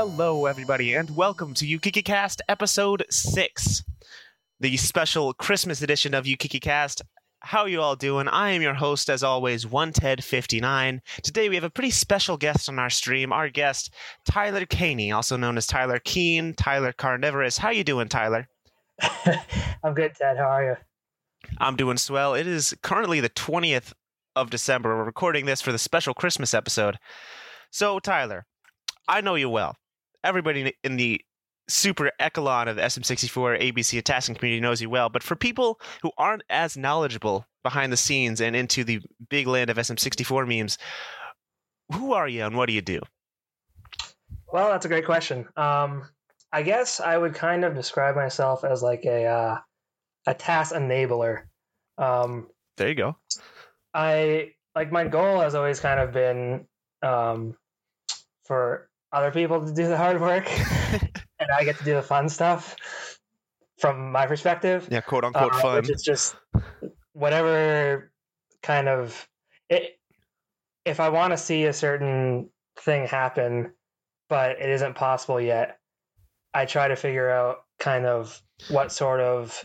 [0.00, 3.82] Hello, everybody, and welcome to Ukikicast episode 6,
[4.60, 7.02] the special Christmas edition of Ukikicast.
[7.40, 8.28] How are you all doing?
[8.28, 12.36] I am your host, as always, One Ted 59 Today we have a pretty special
[12.36, 13.32] guest on our stream.
[13.32, 13.92] Our guest,
[14.24, 17.58] Tyler Kehne, also known as Tyler Keen, Tyler Carnivorous.
[17.58, 18.48] How you doing, Tyler?
[19.82, 20.36] I'm good, Ted.
[20.36, 20.76] How are you?
[21.58, 22.34] I'm doing swell.
[22.34, 23.94] It is currently the 20th
[24.36, 24.96] of December.
[24.96, 27.00] We're recording this for the special Christmas episode.
[27.72, 28.46] So, Tyler,
[29.08, 29.74] I know you well.
[30.24, 31.20] Everybody in the
[31.68, 36.10] super echelon of the SM64 ABC TASing community knows you well, but for people who
[36.18, 40.78] aren't as knowledgeable behind the scenes and into the big land of SM64 memes,
[41.92, 43.00] who are you and what do you do?
[44.52, 45.46] Well, that's a great question.
[45.56, 46.08] Um,
[46.52, 49.58] I guess I would kind of describe myself as like a uh,
[50.26, 51.42] a task enabler.
[51.98, 53.16] Um, there you go.
[53.92, 56.66] I like my goal has always kind of been
[57.02, 57.56] um,
[58.46, 60.48] for other people to do the hard work,
[60.92, 62.76] and I get to do the fun stuff
[63.78, 64.88] from my perspective.
[64.90, 65.84] Yeah, quote unquote uh, fun.
[65.90, 66.36] Is just
[67.12, 68.12] whatever
[68.62, 69.28] kind of
[69.68, 69.98] it.
[70.84, 72.48] If I want to see a certain
[72.80, 73.72] thing happen,
[74.28, 75.78] but it isn't possible yet,
[76.54, 79.64] I try to figure out kind of what sort of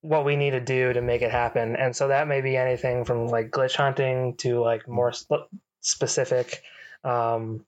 [0.00, 1.76] what we need to do to make it happen.
[1.76, 5.46] And so that may be anything from like glitch hunting to like more sp-
[5.80, 6.62] specific
[7.04, 7.64] um,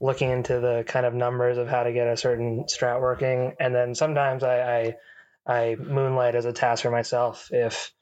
[0.00, 3.54] looking into the kind of numbers of how to get a certain strat working.
[3.58, 4.94] And then sometimes I,
[5.46, 7.92] I, I moonlight as a task for myself if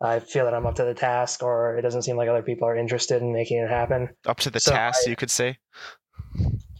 [0.00, 2.66] I feel that I'm up to the task or it doesn't seem like other people
[2.66, 4.08] are interested in making it happen.
[4.26, 5.58] Up to the so task, I, you could say.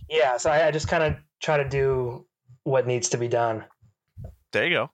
[0.09, 2.27] Yeah, so I, I just kind of try to do
[2.65, 3.65] what needs to be done.
[4.53, 4.91] There you go.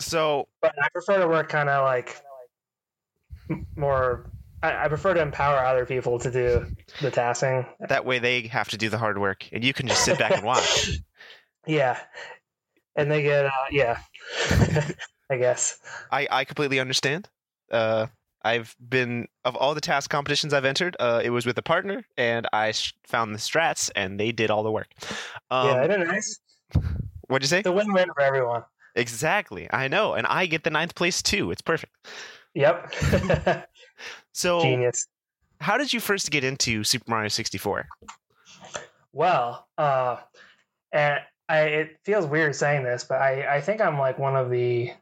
[0.00, 2.20] So, but I prefer to work kind of like
[3.76, 4.30] more
[4.62, 6.66] I, I, prefer to empower other people to do
[7.00, 7.66] the TASing.
[7.88, 10.32] That way they have to do the hard work and you can just sit back
[10.32, 10.90] and watch.
[11.66, 11.98] Yeah.
[12.96, 13.98] And they get, uh, yeah,
[15.30, 15.78] I guess.
[16.10, 17.28] I, I completely understand.
[17.70, 18.06] Uh,
[18.42, 22.06] I've been, of all the TAS competitions I've entered, uh, it was with a partner
[22.16, 24.88] and I sh- found the strats and they did all the work.
[25.50, 26.40] Um, yeah, isn't nice?
[27.26, 27.58] What'd you say?
[27.58, 28.62] It's a win win for everyone.
[28.94, 29.68] Exactly.
[29.70, 30.14] I know.
[30.14, 31.50] And I get the ninth place too.
[31.50, 31.94] It's perfect.
[32.54, 32.94] Yep.
[34.38, 35.06] so genius.
[35.60, 37.88] How did you first get into Super Mario 64?
[39.12, 40.18] Well, uh,
[40.92, 44.50] and I, it feels weird saying this, but I, I think I'm like one of
[44.50, 44.92] the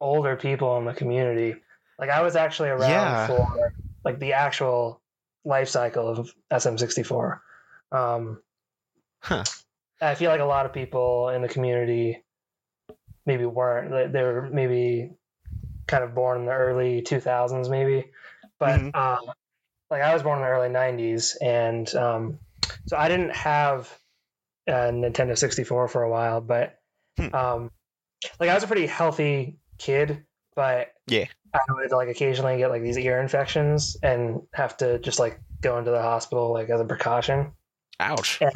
[0.00, 1.54] older people in the community.
[1.98, 3.26] Like I was actually around yeah.
[3.28, 3.72] for
[4.04, 5.00] like the actual
[5.44, 7.38] life cycle of SM64.
[7.92, 8.42] Um,
[9.20, 9.44] huh.
[10.00, 12.24] I feel like a lot of people in the community
[13.26, 14.12] maybe weren't.
[14.12, 15.12] They were maybe
[15.86, 18.10] kind of born in the early 2000s, maybe.
[18.58, 18.96] But mm-hmm.
[18.96, 19.34] um,
[19.90, 22.38] like I was born in the early 90s, and um,
[22.86, 23.96] so I didn't have
[24.66, 26.40] a Nintendo 64 for a while.
[26.40, 26.78] But
[27.18, 27.34] hmm.
[27.34, 27.70] um,
[28.40, 30.24] like I was a pretty healthy kid,
[30.56, 35.18] but yeah, I would like occasionally get like these ear infections and have to just
[35.18, 37.52] like go into the hospital like as a precaution.
[38.00, 38.40] Ouch.
[38.40, 38.52] And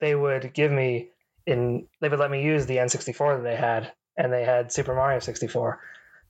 [0.00, 1.08] they would give me
[1.46, 4.94] in they would let me use the N64 that they had, and they had Super
[4.94, 5.80] Mario 64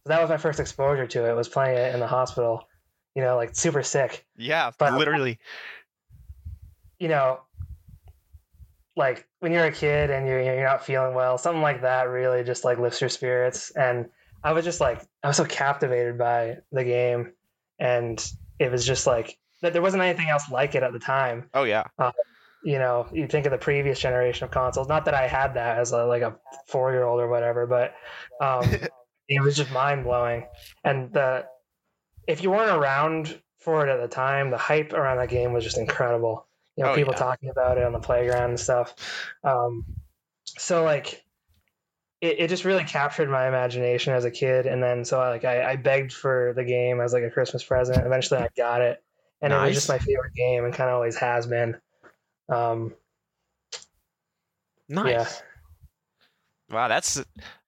[0.06, 1.36] that was my first exposure to it.
[1.36, 2.68] Was playing it in the hospital.
[3.14, 4.26] You know, like super sick.
[4.36, 5.38] Yeah, but literally.
[6.98, 7.40] You know,
[8.96, 12.44] like when you're a kid and you're you're not feeling well, something like that really
[12.44, 13.70] just like lifts your spirits.
[13.70, 14.08] And
[14.42, 17.32] I was just like, I was so captivated by the game,
[17.78, 18.24] and
[18.58, 19.72] it was just like that.
[19.72, 21.48] There wasn't anything else like it at the time.
[21.54, 21.84] Oh yeah.
[21.98, 22.12] Uh,
[22.64, 24.88] you know, you think of the previous generation of consoles.
[24.88, 26.36] Not that I had that as a, like a
[26.66, 27.94] four year old or whatever, but
[28.40, 28.64] um,
[29.36, 30.46] it was just mind blowing.
[30.84, 31.46] And the
[32.26, 35.64] if you weren't around for it at the time, the hype around that game was
[35.64, 36.46] just incredible.
[36.76, 37.18] You know, oh, people yeah.
[37.18, 38.94] talking about it on the playground and stuff.
[39.44, 39.84] Um,
[40.46, 41.22] so like,
[42.20, 44.66] it, it just really captured my imagination as a kid.
[44.66, 47.62] And then so I, like I, I begged for the game as like a Christmas
[47.62, 48.04] present.
[48.06, 49.02] Eventually, I got it,
[49.40, 49.62] and nice.
[49.62, 51.76] it was just my favorite game and kind of always has been.
[52.48, 52.94] Um,
[54.88, 55.10] nice.
[55.10, 55.28] Yeah.
[56.74, 57.22] Wow, that's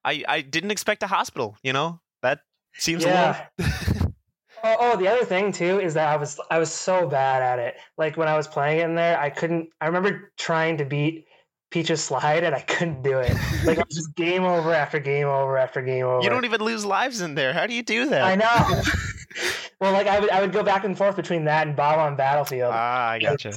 [0.05, 1.56] I I didn't expect a hospital.
[1.62, 2.41] You know that
[2.75, 3.47] seems yeah.
[3.59, 4.15] a little.
[4.65, 7.59] oh, oh, the other thing too is that I was I was so bad at
[7.59, 7.77] it.
[7.97, 9.71] Like when I was playing it in there, I couldn't.
[9.81, 11.27] I remember trying to beat
[11.71, 13.37] Peach's slide and I couldn't do it.
[13.65, 16.23] Like it was just game over after game over after game over.
[16.23, 17.53] You don't even lose lives in there.
[17.53, 18.23] How do you do that?
[18.23, 18.83] I know.
[19.81, 22.73] well, like I would I would go back and forth between that and Bob-omb Battlefield.
[22.73, 23.55] Ah, I gotcha.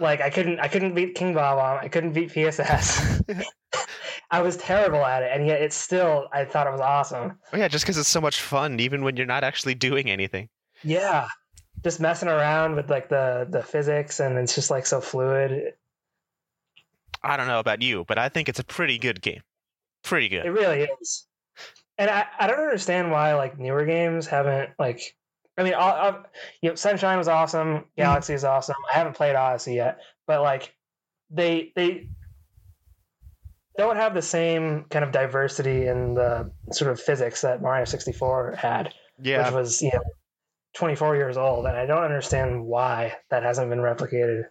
[0.00, 1.82] Like I couldn't I couldn't beat King Bob-omb.
[1.82, 3.22] I couldn't beat PSS.
[4.30, 7.38] I was terrible at it, and yet it's still I thought it was awesome.
[7.52, 10.48] Oh yeah, just because it's so much fun, even when you're not actually doing anything.
[10.82, 11.28] Yeah,
[11.82, 15.74] just messing around with like the the physics, and it's just like so fluid.
[17.22, 19.42] I don't know about you, but I think it's a pretty good game.
[20.02, 20.46] Pretty good.
[20.46, 21.26] It really is.
[21.98, 25.14] And I, I don't understand why like newer games haven't like
[25.60, 26.22] I mean all, all,
[26.62, 28.76] you know Sunshine was awesome, Galaxy is awesome.
[28.92, 30.74] I haven't played Odyssey yet, but like
[31.30, 32.08] they they
[33.76, 38.56] don't have the same kind of diversity in the sort of physics that Mario 64
[38.56, 38.92] had,
[39.22, 39.44] yeah.
[39.44, 40.02] which was, you know,
[40.74, 44.44] 24 years old and I don't understand why that hasn't been replicated.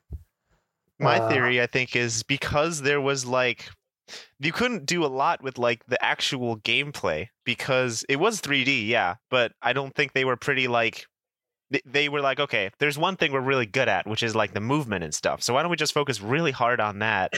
[1.00, 3.70] My Uh, theory, I think, is because there was like
[4.40, 9.16] you couldn't do a lot with like the actual gameplay because it was 3D, yeah,
[9.30, 11.06] but I don't think they were pretty like
[11.86, 14.60] they- were like, okay, there's one thing we're really good at, which is like the
[14.60, 15.44] movement and stuff.
[15.44, 17.34] So why don't we just focus really hard on that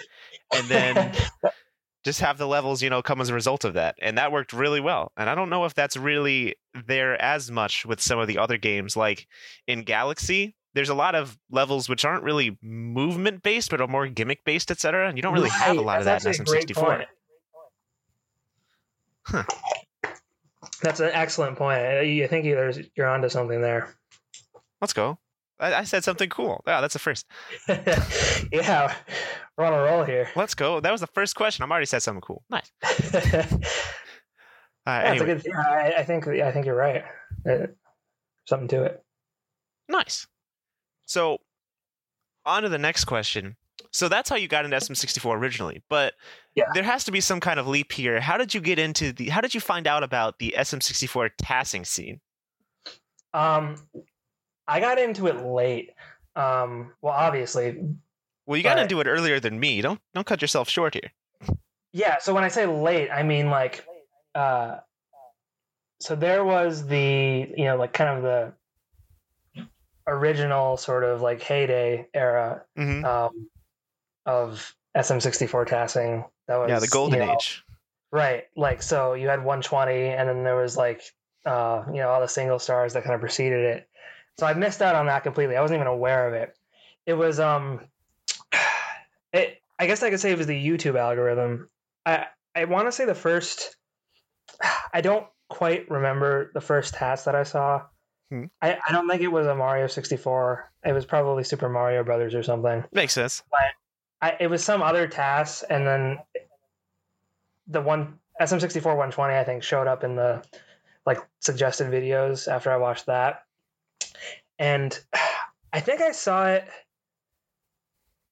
[0.55, 1.13] and then
[2.05, 3.95] just have the levels, you know, come as a result of that.
[4.01, 5.11] And that worked really well.
[5.17, 6.55] And I don't know if that's really
[6.87, 8.95] there as much with some of the other games.
[8.95, 9.27] Like
[9.67, 14.07] in Galaxy, there's a lot of levels which aren't really movement based, but are more
[14.07, 15.07] gimmick based, etc.
[15.09, 16.83] And you don't really have a Right, lot of that in actually a great SM64.
[16.97, 17.07] point.
[19.25, 19.43] Huh.
[20.81, 21.79] That's an excellent point.
[21.79, 23.93] I think you're onto something there.
[24.79, 25.19] Let's go.
[25.59, 26.63] I, said something cool.
[26.65, 27.27] Yeah, that's the first.
[28.51, 28.95] yeah,
[29.55, 30.27] we're on a roll here.
[30.35, 30.79] Let's go.
[30.79, 31.61] That was the first question.
[31.61, 32.43] I'm already said something cool.
[32.49, 32.71] Nice.
[32.81, 33.53] That's
[34.87, 35.43] Uh, a anyway, good.
[35.45, 36.27] Yeah, I, I think.
[36.27, 37.03] I think you're right.
[37.47, 37.67] Uh,
[38.47, 39.03] something to it.
[39.87, 40.25] nice.
[41.11, 41.39] So,
[42.45, 43.57] on to the next question.
[43.91, 46.13] So that's how you got into SM64 originally, but
[46.55, 46.63] Yeah.
[46.73, 48.21] there has to be some kind of leap here.
[48.21, 49.27] How did you get into the?
[49.27, 52.21] How did you find out about the SM64 TASing scene?
[53.33, 53.75] Um,
[54.67, 55.89] I got into it late.
[56.37, 57.77] Um, well, obviously,
[58.45, 59.81] Well, you got into it earlier than me.
[59.81, 61.11] Don't don't cut yourself short here.
[61.91, 62.19] yeah.
[62.19, 63.85] So when I say late, I mean like,
[64.35, 64.77] uh,
[65.99, 68.53] so there was the you know like kind of the
[70.11, 73.49] original sort of like heyday era hmm um,
[74.25, 76.25] of SM64 TASing.
[76.47, 77.63] That was yeah, the golden you know, age.
[78.11, 78.43] Right.
[78.55, 81.01] Like so you had 120 and then there was like
[81.45, 83.89] uh you know all the single stars that kind of preceded it.
[84.37, 85.55] So I missed out on that completely.
[85.55, 86.55] I wasn't even aware of it.
[87.05, 87.81] It was um
[89.33, 91.69] it I guess I could say it was the YouTube algorithm.
[92.05, 93.75] I I want to say the first
[94.93, 97.83] I don't quite remember the first TAS that I saw.
[98.31, 98.45] Hmm.
[98.61, 100.71] I, I don't think it was a Mario 64.
[100.85, 102.85] It was probably Super Mario Brothers or something.
[102.93, 103.43] Makes sense.
[104.21, 106.19] I, it was some other TAS, and then
[107.67, 110.43] the one SM64 120 I think showed up in the
[111.05, 113.43] like suggested videos after I watched that,
[114.57, 114.97] and
[115.73, 116.67] I think I saw it.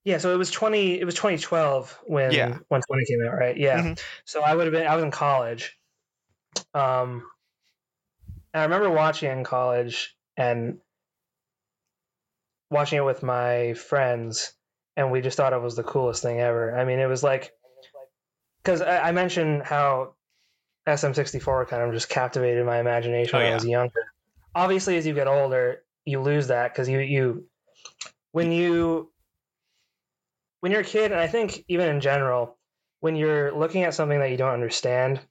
[0.05, 0.97] Yeah, so it was 20.
[0.99, 2.57] It was 2012 when Yeah.
[2.69, 3.57] 120 came out, right?
[3.57, 3.81] Yeah.
[3.81, 4.01] Mhm.
[4.23, 4.87] So I would have been.
[4.87, 5.77] I was in college.
[6.73, 7.23] Um, and
[8.53, 10.79] I remember watching it in college and
[12.71, 14.53] watching it with my friends
[14.95, 16.77] and we just thought it was the coolest thing ever.
[16.77, 17.53] I mean, it was like
[18.61, 20.15] because I, I mentioned how
[20.87, 23.51] SM64 kind of just captivated my imagination Oh, when yeah.
[23.51, 24.11] I was younger.
[24.55, 27.45] Obviously, as you get older, you lose that because you you
[28.31, 29.11] when you
[30.59, 32.57] when you're a kid, and I think even in general,
[32.99, 35.21] when you're looking at something that you don't understand,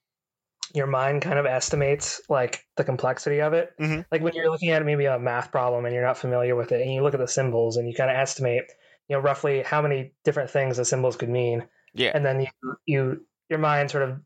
[0.75, 3.73] your mind kind of estimates like the complexity of it.
[3.79, 4.05] Mhm.
[4.13, 6.83] Like when you're looking at maybe a math problem and you're not familiar with it,
[6.83, 8.65] and you look at the symbols and you kind of estimate,
[9.09, 12.13] you know, roughly how many different things the symbols could mean, Yeah.
[12.15, 14.21] and then you, you your mind sort of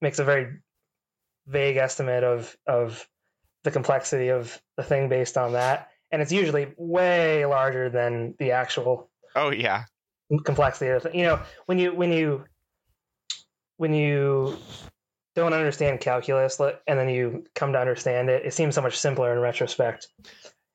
[0.00, 0.58] makes a very
[1.46, 3.08] vague estimate of of
[3.64, 8.52] the complexity of the thing based on that, and it's usually way larger than the
[8.52, 9.84] actual Oh yeah.
[10.44, 11.18] complexity of the thing.
[11.18, 12.44] You know, when you when you
[13.78, 14.56] when you
[15.38, 19.32] don't understand calculus and then you come to understand it, it seems so much simpler
[19.32, 20.08] in retrospect.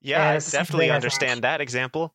[0.01, 1.03] Yeah, I it's the same definitely thing, I think.
[1.03, 2.13] understand that example.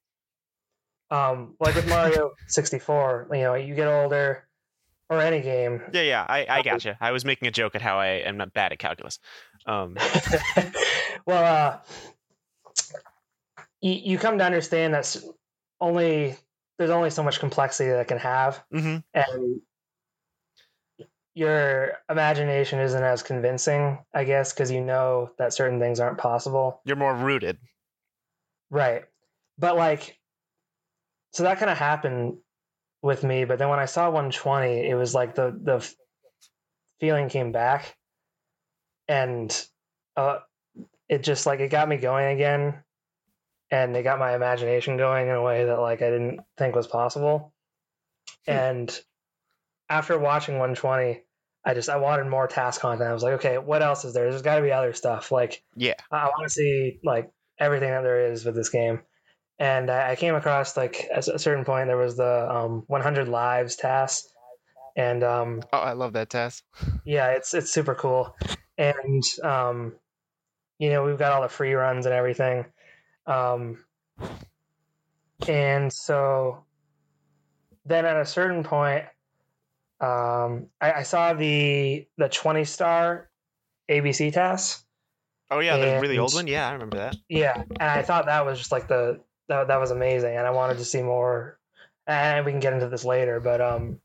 [1.10, 4.46] Um, like with Mario 64, you know, you get older,
[5.10, 5.82] or any game.
[5.92, 6.98] Yeah, yeah, I, I gotcha.
[7.00, 9.18] I was making a joke at how I am not bad at calculus.
[9.66, 9.96] Um,
[11.26, 11.78] well, uh,
[13.80, 15.24] you, you come to understand that s-
[15.80, 16.36] only
[16.78, 19.02] there's only so much complexity that can have, mhm.
[19.14, 19.60] and
[21.38, 26.80] your imagination isn't as convincing, I guess, because you know that certain things aren't possible.
[26.85, 27.59] You're more rooted.
[28.71, 29.04] Right.
[29.57, 30.18] But like
[31.33, 32.38] so that kind of happened
[33.02, 35.95] with me, but then when I saw 120, it was like the the
[36.99, 37.97] feeling came back
[39.07, 39.66] and
[40.16, 40.38] uh
[41.09, 42.83] it just like it got me going again
[43.71, 46.88] and it got my imagination going in a way that like I didn't think was
[46.88, 47.54] possible.
[48.45, 48.52] Hmm.
[48.52, 49.00] And
[49.88, 51.23] after watching 120,
[51.68, 53.10] I just I wanted more TAS content.
[53.10, 54.30] I was like, okay, what else is there?
[54.30, 55.30] There's got to be other stuff.
[55.30, 55.94] Like Yeah.
[56.10, 59.02] I want to see like everything that there is with this game.
[59.58, 63.28] and I I came across like at a certain point there was the um, 100
[63.28, 64.26] lives TAS,
[64.96, 66.62] and um, Oh, I love that TAS.
[67.04, 68.34] yeah, it's it's super cool,
[68.78, 69.94] and um,
[70.78, 72.64] you know we've got all the free runs and everything,
[73.26, 73.84] um,
[75.46, 76.64] and so
[77.84, 79.04] then at a certain point,
[80.00, 83.28] um, I, I saw the the 20 star
[83.90, 84.84] ABC TAS.
[85.50, 86.46] Oh yeah, the really old one.
[86.46, 87.16] Yeah, I remember that.
[87.28, 90.50] Yeah, and I thought that was just like the that, that was amazing, and I
[90.50, 91.58] wanted to see more.
[92.06, 94.00] And we can get into this later, but um,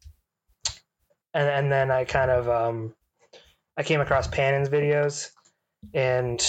[1.33, 2.93] and and then I kind of um,
[3.77, 5.31] I came across Pannen's videos,
[5.93, 6.41] and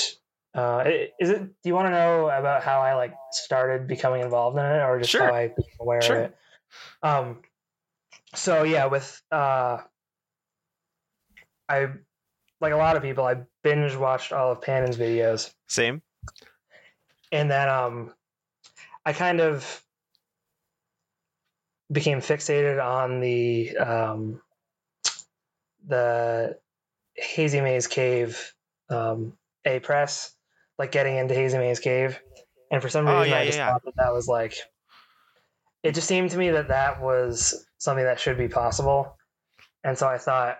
[0.55, 0.85] uh,
[1.21, 1.41] is it?
[1.41, 4.99] Do you want to know about how I like started becoming involved in it, or
[4.99, 5.29] just Sure.
[5.29, 6.17] how I became aware Sure.
[6.17, 6.37] of it?
[7.03, 7.43] Um,
[8.35, 9.83] so yeah, with uh,
[11.69, 11.89] I
[12.61, 16.03] like a lot of people, I binge watched all of Pannen's videos Same.
[17.33, 18.15] and then um
[19.07, 19.85] i kind of
[21.93, 24.43] became fixated on the um
[25.87, 26.59] the
[27.17, 28.55] hazy maze cave
[28.91, 30.37] um a press
[30.79, 32.21] like getting into hazy maze cave
[32.71, 33.73] and for some Oh, reason yeah, i just yeah.
[33.73, 34.57] thought that that was like
[35.83, 39.17] it just seemed to me that that was something that should be possible.
[39.83, 40.59] And so i thought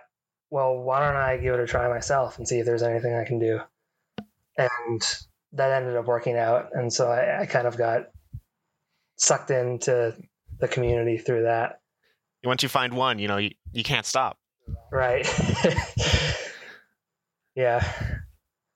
[0.51, 3.25] well why don't i give it a try myself and see if there's anything i
[3.25, 3.59] can do?
[4.57, 5.01] And
[5.53, 6.69] that ended up working out.
[6.73, 8.09] And so I, I kind of got
[9.17, 10.15] sucked into
[10.59, 11.79] the community through that.
[12.43, 14.37] Once you find one, you know you, you can't stop.
[14.91, 15.27] right.
[17.55, 17.81] Yeah.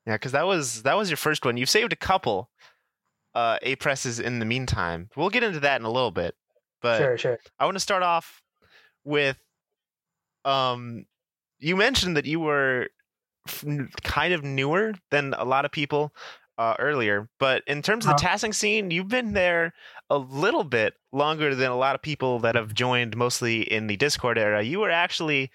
[0.05, 1.57] Yeah, because that was that was your first one.
[1.57, 2.49] You've saved a couple
[3.35, 5.09] uh, A presses in the meantime.
[5.15, 6.35] We'll get into that in a little bit,
[6.81, 8.41] but sure sure I want to start off
[9.03, 9.37] with
[10.45, 11.05] um
[11.59, 12.87] you mentioned that you were
[14.03, 16.13] kind of newer than a lot of people
[16.57, 19.73] uh, earlier, but in terms of the TASing scene, you've been there
[20.09, 23.95] a little bit longer than a lot of people that have joined mostly in the
[23.95, 24.61] Discord era.
[24.61, 25.51] You were actually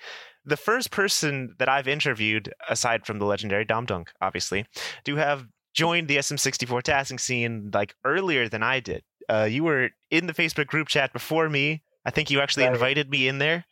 [0.46, 4.66] the first person that I've interviewed, aside from the legendary Dom Dunk, obviously,
[5.04, 9.02] to have joined the SM64 TASing scene like earlier than I did.
[9.28, 11.82] Uh, you were in the Facebook group chat before me.
[12.04, 12.72] I think you actually Right.
[12.74, 13.64] invited me in there.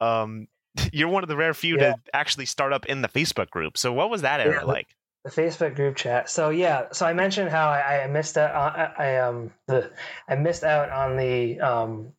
[0.00, 0.48] Um,
[0.92, 1.92] you're one of the rare few Yeah.
[1.94, 3.76] to actually start up in the Facebook group.
[3.78, 4.62] So what was that era Yeah.
[4.64, 4.88] like?
[5.22, 9.04] the facebook group chat so yeah so i mentioned how i, I missed out I,
[9.04, 9.90] I um the
[10.26, 12.14] i missed out on the um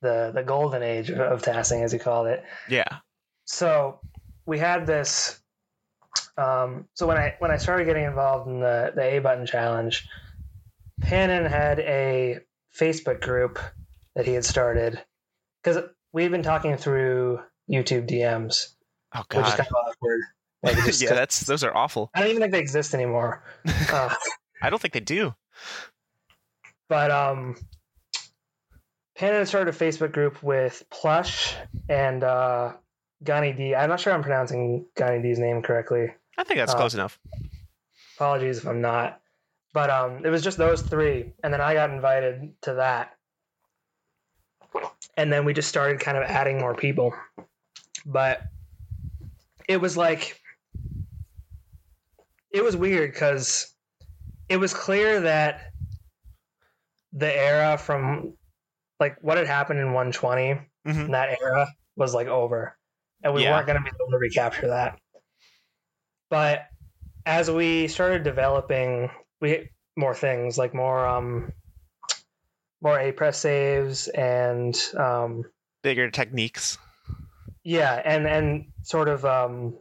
[0.00, 2.88] the the golden age of, of as you called it Yeah.
[3.44, 4.00] so
[4.46, 5.38] we had this
[6.38, 10.08] um, so when i when i started getting involved in the the a button challenge
[11.00, 12.38] pannen had a
[12.78, 13.58] facebook group
[14.14, 15.02] that he had started
[15.62, 17.40] because we've been talking through
[17.70, 18.74] youtube dms
[19.14, 19.38] Oh God.
[19.38, 20.20] which is kind of awkward
[20.62, 22.10] like just- yeah, that's those are awful.
[22.14, 23.42] i don't even think they exist anymore
[23.92, 24.14] uh,
[24.60, 25.34] I don't think they do.
[26.88, 27.56] but um
[29.16, 31.54] Pannen started a Facebook group with Plush
[31.88, 32.74] and uh
[33.24, 33.74] Gani D.
[33.74, 36.12] I'm not sure I'm pronouncing Gani D's name correctly.
[36.36, 37.18] I think that's Uh, close enough.
[38.16, 39.20] Apologies if I'm not.
[39.78, 43.16] But um it was just those three and then I got invited to that.
[45.16, 47.14] And then we just started kind of adding more people.
[48.04, 48.42] But
[49.68, 50.40] it was like
[52.50, 53.72] it was weird cuz
[54.48, 55.70] it was clear that
[57.12, 58.36] the era from
[58.98, 61.12] like what had happened in 120 Mhm.
[61.12, 62.76] that era was like over
[63.22, 63.52] and we Yeah.
[63.52, 64.98] weren't going to be able to recapture that
[66.30, 66.66] but
[67.26, 71.52] as we started developing we more things like more um
[72.80, 75.44] more a press saves and um
[75.82, 76.76] Bigger techniques.
[77.64, 79.78] yeah and and sort of um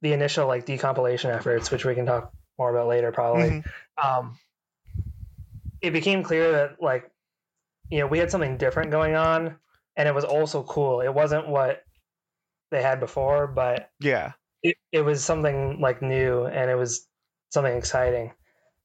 [0.00, 3.64] the initial like decompilation efforts which we can talk more about later probably Mhm.
[4.02, 4.38] um,
[5.80, 7.10] it became clear that like
[7.90, 9.56] you know we had something different going on
[9.96, 11.84] and it was also cool it wasn't what
[12.70, 14.32] they had before but Yeah.
[14.62, 17.06] it, it was something like new and it was
[17.52, 18.32] something exciting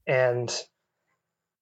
[0.06, 0.50] and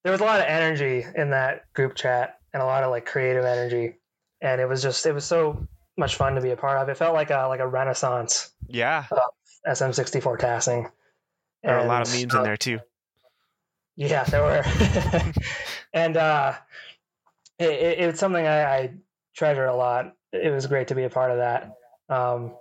[0.04, 3.06] there was a lot of energy in that group chat and a lot of like
[3.06, 3.96] creative energy
[4.42, 6.98] and it was just it was so much fun to be a part of it
[6.98, 9.06] felt like a like a renaissance Yeah.
[9.68, 10.90] sm64 TASing
[11.64, 12.80] There are a lot of memes uh, in there too.
[13.98, 14.62] Yeah, there were,
[15.94, 16.54] and uh,
[17.58, 18.94] it, it, it's something I, I
[19.34, 20.14] treasure a lot.
[20.34, 21.72] It was great to be a part of that.
[22.10, 22.56] Um,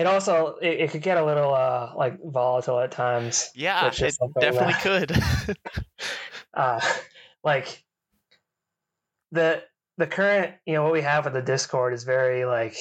[0.00, 3.50] it also it, it could get a little uh, like volatile at times.
[3.54, 5.56] Yeah, it definitely that- could.
[6.52, 6.80] Uh,
[7.44, 7.84] like
[9.30, 9.62] the
[9.98, 12.76] the current you know what we have with the Discord is very like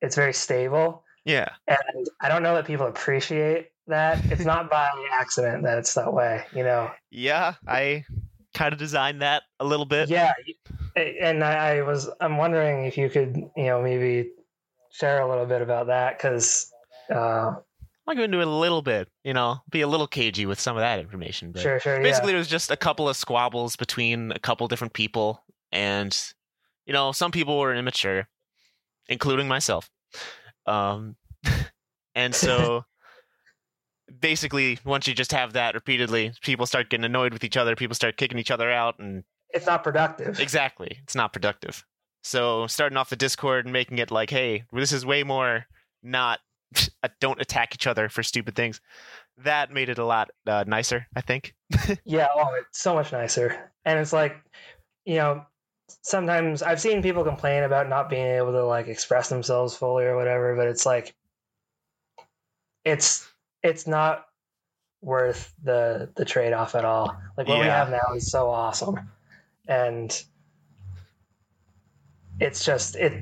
[0.00, 1.48] it's very stable, Yeah.
[1.66, 4.24] And I don't know that people appreciate that.
[4.30, 6.90] It's not by accident that it's that way, you know.
[7.10, 8.04] Yeah, I
[8.54, 10.08] kind of designed that a little bit.
[10.08, 10.32] Yeah,
[10.96, 14.30] and I, I was I'm wondering if you could, you know, maybe
[14.90, 16.70] share a little bit about that because.
[17.12, 17.54] Uh,
[18.06, 20.76] I'll go into it a little bit, you know, be a little cagey with some
[20.76, 21.52] of that information.
[21.52, 22.02] But sure, sure.
[22.02, 22.36] basically, yeah.
[22.36, 26.16] it was just a couple of squabbles between a couple different people, and
[26.86, 28.26] you know, some people were immature,
[29.08, 29.88] including myself.
[30.66, 31.14] Um,
[32.16, 32.84] and so
[34.20, 37.76] basically, once you just have that repeatedly, people start getting annoyed with each other.
[37.76, 40.40] People start kicking each other out, and it's not productive.
[40.40, 41.84] exactly, it's not productive.
[42.22, 45.66] So starting off the Discord and making it like, hey, this is way more
[46.02, 46.40] not
[47.20, 48.80] don't attack each other for stupid things.
[49.38, 51.54] That made it a lot uh, nicer, I think.
[52.04, 53.70] yeah, oh, it's so much nicer.
[53.84, 54.36] And it's like,
[55.06, 55.44] you know,
[56.02, 60.16] sometimes I've seen people complain about not being able to like express themselves fully or
[60.16, 61.14] whatever, but it's like
[62.84, 63.28] it's
[63.62, 64.26] it's not
[65.02, 67.16] worth the the trade off at all.
[67.36, 69.10] Like what we have now is so awesome.
[69.66, 70.22] And
[72.40, 73.12] it's just it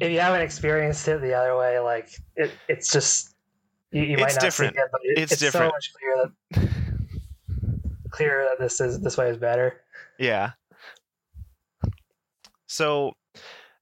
[0.00, 3.34] if you haven't experienced it the other way, like it it's just
[3.92, 4.74] you, you might It's not different.
[4.74, 5.72] see it, but it, It's it's, different.
[5.72, 9.80] so much clearer that clearer that this is this way is better.
[10.18, 10.52] Yeah.
[12.66, 13.12] So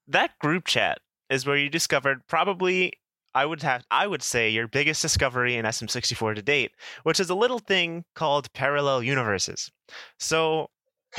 [0.08, 0.98] that group chat
[1.30, 2.92] is where you discovered probably
[3.34, 6.72] I would have I would say your biggest discovery in SM64 to date,
[7.02, 9.70] which is a little thing called parallel universes.
[10.18, 10.70] So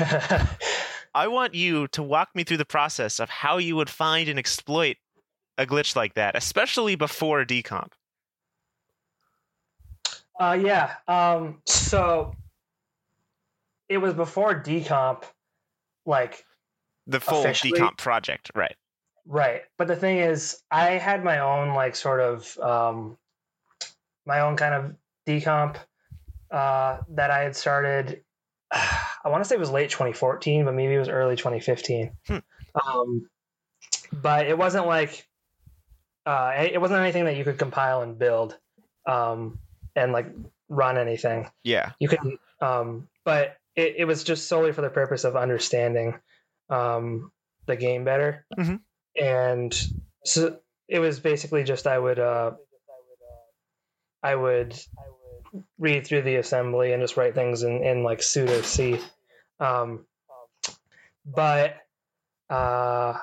[1.15, 4.37] I want you to walk me through the process of how you would find and
[4.37, 4.97] exploit
[5.57, 7.93] a glitch like that, especially before decomp.
[10.37, 10.95] Uh, yeah.
[11.07, 12.35] Um, so
[13.87, 15.23] it was before decomp,
[16.05, 16.43] like
[17.07, 17.79] The full Officially?
[17.79, 18.75] decomp project, right?
[19.25, 19.61] right.
[19.77, 23.17] But the thing is, I had my own like sort of um,
[24.25, 25.77] my own kind of decomp
[26.51, 28.21] uh, that I had started.
[29.25, 32.11] I want to say it was late 2014, but maybe it was early 2015.
[32.27, 32.37] Hmm.
[32.87, 33.29] Um,
[34.13, 35.27] but it wasn't like
[36.25, 38.57] uh, it wasn't anything that you could compile and build
[39.07, 39.59] um,
[39.95, 40.27] and like
[40.69, 41.49] run anything.
[41.63, 41.91] Yeah.
[41.99, 42.19] you could.
[42.61, 46.19] um but it, it was just solely for the purpose of understanding
[46.69, 47.31] um
[47.65, 48.79] the game better Mhm.
[49.19, 49.87] and
[50.23, 52.51] so it was basically just i would uh
[54.23, 54.75] i would
[55.77, 58.99] read through the assembly and just write things in, in like pseudo c
[59.59, 60.05] um
[61.25, 61.75] but
[62.49, 63.13] uh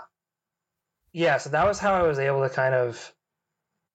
[1.13, 3.13] yeah so that was how i was able to kind of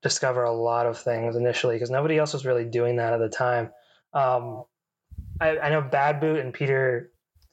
[0.04, 3.30] discover a lot of things initially because nobody else was really doing that at the
[3.30, 3.71] time
[4.13, 4.63] um,
[5.39, 7.12] I, I know Bad Boot and Peter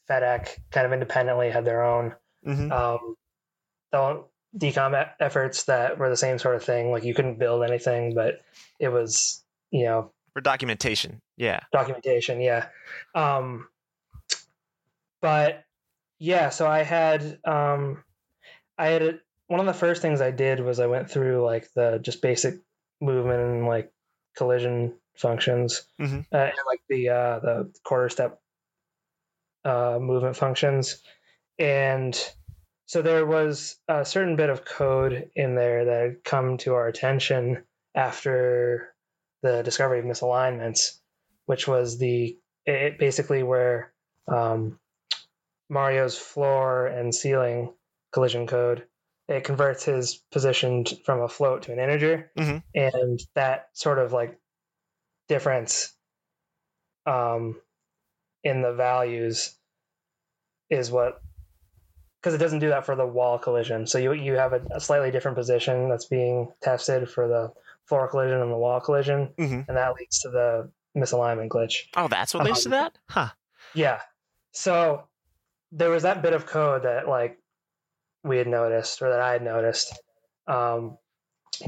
[0.09, 3.17] Fedek kind of independently had their own hmm um,
[3.91, 4.25] the
[4.57, 6.91] decomp efforts that were the same sort of thing.
[6.91, 8.41] Like you couldn't build anything, but
[8.79, 11.21] it was you know For documentation.
[11.37, 11.61] Yeah.
[11.73, 12.41] documentation.
[12.41, 12.67] Yeah.
[13.15, 13.69] Um,
[15.25, 15.65] but
[16.19, 18.05] yeah, so I had um,
[18.77, 21.73] I had a, one of the first things I did was I went through like
[21.75, 22.57] the just basic
[23.01, 23.91] movement and like
[24.37, 26.27] collision functions Mhm.
[26.31, 28.39] uh, and like the uh, the quarter step
[29.65, 31.03] uh, movement functions,
[31.59, 32.15] and
[32.85, 36.87] so there was a certain bit of code in there that had come to our
[36.87, 38.95] attention after
[39.43, 41.01] the discovery of misalignments,
[41.47, 43.95] which was the it basically where
[44.29, 44.79] um,
[45.75, 47.75] Mario's floor and ceiling
[48.13, 48.87] collision code
[49.27, 52.63] it converts his position from a float to an integer, Mhm.
[52.75, 54.39] and that sort of like
[55.29, 55.93] difference
[57.07, 57.61] um,
[58.43, 59.55] in the values
[60.71, 61.21] is what
[62.21, 63.87] because it doesn't do that for the wall collision.
[63.87, 67.53] So you you have a, a slightly different position that's being tested for the
[67.87, 71.87] floor collision and the wall collision, hmm and that leads to the misalignment glitch.
[71.97, 72.99] Oh, that's what leads to Um, that?
[73.09, 73.29] Huh.
[73.75, 74.01] Yeah.
[74.53, 75.09] So
[75.75, 77.39] there was that bit of code that like
[78.23, 80.01] we had noticed or that I had noticed.
[80.47, 80.97] Um,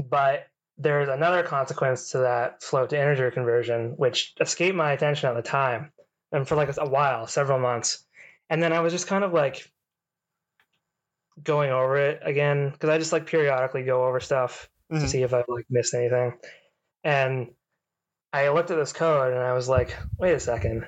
[0.09, 5.35] but there's another consequence to that float to integer conversion, which escaped my attention at
[5.35, 5.91] the time
[6.31, 8.05] and for like a while, several months.
[8.49, 9.69] And then I was just kind of like
[11.43, 15.07] going over it again because I just like periodically go over stuff to Mhm.
[15.07, 16.39] see if I've like missed anything.
[17.03, 17.53] And
[18.31, 20.87] I looked at this code and I was like, wait a second.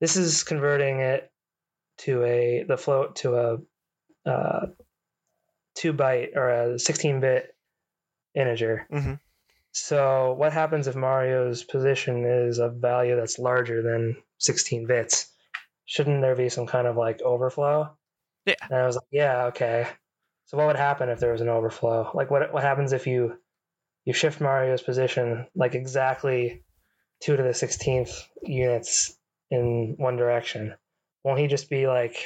[0.00, 1.31] This is converting it
[2.04, 3.58] to a the float to a
[4.28, 4.66] uh,
[5.74, 7.54] two byte or a 16 bit
[8.34, 8.86] integer.
[8.90, 9.20] Mhm.
[9.72, 15.32] So what happens if Mario's position is a value that's larger than 16 bits?
[15.86, 17.96] Shouldn't there be some kind of like overflow?
[18.44, 18.54] Yeah.
[18.68, 19.86] And I was like, yeah, okay.
[20.46, 22.10] So what would happen if there was an overflow?
[22.14, 23.38] Like what what happens if you
[24.04, 26.64] you shift Mario's position like exactly
[27.20, 29.16] two to the sixteenth units
[29.50, 30.74] in one direction,
[31.24, 32.16] won't he just be like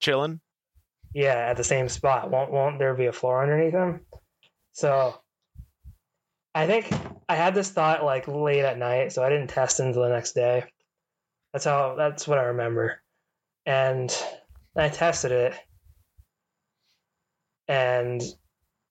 [0.00, 0.40] Chilling.
[1.14, 2.30] yeah at the same spot?
[2.30, 4.00] Won't won't there be a floor underneath him?
[4.72, 5.14] So
[6.54, 6.88] I think
[7.28, 10.32] I had this thought like late at night, so I didn't test until the next
[10.32, 10.64] day.
[11.52, 13.00] That's how that's what I remember.
[13.66, 14.14] And
[14.76, 15.54] I tested it
[17.68, 18.22] and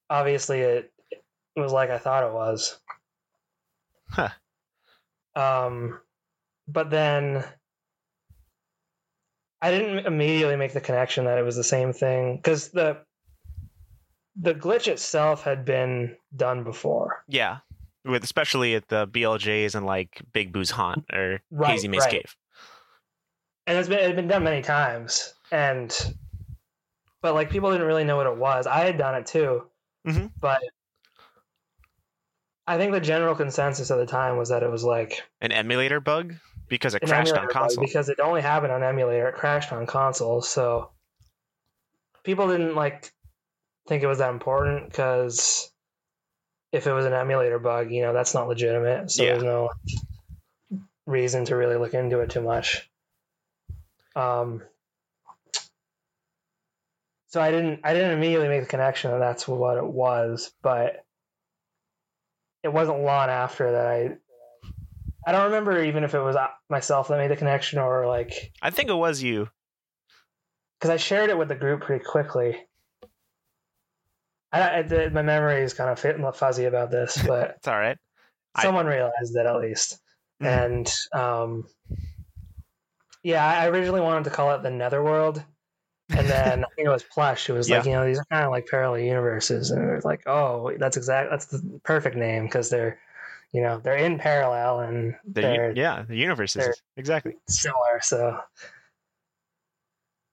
[0.09, 2.79] obviously it, it was like I thought it was.
[4.09, 4.29] Huh.
[5.35, 5.99] Um
[6.67, 7.43] but then
[9.63, 12.97] I didn't immediately make the connection that it was the same thing cuz the
[14.35, 17.23] the glitch itself had been done before.
[17.27, 17.59] Yeah.
[18.03, 22.11] With especially at the BLJs and like Big Boo's Haunt or Right, Hazy Maze right.
[22.11, 22.35] Cave.
[23.67, 25.89] and it's been it's been done many times and
[27.21, 29.65] but like people didn't really know what it was i had done it too
[30.05, 30.31] Mhm.
[30.41, 30.59] but
[32.67, 36.01] i think the general consensus at the time was that it was like An emulator
[36.01, 36.33] bug
[36.73, 37.85] because it an crashed on console.
[37.85, 40.89] because it only happened on emulator it crashed on console so
[42.23, 43.13] people didn't like
[43.87, 45.71] think it was that important because
[46.71, 49.33] if it was an emulator bug you know that's not legitimate so Yeah.
[49.33, 49.69] there's no
[51.05, 52.89] reason to really look into it too much
[54.15, 54.63] um
[57.27, 61.05] so i didn't i didn't immediately make the connection that that's what it was but
[62.63, 64.17] it wasn't long after that i
[65.25, 68.51] i don't remember even if it was uh, myself that made the connection or like
[68.61, 69.49] I think it was you.
[70.79, 72.57] because I shared it with the group pretty quickly.
[74.51, 77.97] I, I the, my memory is kind of fuzzy about this, but It's all right.
[78.55, 79.99] I- someone realized it at least.
[80.41, 80.47] Mhm.
[80.47, 81.67] And um,
[83.23, 85.43] yeah, I originally wanted to call it the Netherworld,
[86.09, 87.49] and then I think it was Plush.
[87.49, 90.05] It was like you know these are kind of like parallel universes, and it was
[90.05, 92.99] like oh that's exact that's the perfect name because they're
[93.53, 97.35] you know they're in parallel and The, yeah, the universe is exactly.
[97.47, 97.99] similar.
[98.01, 98.39] So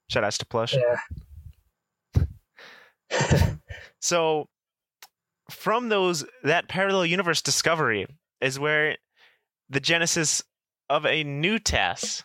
[0.09, 0.75] Shout outs to Plush.
[0.75, 0.97] yeah.
[4.03, 4.49] So
[5.51, 8.07] from those that parallel universe discovery
[8.41, 8.97] is where
[9.69, 10.43] the genesis
[10.89, 12.25] of a new TAS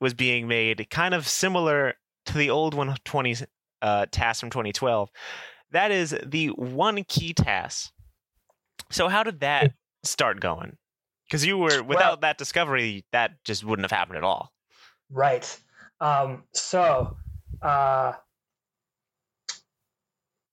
[0.00, 1.94] was being made, kind of similar
[2.26, 3.36] to the old 120
[3.82, 5.10] uh, TAS from 2012.
[5.72, 7.92] That is the one key TAS.
[8.90, 10.76] So how did that start going?
[11.26, 14.52] Because you were without that discovery, that just wouldn't have happened at all.
[15.10, 15.60] Right.
[16.00, 17.16] Um, so
[17.62, 18.12] uh,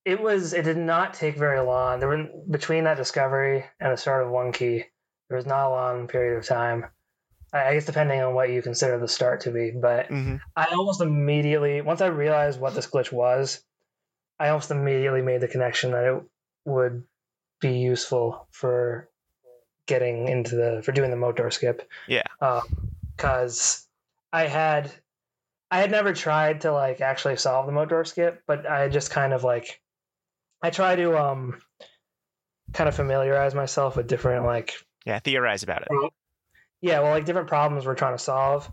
[0.05, 0.53] it was.
[0.53, 1.99] It did not take very long.
[1.99, 4.85] There were between that discovery and the start of One Key.
[5.27, 6.85] There was not a long period of time.
[7.51, 10.37] I I guess depending on what you consider the start to be, but Mm-hmm.
[10.55, 13.63] I almost immediately, once I realized what this glitch was,
[14.39, 16.23] I almost immediately made the connection that it
[16.65, 17.03] would
[17.59, 19.08] be useful for
[19.89, 21.89] getting into the for doing the moat door skip.
[22.07, 22.23] Yeah.
[23.17, 23.85] Because
[24.31, 24.91] I had
[25.71, 29.11] I had never tried to like actually solve the moat door skip, but I just
[29.11, 29.81] kind of like
[30.61, 31.61] I try to um
[32.73, 34.73] kind of familiarize myself with different like
[35.05, 36.13] Yeah, theorize about it.
[36.81, 38.69] yeah, well, like different problems we're trying to solve.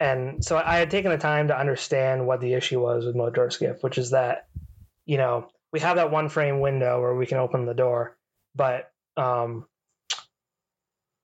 [0.00, 3.50] And so I had taken the time to understand what the issue was with motor
[3.50, 4.46] skip, which is that,
[5.06, 8.16] you know, we have that one frame window where we can open the door,
[8.54, 9.66] but um,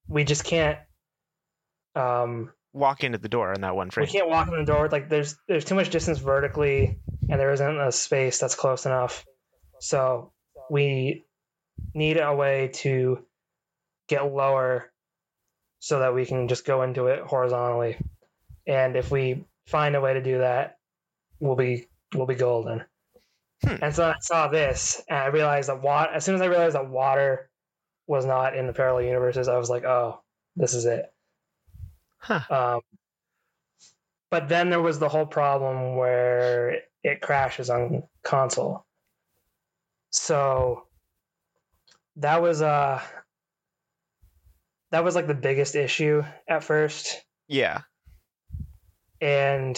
[0.08, 0.78] we just can't
[1.94, 4.06] um, Walk into the door in that one frame.
[4.06, 4.88] we can't walk in the door.
[4.88, 6.98] Like there's there's too much distance vertically,
[7.30, 9.24] and there isn't a space that's close enough.
[9.78, 10.32] So
[10.68, 11.24] we
[11.94, 13.24] need a way to
[14.08, 14.90] get lower
[15.78, 17.96] so that we can just go into it horizontally.
[18.66, 20.78] And if we find a way to do that,
[21.38, 22.82] we'll be we'll be golden.
[23.64, 23.76] Hmm.
[23.82, 26.10] And so I saw this, and I realized that water.
[26.12, 27.50] As soon as I realized that water
[28.06, 30.20] was not in the parallel universes, I was like, "Oh,
[30.56, 31.12] this is it."
[32.18, 32.40] Huh.
[32.50, 32.80] Um,
[34.30, 38.84] but then there was the whole problem where it crashes on console.
[40.10, 40.86] So
[42.16, 43.00] that was uh
[44.90, 47.82] that was like the biggest issue at first Yeah.
[49.20, 49.76] and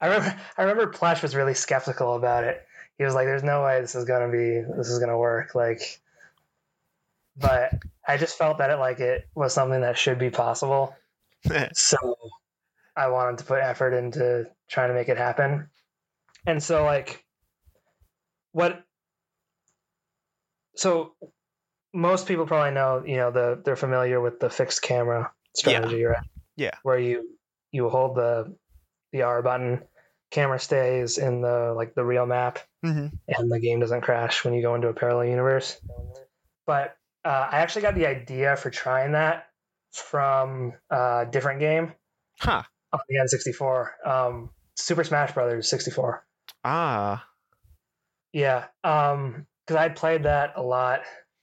[0.00, 2.66] I remember I remember Plush was really skeptical about it.
[2.98, 6.00] He was like, "There's no way this is gonna be this is gonna work." Like,
[7.36, 7.72] but
[8.06, 10.96] I just felt that it like it was something that should be possible.
[11.74, 12.16] so
[12.96, 15.68] I wanted to put effort into trying to make it happen.
[16.46, 17.24] And so like
[18.52, 18.82] what
[20.76, 21.12] so
[21.92, 26.24] most people probably know, you know, the they're familiar with the fixed camera strategy, right?
[26.56, 26.74] Yeah.
[26.82, 27.36] Where you
[27.72, 28.54] you hold the
[29.12, 29.82] the R button
[30.30, 33.06] camera stays in the like the real map Mm-hmm.
[33.28, 35.80] and the game doesn't crash when you go into a parallel universe.
[36.66, 39.46] But uh, I actually got the idea for trying that
[39.92, 41.92] from a different game
[42.40, 42.62] Huh.
[42.92, 46.24] on the N64, um, Super Smash Brothers 64.
[46.64, 47.26] Ah.
[48.32, 51.00] Yeah, um, because I played that a lot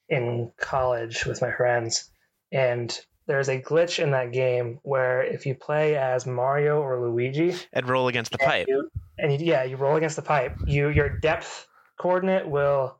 [0.07, 2.09] in college with my friends,
[2.51, 2.95] and
[3.27, 7.87] there's a glitch in that game where if you play as Mario or Luigi, And
[7.87, 8.67] roll against the and pipe.
[8.67, 10.57] you- and you, yeah, you roll against the pipe.
[10.65, 11.67] You your depth
[11.99, 12.97] coordinate will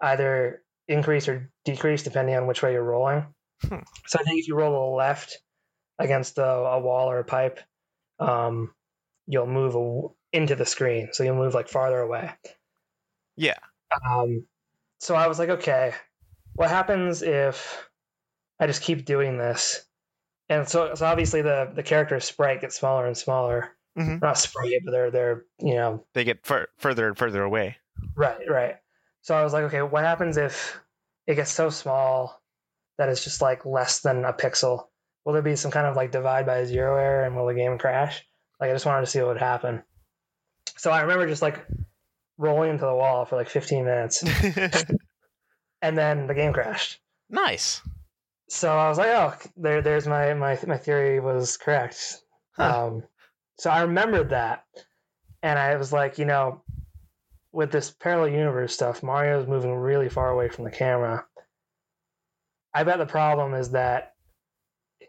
[0.00, 3.26] either increase or decrease depending on which way you're rolling.
[3.62, 3.76] Hmm.
[4.08, 5.38] So I think if you roll to the left
[6.00, 7.60] against a, a wall or a pipe,
[8.18, 8.74] um,
[9.28, 11.10] you'll move a, into the screen.
[11.12, 12.32] So you'll move like farther away.
[13.36, 13.58] Yeah.
[14.04, 14.46] Um,
[14.98, 15.94] so I was like, okay,
[16.54, 17.88] what happens if
[18.62, 19.84] I just keep doing this?
[20.48, 23.76] And so, so obviously the the character's sprite gets smaller and smaller.
[23.98, 24.22] Mhm.
[24.22, 27.76] Not sprite, but they're they're you know They get fur- further and further away.
[28.16, 28.76] right right.
[29.22, 30.78] So I was like, okay, what happens if
[31.26, 32.40] it gets so small
[32.98, 34.86] that it's just like less than a pixel?
[35.24, 37.78] Will there be some kind of like divide by zero error, and will the game
[37.78, 38.24] crash?
[38.60, 39.82] Like I just wanted to see what would happen.
[40.76, 41.64] So I remember just like
[42.38, 44.22] rolling into the wall for like 15 minutes,
[45.82, 46.98] and then the game crashed.
[47.30, 47.80] nice.
[48.52, 52.18] So I was like, oh, there, there's my my my theory was correct.
[52.52, 52.86] Huh.
[52.86, 53.02] Um,
[53.58, 54.64] so I remembered that,
[55.42, 56.62] and I was like, you know,
[57.52, 61.24] with this parallel universe stuff, Mario's moving really far away from the camera.
[62.74, 64.14] I bet the problem is that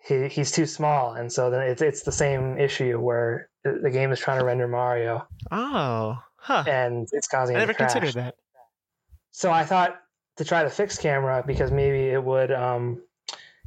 [0.06, 4.12] he he's too small, and so then it's it's the same issue where the game
[4.12, 6.18] is trying to render Mario, Oh.
[6.36, 6.64] Huh.
[6.68, 7.94] and it's causing I never crash.
[7.94, 8.36] considered that.
[9.32, 9.98] So I thought
[10.38, 13.02] to try the fixed camera because maybe it would, um,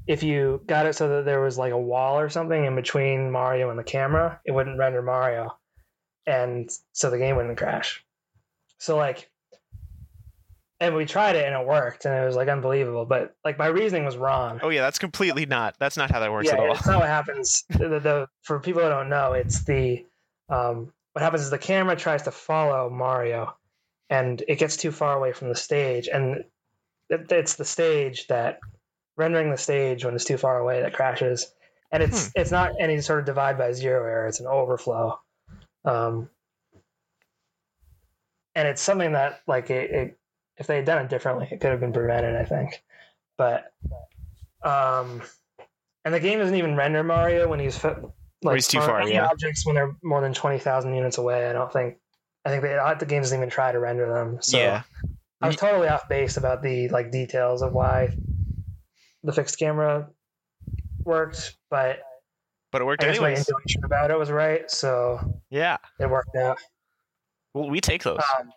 [0.06, 3.30] if you got it so that there was like a wall or something in between
[3.30, 5.56] Mario and the camera, it wouldn't render Mario,
[6.26, 8.04] and so the game wouldn't crash.
[8.78, 9.30] So like,
[10.78, 13.66] and we tried it and it worked and it was like unbelievable, but like my
[13.66, 14.60] reasoning was wrong.
[14.62, 15.76] Oh yeah, that's completely not.
[15.78, 16.74] That's not how that works yeah, at all.
[16.74, 17.64] it's not what happens.
[17.70, 20.04] the, the, for people who don't know, it's the
[20.48, 23.56] um, what happens is the camera tries to follow Mario,
[24.10, 26.44] and it gets too far away from the stage, and
[27.08, 28.60] it, it's the stage that
[29.16, 31.52] rendering the stage when it's too far away that crashes,
[31.90, 35.18] and it's it's not any sort of divide by zero error; it's an overflow,
[35.84, 36.28] um,
[38.54, 40.18] and it's something that like it, it
[40.56, 42.82] if they had done it differently, it could have been prevented, I think,
[43.36, 43.72] but
[44.62, 45.22] um
[46.04, 47.82] and the game doesn't even render Mario when he's
[48.42, 49.26] like he's too far, yeah.
[49.26, 51.48] objects when they're more than twenty thousand units away.
[51.48, 51.96] I don't think.
[52.44, 54.38] I think they, the game doesn't even try to render them.
[54.40, 54.82] So yeah.
[55.42, 58.16] I was totally off base about the like details of why
[59.26, 60.08] the fixed camera
[61.04, 61.98] worked, but
[62.72, 65.76] But it worked I guess my intuition about it was right, so Yeah.
[65.98, 66.58] it worked out.
[67.52, 68.20] Well, we take those.
[68.38, 68.52] Um,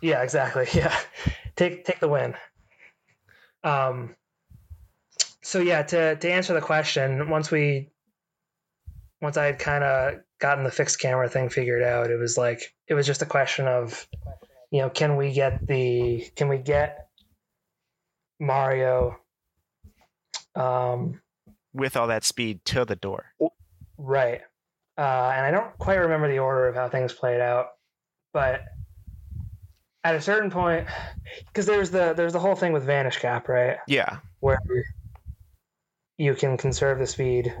[0.00, 0.66] yeah, exactly.
[0.74, 0.96] Yeah,
[1.56, 2.34] take take the win.
[3.62, 4.16] Um.
[5.42, 7.90] So yeah, to to answer the question, once we,
[9.20, 12.74] once I had kind of gotten the fixed camera thing figured out, it was like
[12.88, 14.08] it was just a question of,
[14.70, 17.08] you know, can we get the can we get
[18.38, 19.18] Mario,
[20.56, 21.20] um,
[21.72, 23.32] With all that speed to the door.
[23.98, 24.40] right?
[24.98, 27.68] Uh, and I don't quite remember the order of how things played out,
[28.32, 28.62] but
[30.04, 30.86] at a certain point,
[31.48, 33.76] because there's the there's the whole thing with Vanish Cap, right?
[33.88, 34.18] Yeah.
[34.40, 34.58] Where
[36.16, 37.52] you can conserve the speed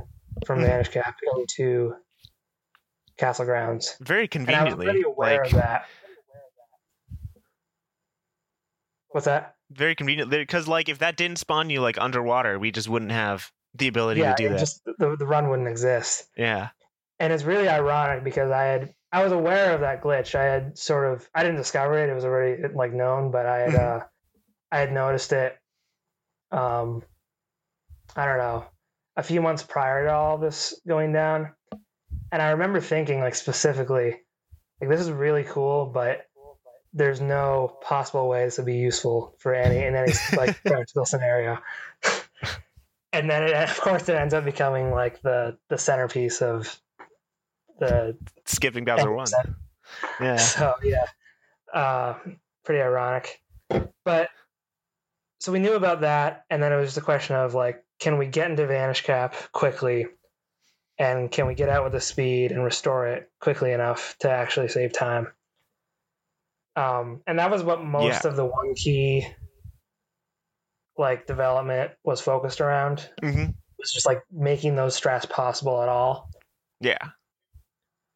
[0.46, 0.66] from Mhm.
[0.66, 1.94] Vanish Cap into
[3.18, 4.86] Castle Grounds, Very and I was conveniently.
[4.86, 5.86] pretty aware like of that.
[9.08, 9.55] What's that?
[9.70, 13.50] Very convenient because like if that didn't spawn you like underwater, we just wouldn't have
[13.74, 14.58] the ability yeah, to do that.
[14.58, 16.28] just the, the run wouldn't exist.
[16.36, 16.68] Yeah.
[17.18, 20.34] and it's really ironic because I had I was aware of that glitch.
[20.34, 23.58] I had sort of I didn't discover it; it was already like known, but I
[23.58, 24.00] had Mhm.
[24.02, 24.04] uh,
[24.70, 25.56] I had noticed it.
[26.50, 27.02] Um,
[28.14, 28.66] I don't know,
[29.16, 31.52] a few months prior to all this going down,
[32.32, 34.20] and I remember thinking like specifically,
[34.80, 36.25] like this is really cool, but
[36.96, 41.58] there's no possible way this would be useful for any in any like practical scenario.
[43.12, 46.80] and then it, of course it ends up becoming like the the centerpiece of
[47.78, 49.26] the Skipping Bowser one.
[50.20, 50.36] Yeah.
[50.36, 51.04] So yeah,
[51.72, 52.14] uh,
[52.64, 53.42] pretty ironic.
[54.04, 54.30] But
[55.40, 58.16] so we knew about that, and then it was just a question of like, can
[58.16, 60.06] we get into Vanish Cap quickly,
[60.98, 64.68] and can we get out with the speed and restore it quickly enough to actually
[64.68, 65.28] save time?
[66.76, 68.30] Um, and that was what most Yeah.
[68.30, 69.26] of the one key
[70.98, 73.08] like development was focused around.
[73.20, 73.46] hmm
[73.78, 76.30] Was just like making those strats possible at all.
[76.80, 76.98] Yeah.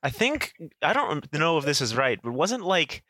[0.03, 3.03] I think I don't know if this is right, but wasn't like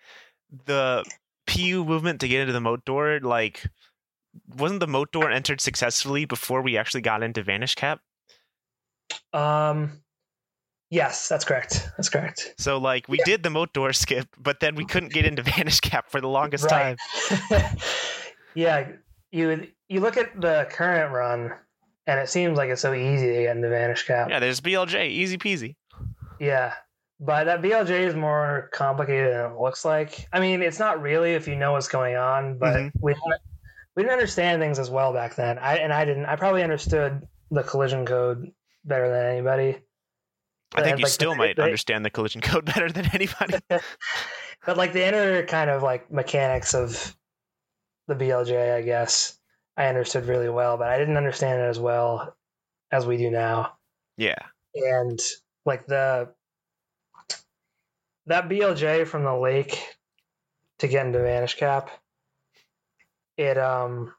[0.66, 1.04] the
[1.46, 3.66] PU movement to get into the moat door like
[4.56, 8.00] wasn't the moat door entered successfully before we actually got into Vanish Cap?
[9.32, 10.02] Um,
[10.90, 11.88] yes, that's correct.
[11.96, 12.54] That's correct.
[12.58, 13.24] So like we Yeah.
[13.24, 16.28] did the moat door skip, but then we couldn't get into Vanish Cap for the
[16.28, 16.96] longest time.
[18.54, 18.88] Yeah,
[19.30, 21.52] you you look at the current run,
[22.06, 24.28] and it seems like it's so easy to get into Vanish Cap.
[24.28, 25.76] Yeah, there's BLJ, easy peasy.
[26.40, 26.74] Yeah,
[27.20, 30.26] but that BLJ is more complicated than it looks like.
[30.32, 32.92] I mean, it's not really if you know what's going on, but Mhm.
[33.00, 33.40] we didn't,
[33.94, 35.56] we didn't understand things as well back then.
[35.58, 36.26] I and I didn't.
[36.26, 37.22] I probably understood
[37.52, 38.50] the collision code
[38.84, 39.78] better than anybody.
[40.74, 43.58] I think you like, still the- might the- understand the collision code better than anybody.
[43.68, 47.16] but like the inner kind of like mechanics of
[48.08, 49.38] the BLJ, I guess
[49.76, 52.36] I understood really well, but I didn't understand it as well
[52.90, 53.74] as we do now.
[54.16, 54.38] yeah.
[54.74, 55.18] And
[55.66, 56.32] like the
[58.26, 59.82] that BLJ from the lake
[60.78, 61.90] to get into Vanish Cap,
[63.36, 64.14] it um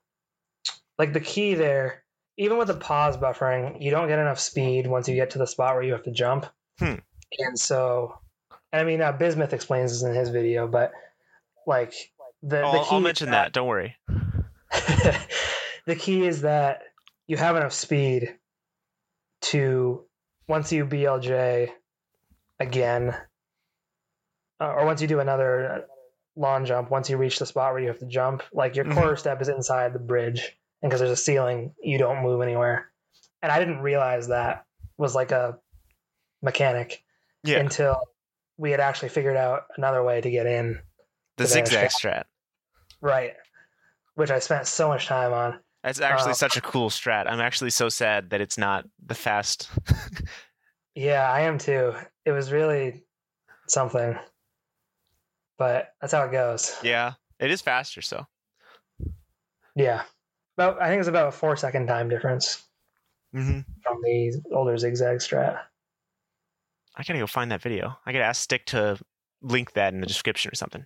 [0.98, 2.01] like the key there,
[2.42, 5.46] even with the pause buffering, you don't get enough speed once you get to the
[5.46, 6.48] spot where you have to jump.
[6.80, 6.96] Hmm.
[7.38, 8.18] And so,
[8.74, 10.92] I mean, uh, Bismuth explains this in his video, but
[11.68, 11.94] like
[12.42, 13.54] the, the I'll, key I'll mention that.
[13.54, 13.96] Don't worry.
[15.86, 16.82] the key is that
[17.28, 18.36] you have enough speed
[19.42, 20.04] to
[20.48, 21.70] once you BLJ
[22.60, 23.16] again,
[24.60, 25.86] uh, or once you do another
[26.36, 28.96] long jump, once you reach the spot where you have to jump, like your Mhm.
[28.96, 32.92] quarter step is inside the bridge, and because there's a ceiling, you don't move anywhere.
[33.42, 34.66] And I didn't realize that
[34.98, 35.58] was like a
[36.42, 37.04] mechanic
[37.44, 37.58] Yeah.
[37.60, 37.98] until
[38.58, 40.80] we had actually figured out another way to get in
[41.38, 41.92] The zigzag Cap.
[41.92, 42.24] strat.
[43.02, 43.34] right,
[44.16, 45.60] which I spent so much time on.
[45.84, 47.26] That's actually Uh, such a cool strat.
[47.28, 49.70] I'm actually so sad that it's not the fast.
[50.94, 51.94] Yeah, I am too.
[52.26, 53.06] It was really
[53.70, 54.20] something.
[55.58, 56.78] But that's how it goes.
[56.84, 58.02] yeah, it is faster.
[58.02, 58.28] So
[59.74, 60.04] Yeah.
[60.58, 62.64] About I think it's about a four second time difference
[63.34, 65.60] hmm from the older zigzag strat.
[66.96, 67.98] I gotta go find that video.
[68.06, 68.98] I gotta ask Stick to
[69.42, 70.86] link that in the description or something.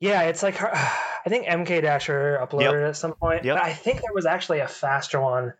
[0.00, 0.70] Yeah, it's like her-
[1.24, 3.44] I think MKDasher uploaded it at some point.
[3.44, 3.56] Yep.
[3.56, 5.52] But I think there was actually a faster one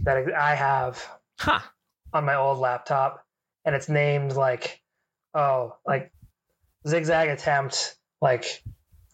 [0.00, 1.04] that I have
[1.40, 1.60] Huh.
[2.12, 3.24] on my old laptop,
[3.64, 4.80] and it's named like
[5.34, 6.12] oh like
[6.86, 8.62] zigzag attempt like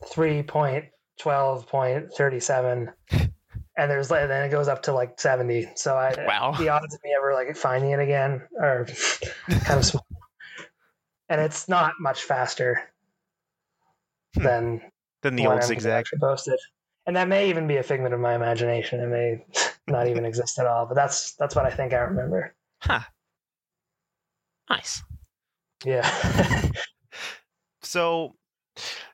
[0.07, 0.87] three point
[1.21, 5.69] twelve point thirty seven, and there's like then it goes up to like seventy.
[5.77, 6.55] So I Wow.
[6.59, 8.87] the odds of me ever like finding it again are
[9.65, 10.07] kind of small,
[11.29, 12.81] and it's not much faster
[14.37, 14.45] Hmm.
[14.45, 14.81] than
[15.23, 16.07] the one old zigzag.
[16.21, 16.59] posted.
[17.07, 19.01] And that may even be a figment of my imagination.
[19.01, 19.45] It may
[19.89, 22.55] not even exist at all, but that's that's what I think I remember.
[22.83, 23.01] Huh.
[24.69, 25.03] Nice.
[25.85, 26.71] Yeah.
[27.83, 28.37] So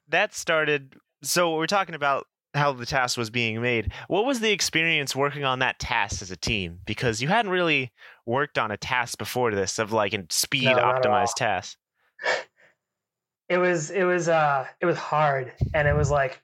[0.09, 0.97] that started.
[1.27, 3.93] So we're talking about how the TAS was being made.
[4.09, 6.81] What was the experience working on that TAS as a team?
[6.87, 7.93] Because you hadn't really
[8.25, 11.77] worked on a TAS before this of like a speed No, optimized TAS.
[13.49, 16.43] it was it was uh it was hard and it was like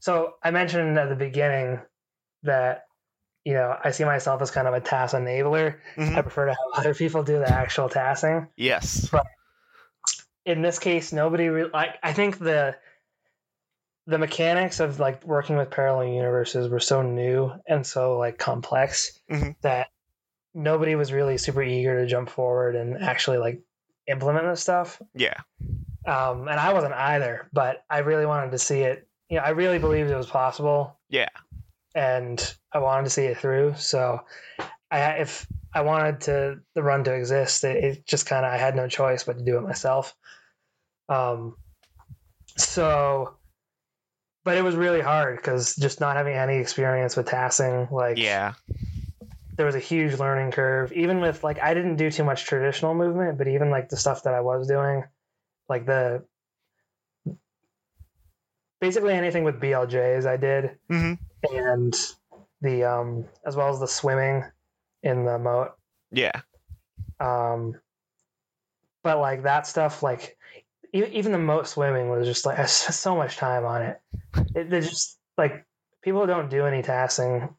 [0.00, 1.80] so I mentioned at the beginning
[2.42, 2.84] that
[3.44, 5.76] you know I see myself as kind of a TAS enabler.
[5.96, 6.16] Mhm.
[6.16, 8.48] I prefer to have other people do the actual TASing.
[8.56, 9.08] Yes.
[9.10, 9.26] But
[10.44, 12.74] in this case nobody re- like i think the
[14.06, 19.18] the mechanics of like working with parallel universes were so new and so like complex
[19.30, 19.54] Mhm.
[19.62, 19.88] that
[20.54, 23.60] nobody was really super eager to jump forward and actually like
[24.08, 25.36] implement this stuff Yeah.
[26.04, 29.50] um and i wasn't either but i really wanted to see it you know i
[29.50, 31.28] really believed it was possible Yeah.
[31.94, 34.20] and i wanted to see it through so
[34.90, 38.56] i if i wanted to the run to exist it, it just kind of i
[38.58, 40.14] had no choice but to do it myself
[41.08, 41.56] um
[42.56, 43.36] so
[44.44, 48.54] but it was really hard because just not having any experience with TASing like Yeah.
[49.56, 52.94] there was a huge learning curve even with like i didn't do too much traditional
[52.94, 55.04] movement but even like the stuff that i was doing
[55.68, 56.24] like the
[58.80, 61.12] basically anything with bljs i did hmm
[61.52, 61.94] and
[62.60, 64.44] the um as well as the swimming
[65.02, 65.72] in the moat
[66.10, 66.40] Yeah.
[67.20, 67.74] um
[69.02, 70.36] but like that stuff like
[70.92, 74.00] even the moat swimming was just like I spent so much time on it
[74.54, 75.64] it they just like
[76.02, 77.52] people who don't do any TASing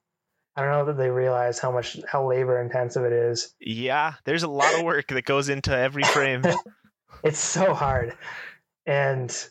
[0.55, 4.13] i don't know that they realize how much how labor intensive it is Yeah.
[4.25, 6.43] There's a lot of work that goes into every frame.
[7.23, 8.15] it's so hard
[8.85, 9.49] and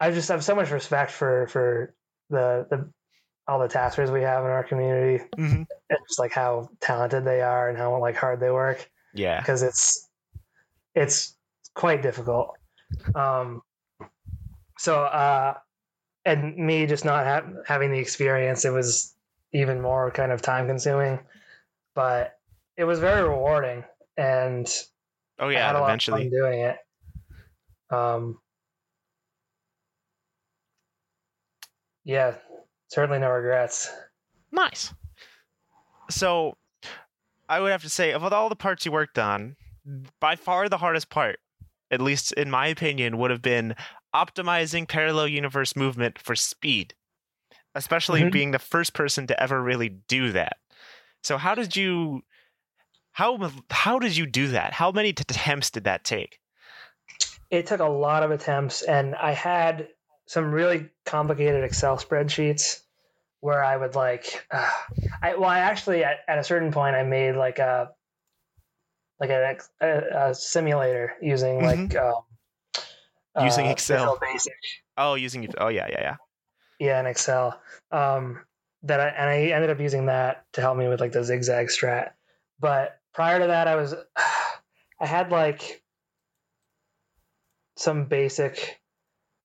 [0.00, 1.94] i just have so much respect for for
[2.30, 2.90] the the
[3.48, 7.40] all the TASers we have in our community hmm and just like how talented they
[7.40, 9.40] are and how like hard they work Yeah.
[9.40, 10.08] because it's
[10.94, 11.36] it's
[11.74, 12.56] quite difficult.
[13.14, 13.62] Um,
[14.78, 15.54] so, uh,
[16.24, 19.14] and me just not ha- having the experience, it was
[19.52, 21.18] even more kind of time consuming,
[21.94, 22.38] but
[22.76, 23.84] it was very rewarding
[24.16, 24.68] and
[25.38, 26.22] Oh I yeah, had a lot of eventually.
[26.24, 26.76] fun doing it.
[27.90, 28.38] Um,
[32.04, 32.34] yeah,
[32.88, 33.90] certainly no regrets.
[34.52, 34.92] Nice.
[36.10, 36.56] So,
[37.48, 39.56] I would have to say, of all the parts you worked on,
[40.20, 41.38] by far the hardest part,
[41.90, 43.74] at least in my opinion, would have been
[44.14, 46.94] optimizing parallel universe movement for speed,
[47.74, 48.32] especially Mhm.
[48.32, 50.56] being the first person to ever really do that.
[51.22, 52.22] So, how did you?
[53.12, 54.72] How how did you do that?
[54.72, 56.38] How many t- attempts did that take?
[57.50, 59.88] It took a lot of attempts, and I had
[60.26, 62.80] some really complicated Excel spreadsheets
[63.40, 64.70] where I would like, uh,
[65.22, 67.90] I well, I actually at, at a certain point I made like a
[69.20, 72.22] like an ex- a, a simulator using like um,
[73.40, 74.18] Using uh, Excel.
[74.96, 76.16] Oh, using oh yeah yeah yeah.
[76.78, 77.58] yeah in excel
[77.90, 78.40] um
[78.82, 81.68] that I, and i ended up using that to help me with like the zigzag
[81.68, 82.10] strat
[82.58, 83.94] but prior to that i was
[85.00, 85.82] i had like
[87.76, 88.78] some basic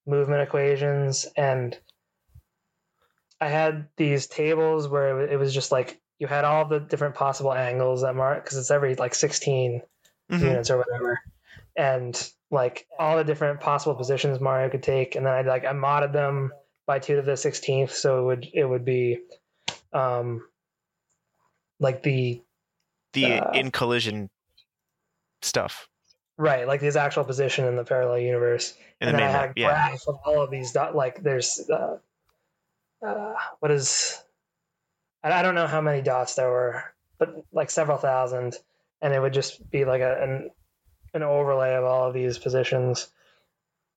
[0.06, 1.80] movement equations and
[3.40, 7.54] i had these tables where it was just like you had all the different possible
[7.54, 9.82] angles that mark because it's every like 16
[10.32, 10.42] Mhm.
[10.42, 11.20] units or whatever
[11.76, 15.74] and like all the different possible positions mario could take and then i like i
[15.74, 16.52] modded them
[16.86, 19.20] by two to the 16th so it would it would be
[19.94, 20.48] um
[21.80, 22.42] like the
[23.14, 24.30] The Uh, in collision
[25.42, 25.88] stuff
[26.38, 29.58] right like his actual position in the parallel universe in and the then i map.
[29.58, 29.98] had a Yeah.
[30.08, 31.98] of all of these dot like there's uh,
[33.06, 34.22] uh what is
[35.34, 36.84] I don't know how many dots there were
[37.18, 38.56] but like several thousand
[39.02, 40.50] and it would just be like a, an
[41.14, 43.10] an overlay of all of these positions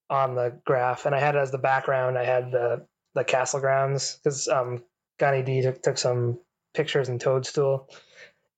[0.09, 3.61] on the graph and i had it as the background i had the the castle
[3.61, 4.83] grounds because um
[5.18, 6.39] Gani D took, took some
[6.74, 7.89] pictures in Toadstool,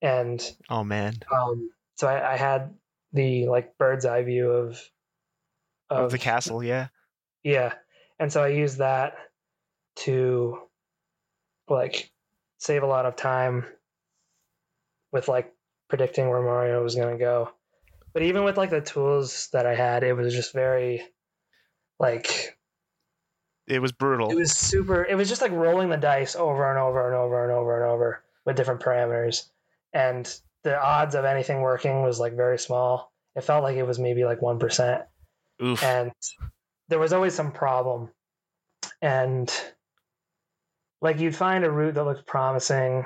[0.01, 2.73] and Oh man, um, so I, I had
[3.13, 4.79] the like bird's eye view of
[5.89, 6.63] of the castle.
[6.63, 6.87] Yeah.
[7.43, 7.73] yeah,
[8.19, 9.15] and so I used that
[9.97, 10.59] to
[11.67, 12.10] like
[12.61, 13.65] save a lot of time
[15.11, 15.51] with like
[15.89, 17.49] predicting where Mario was going to go.
[18.13, 21.01] But even with like the tools that I had, it was just very
[21.99, 22.55] like
[23.67, 24.29] It was brutal.
[24.29, 27.43] it was super it was just like rolling the dice over and over and over
[27.43, 29.49] and over and over with different parameters.
[29.91, 30.31] And
[30.63, 33.11] the odds of anything working was like very small.
[33.35, 35.03] It felt like it was maybe like 1%
[35.63, 35.83] Oof.
[35.83, 36.11] and
[36.89, 38.09] there was always some problem
[39.01, 39.51] and
[41.01, 43.05] like you'd find a route that looked promising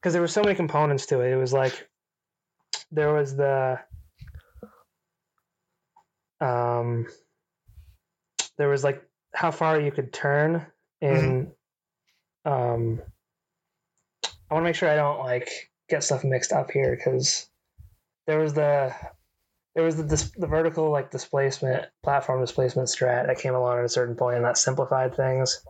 [0.00, 1.32] because there were so many components to it.
[1.32, 1.88] It was like
[2.90, 3.78] there was the
[6.40, 7.06] um
[8.56, 9.02] there was like
[9.34, 10.66] how far you could turn
[11.00, 11.52] in
[12.44, 13.00] um
[14.24, 15.48] i want to make sure i don't like
[15.88, 17.48] get stuff mixed up here because
[18.26, 18.94] there was the
[19.74, 23.84] there was the dis- the vertical like displacement platform displacement strat that came along at
[23.84, 25.62] a certain point and that simplified things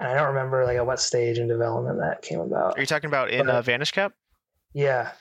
[0.00, 2.86] and i don't remember like at what stage in development that came about Are you
[2.86, 4.12] talking about in but- uh, Vanish Cap?
[4.74, 5.12] yeah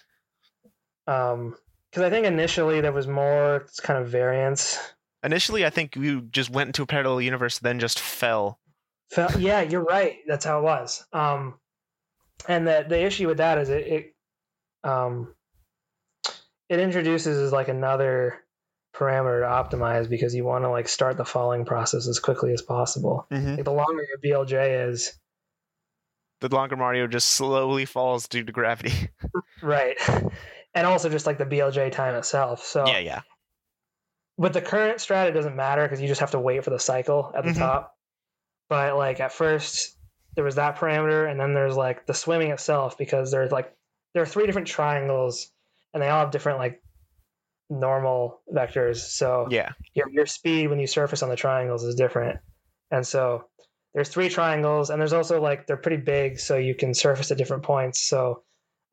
[1.07, 1.55] um
[1.91, 4.79] because i think initially there was more kind of variance
[5.21, 8.57] Initially, I think you just went into a parallel universe, then just fell.
[9.11, 9.29] Fell.
[9.37, 11.59] yeah you're right that's how it was um
[12.47, 14.15] and the the issue with that is it, it
[14.85, 15.35] um
[16.69, 18.45] it introduces like another
[18.95, 22.61] parameter to optimize because you want to like start the falling process as quickly as
[22.61, 23.55] possible Mm-hmm.
[23.55, 25.13] like the longer your blj is
[26.41, 29.09] The longer Mario just slowly falls due to gravity.
[29.61, 29.97] right
[30.73, 33.21] and also just like the blj time itself so yeah, yeah.
[34.37, 36.79] with the current strat it doesn't matter because you just have to wait for the
[36.79, 37.59] cycle at the Mhm.
[37.59, 37.95] top
[38.69, 39.95] but like at first
[40.35, 43.71] there was that parameter and then there's like the swimming itself because there's like
[44.13, 45.51] there are three different triangles
[45.93, 46.81] and they all have different like
[47.69, 48.97] normal vectors.
[48.97, 49.71] So Yeah.
[49.93, 52.39] your, your speed when you surface on the triangles is different.
[52.91, 53.45] And so
[53.93, 57.37] there's three triangles and there's also like they're pretty big so you can surface at
[57.37, 58.01] different points.
[58.01, 58.43] So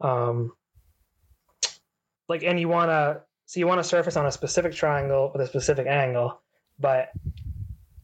[0.01, 0.53] um
[2.29, 5.41] like and you want to so you want to surface on a specific triangle with
[5.43, 6.41] a specific angle
[6.79, 7.11] but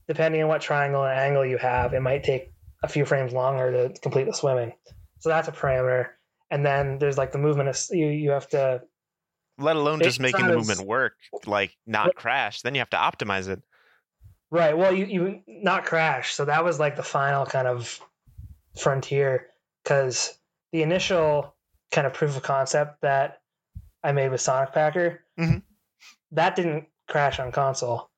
[0.08, 2.52] depending on what triangle and angle you have it might take
[2.82, 4.72] a few frames longer to complete the swimming.
[5.20, 6.08] So that's a parameter.
[6.50, 8.82] And then there's like the movement of you you have to
[9.58, 11.14] Let alone just making the as- movement work,
[11.46, 12.62] like not crash.
[12.62, 13.62] Then you have to optimize it.
[14.50, 14.76] Right.
[14.76, 16.32] Well, you you not crash.
[16.34, 18.00] So that was like the final kind of
[18.78, 19.48] frontier
[19.82, 20.38] because
[20.72, 21.54] the initial
[21.90, 23.40] kind of proof of concept that
[24.02, 25.62] I made with SonicPacker, Mhm.
[26.32, 28.10] that didn't crash on console.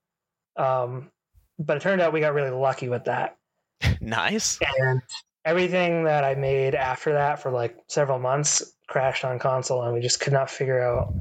[0.57, 1.11] Um,
[1.59, 3.37] but it turned out we got really lucky with that.
[4.01, 4.59] nice.
[4.79, 5.03] And
[5.45, 10.01] everything that I made after that for like several months crashed on console, and we
[10.01, 11.13] just could not figure out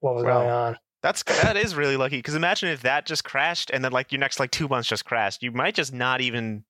[0.00, 0.38] what was Wow.
[0.38, 0.78] going on.
[1.02, 2.16] That's that is really lucky.
[2.18, 5.04] Because imagine if that just crashed, and then like your next like two months just
[5.04, 5.42] crashed.
[5.42, 6.64] You might just not even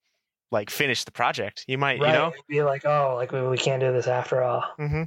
[0.50, 1.64] like finish the project.
[1.66, 2.08] You might, Right?
[2.08, 2.28] you know.
[2.28, 4.64] It'd be like, oh, like we, we can't do this after all.
[4.76, 5.04] hmm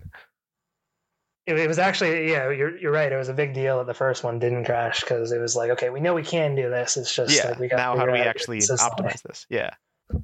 [1.47, 3.11] It, it was actually, yeah, you're you're right.
[3.11, 5.71] It was a big deal that the first one didn't crash because it was like,
[5.71, 6.97] okay, we know we can do this.
[6.97, 7.49] It's just Yeah.
[7.49, 9.45] like we got now, how do we actually optimize this?
[9.49, 9.71] Yeah.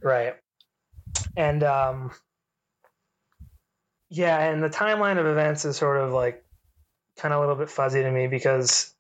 [0.04, 0.36] Right.
[1.36, 2.12] And um
[4.10, 6.44] yeah, and the timeline of events is sort of like
[7.18, 8.94] kind of a little bit fuzzy to me because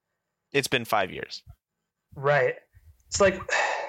[0.51, 1.43] It's been five years.
[2.16, 2.55] right.
[3.08, 3.39] It's like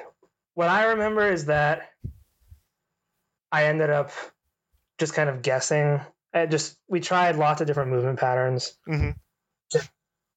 [0.55, 1.91] what I remember is that
[3.51, 4.11] I ended up
[4.99, 6.01] just kind of guessing.
[6.35, 9.11] I just we tried lots of different movement patterns hmm
[9.71, 9.87] to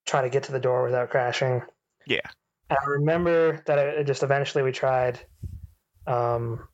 [0.06, 1.62] try to get to the door without crashing.
[2.08, 2.28] Yeah.
[2.70, 5.20] And I remember that it just eventually we tried
[6.08, 6.68] um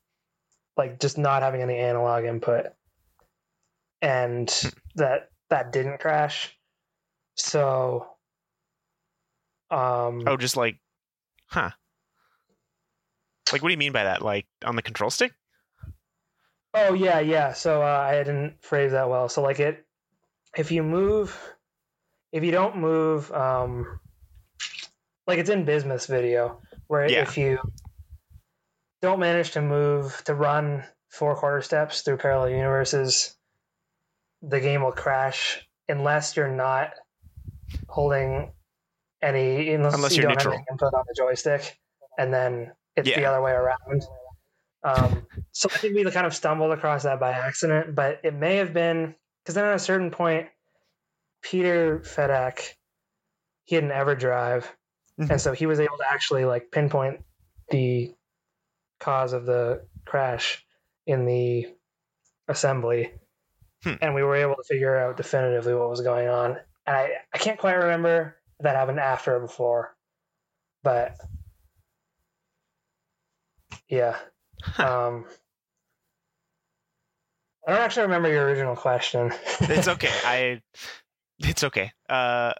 [0.78, 2.68] like just not having any analog input
[4.08, 6.58] and that that didn't crash.
[7.36, 8.08] So
[9.70, 10.80] um Oh, just like,
[11.47, 11.72] huh?
[13.51, 14.22] Like, what do you mean by that?
[14.22, 15.34] Like on the control stick?
[16.74, 17.53] Oh yeah, yeah.
[17.53, 19.30] So uh, I didn't phrase that well.
[19.30, 19.86] So like it,
[20.55, 21.38] if you move,
[22.32, 23.99] if you don't move, um,
[25.26, 27.24] like it's in Bismuth's video, where Yeah.
[27.24, 27.60] if you
[29.01, 33.37] don't manage to move to run four quarter steps through parallel universes,
[34.42, 36.92] the game will crash unless you're not
[37.88, 38.52] holding
[39.22, 40.54] any unless, Unless you you're don't neutral.
[40.54, 41.78] have any input on the joystick,
[42.18, 44.04] and then it's the other way around.
[44.84, 48.58] Um, so I think we kind of stumbled across that by accident, but it may
[48.58, 50.48] have been because then at a certain point,
[51.42, 52.74] Peter Fedak,
[53.66, 54.66] he had an EverDrive,
[55.20, 55.32] Mhm.
[55.32, 57.24] and so he was able to actually like pinpoint
[57.70, 58.14] the
[59.00, 60.64] cause of the crash
[61.08, 61.76] in the
[62.48, 63.14] assembly,
[63.88, 63.94] Hmm.
[64.02, 66.58] and we were able to figure out definitively what was going on.
[66.86, 69.96] And I, I can't quite remember if that happened after or before,
[70.84, 71.16] but
[73.88, 74.18] yeah.
[74.78, 75.26] Um,
[77.66, 79.32] I don't actually remember your original question.
[79.62, 80.12] it's okay.
[80.26, 80.62] I,
[81.40, 81.94] it's okay.
[82.10, 82.54] Uh,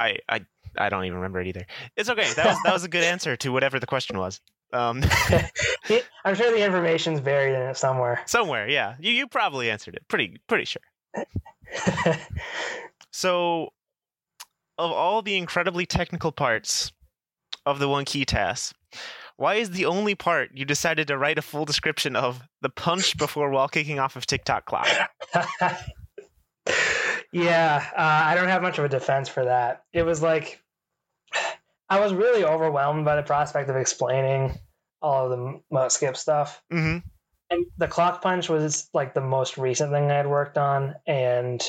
[0.00, 0.44] I, I,
[0.76, 1.66] I don't even remember it either.
[1.96, 2.32] It's okay.
[2.32, 4.40] That was that was a good answer to whatever the question was.
[4.74, 5.02] Um,
[6.24, 8.22] I'm sure the information's buried in it somewhere.
[8.26, 8.96] somewhere, yeah.
[8.98, 10.06] You you probably answered it.
[10.08, 10.82] Pretty pretty sure.
[13.14, 13.72] So,
[14.76, 16.90] of all the incredibly technical parts
[17.64, 18.74] of the one key TAS,
[19.36, 23.16] why is the only part you decided to write a full description of the punch
[23.16, 24.88] before wall kicking off of Tick Tock Clock?
[27.32, 29.84] yeah, uh, I don't have much of a defense for that.
[29.92, 30.60] It was like
[31.88, 34.58] I was really overwhelmed by the prospect of explaining
[35.04, 36.62] all of the moat skip stuff.
[36.70, 36.98] hmm
[37.50, 41.62] and the clock punch was like the most recent thing I had worked on, and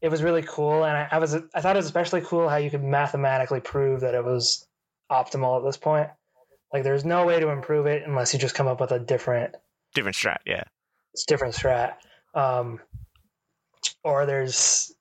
[0.00, 0.84] it was really cool.
[0.84, 4.02] And I, I was I thought it was especially cool how you could mathematically prove
[4.02, 4.66] that it was
[5.10, 6.08] optimal at this point.
[6.72, 9.54] Like there's no way to improve it unless you just come up with a different
[9.94, 10.64] Different strat, yeah.
[11.12, 11.94] It's different strat.
[12.34, 12.80] Um,
[14.02, 14.92] or there's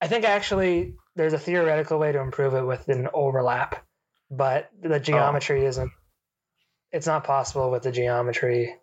[0.00, 3.84] I think actually there's a theoretical way to improve it with an overlap,
[4.30, 5.90] but the geometry isn't.
[6.92, 8.74] It's not possible with the geometry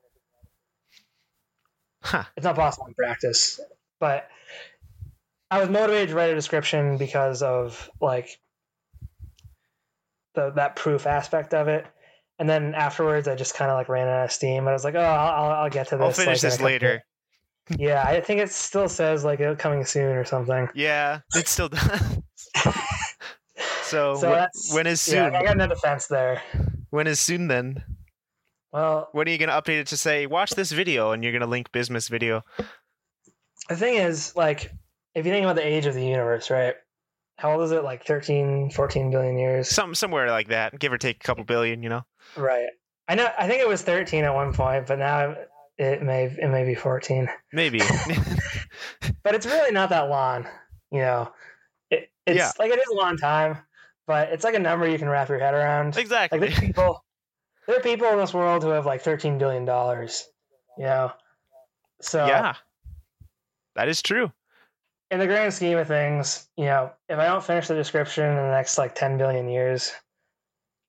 [2.05, 2.23] Huh.
[2.37, 3.59] it's not possible in practice.
[3.99, 4.29] But
[5.49, 8.29] I was motivated to write a description because of like
[10.35, 11.87] the that proof aspect of it.
[12.37, 14.67] And then afterwards, I just kind of like ran out of steam.
[14.67, 16.03] I was like, "Oh, I'll, I'll, I'll get to this.
[16.03, 17.03] I'll finish like, this later.
[17.79, 20.69] Yeah, I think it still says like uh, coming soon or something.
[20.75, 22.21] Yeah, it still does.
[23.81, 25.35] so, So when is Yeah, soon?
[25.35, 26.43] I got no defense there.
[26.91, 27.83] When is soon then?
[28.76, 31.32] Well, When are you going to update it to say, watch this video, and you're
[31.32, 32.43] going to link Bismuth's video?
[33.69, 34.69] the thing is, like,
[35.15, 36.76] if you think about the age of the universe, right?
[37.38, 37.86] How old is it?
[37.86, 39.69] Like 13, 14 billion years?
[39.69, 42.01] Some, somewhere like that, give or take a couple billion, you know?
[42.36, 42.67] Right.
[43.07, 43.30] I know.
[43.39, 45.36] I think it was 13 at one point, but now
[45.78, 47.30] it may it may be 14.
[47.53, 47.80] Maybe.
[49.23, 50.47] But it's really not that long.
[50.91, 51.32] You know,
[51.91, 52.51] it, it's Yeah.
[52.59, 53.57] like it is a long time,
[54.07, 55.97] but it's like a number you can wrap your head around.
[55.97, 56.39] exactly.
[56.39, 57.03] Like there's people,
[57.68, 60.28] there are people in this world who have like 13 billion dollars.
[60.78, 61.11] You know,
[62.01, 62.55] so yeah.
[63.76, 64.32] That is true.
[65.11, 68.36] in the grand scheme of things, you know, if I don't finish the description in
[68.36, 69.91] the next like 10 billion years,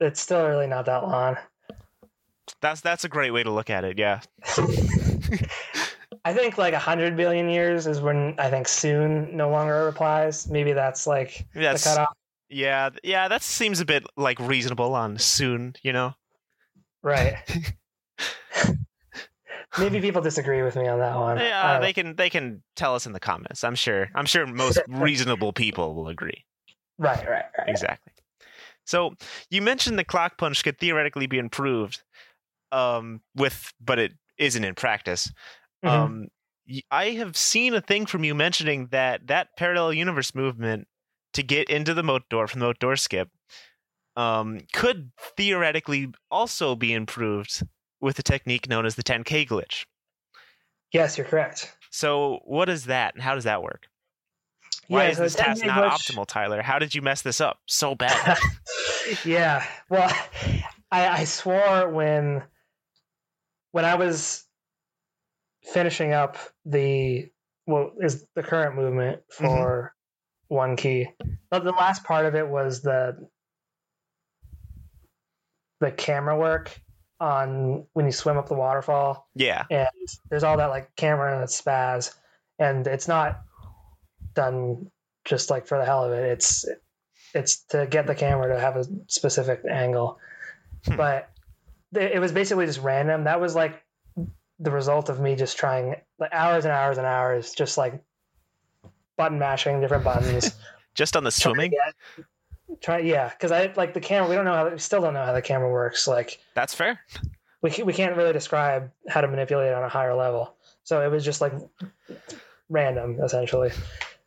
[0.01, 1.37] it's still really not that long.
[2.61, 3.99] That's that's a great way to look at it.
[3.99, 4.21] Yeah.
[6.25, 10.49] I think like a hundred billion years is when I think soon no longer applies.
[10.49, 12.15] Maybe that's like That's the cutoff.
[12.49, 13.29] yeah, yeah.
[13.29, 15.75] That seems a bit like reasonable on soon.
[15.83, 16.15] You know.
[17.03, 17.37] Right.
[19.79, 21.39] Maybe people disagree with me on that one.
[21.39, 23.63] Yeah, they can they can tell us in the comments.
[23.63, 24.09] I'm sure.
[24.15, 26.45] I'm sure most reasonable people will agree.
[26.99, 27.69] right, right, right.
[27.69, 28.13] Exactly.
[28.85, 29.15] So
[29.51, 32.03] you mentioned the clock punch could theoretically be improved,
[32.73, 35.31] um, with but it isn't in practice.
[35.85, 35.91] Mhm.
[35.91, 36.29] Um,
[36.91, 40.89] I have seen a thing from you mentioning that that parallel universe movement
[41.35, 43.29] to get into the moat door from the moat door skip
[44.17, 47.63] um, could theoretically also be improved
[48.01, 49.85] with a technique known as the 10K glitch.
[50.93, 51.77] yes, you're correct.
[51.91, 53.87] So what is that and how does that work?
[54.89, 56.63] Why Yeah, is so this TAS not glitch- optimal, Tyler?
[56.63, 58.39] How did you mess this up so bad?
[59.25, 59.65] yeah.
[59.89, 60.11] Well,
[60.93, 62.43] I, I swore when
[63.73, 64.45] when I was
[65.73, 67.29] finishing up the
[67.65, 69.93] what is the current movement for
[70.49, 71.09] one key.
[71.51, 73.17] But the last part of it was the
[75.81, 76.81] the camera work
[77.21, 79.65] on when you swim up the waterfall yeah.
[79.71, 79.89] and
[80.29, 82.15] there's all that like camera and it's spaz
[82.59, 83.41] and it's not
[84.35, 84.91] done
[85.25, 86.67] just like for the hell of it it's
[87.35, 90.19] it's to get the camera to have a specific angle
[90.87, 90.97] Hmm.
[90.97, 91.31] but
[91.95, 93.83] it it was basically just random that was like
[94.61, 98.01] the result of me just trying like hours and hours and hours just like
[99.17, 100.55] button mashing different buttons
[100.95, 101.73] Just on the swimming?
[101.73, 102.25] get-
[102.81, 105.25] try yeah because i like the camera we don't know how we still don't know
[105.25, 107.01] how the camera works like That's fair.
[107.63, 110.55] we we can't really describe how to manipulate it on a higher level.
[110.85, 111.53] So it was just like
[112.69, 113.71] random, essentially.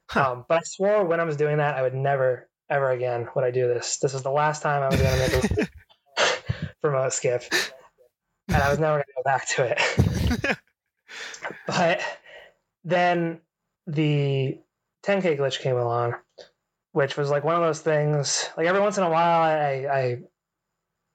[0.09, 0.31] Huh.
[0.31, 3.45] Um, but I swore when I was doing that, I would never, ever again would
[3.45, 3.97] I do this.
[3.97, 7.43] This is the last time I was going to make a promote skip,
[8.47, 9.75] and I was never going to go back to
[10.45, 10.57] it.
[11.67, 12.01] but
[12.83, 13.39] then
[13.87, 14.57] the
[15.05, 16.15] 10k glitch came along,
[17.00, 18.50] which was like one of those things.
[18.58, 20.18] Like every once in a while, I, I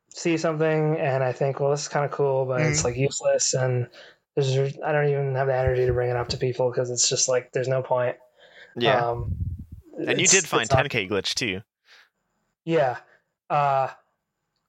[0.09, 3.53] see something and I think, well, this is kind of cool, but it's like useless,
[3.53, 3.89] and
[4.35, 7.07] there's I don't even have the energy to bring it up to people because it's
[7.07, 8.17] just like there's no point.
[8.79, 9.09] yeah.
[9.11, 9.37] Um,
[9.99, 11.61] and you did find 10K glitch too.
[12.65, 12.97] yeah.
[13.51, 13.89] Uh,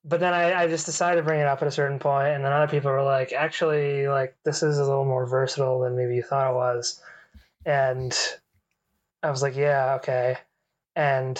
[0.04, 2.44] but then I, I just decided to bring it up at a certain point, and
[2.44, 6.16] then other people were like, actually, like, this is a little more versatile than maybe
[6.16, 7.02] you thought it was.
[7.66, 8.14] And
[9.24, 10.40] I was like, yeah, okay.
[10.96, 11.40] And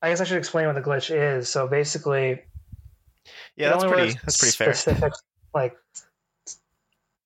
[0.00, 1.48] I guess I should explain what the glitch is.
[1.48, 2.42] So basically,
[3.56, 4.12] Yeah, that's pretty.
[4.24, 4.74] That's pretty fair.
[4.74, 5.12] Specific,
[5.54, 5.76] like,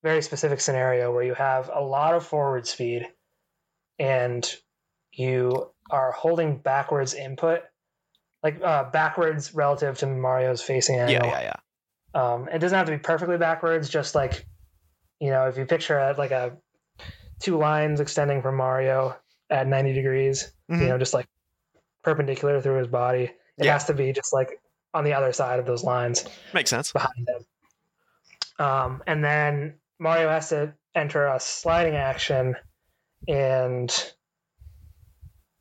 [0.03, 3.07] very specific scenario where you have a lot of forward speed
[3.99, 4.49] and
[5.13, 7.63] you are holding backwards input,
[8.43, 11.27] like uh, backwards relative to Mario's facing angle.
[11.29, 11.57] Yeah, yeah, yeah.
[12.15, 14.47] Um, it doesn't have to be perfectly backwards, just like,
[15.21, 16.57] you know, if you picture it like a
[17.41, 19.17] two lines extending from Mario
[19.51, 20.81] at 90 degrees, Mhm.
[20.81, 21.27] you know, just like
[22.03, 23.25] perpendicular through his body.
[23.59, 23.73] It Yeah.
[23.73, 24.61] has to be just like
[24.95, 26.93] on the other side of those lines Makes sense.
[26.93, 28.65] behind him.
[28.65, 32.57] Um, and then Mario has to enter a sliding action,
[33.29, 33.91] and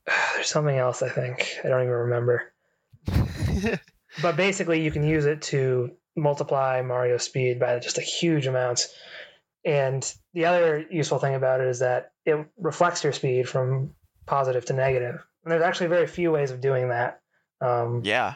[0.36, 2.54] there's something else I think I don't even remember.
[4.22, 8.88] But basically, you can use it to multiply Mario's speed by just a huge amount.
[9.66, 13.94] And the other useful thing about it is that it reflects your speed from
[14.26, 15.24] positive to negative.
[15.44, 17.22] And there's actually very few ways of doing that.
[17.62, 18.36] Um, yeah,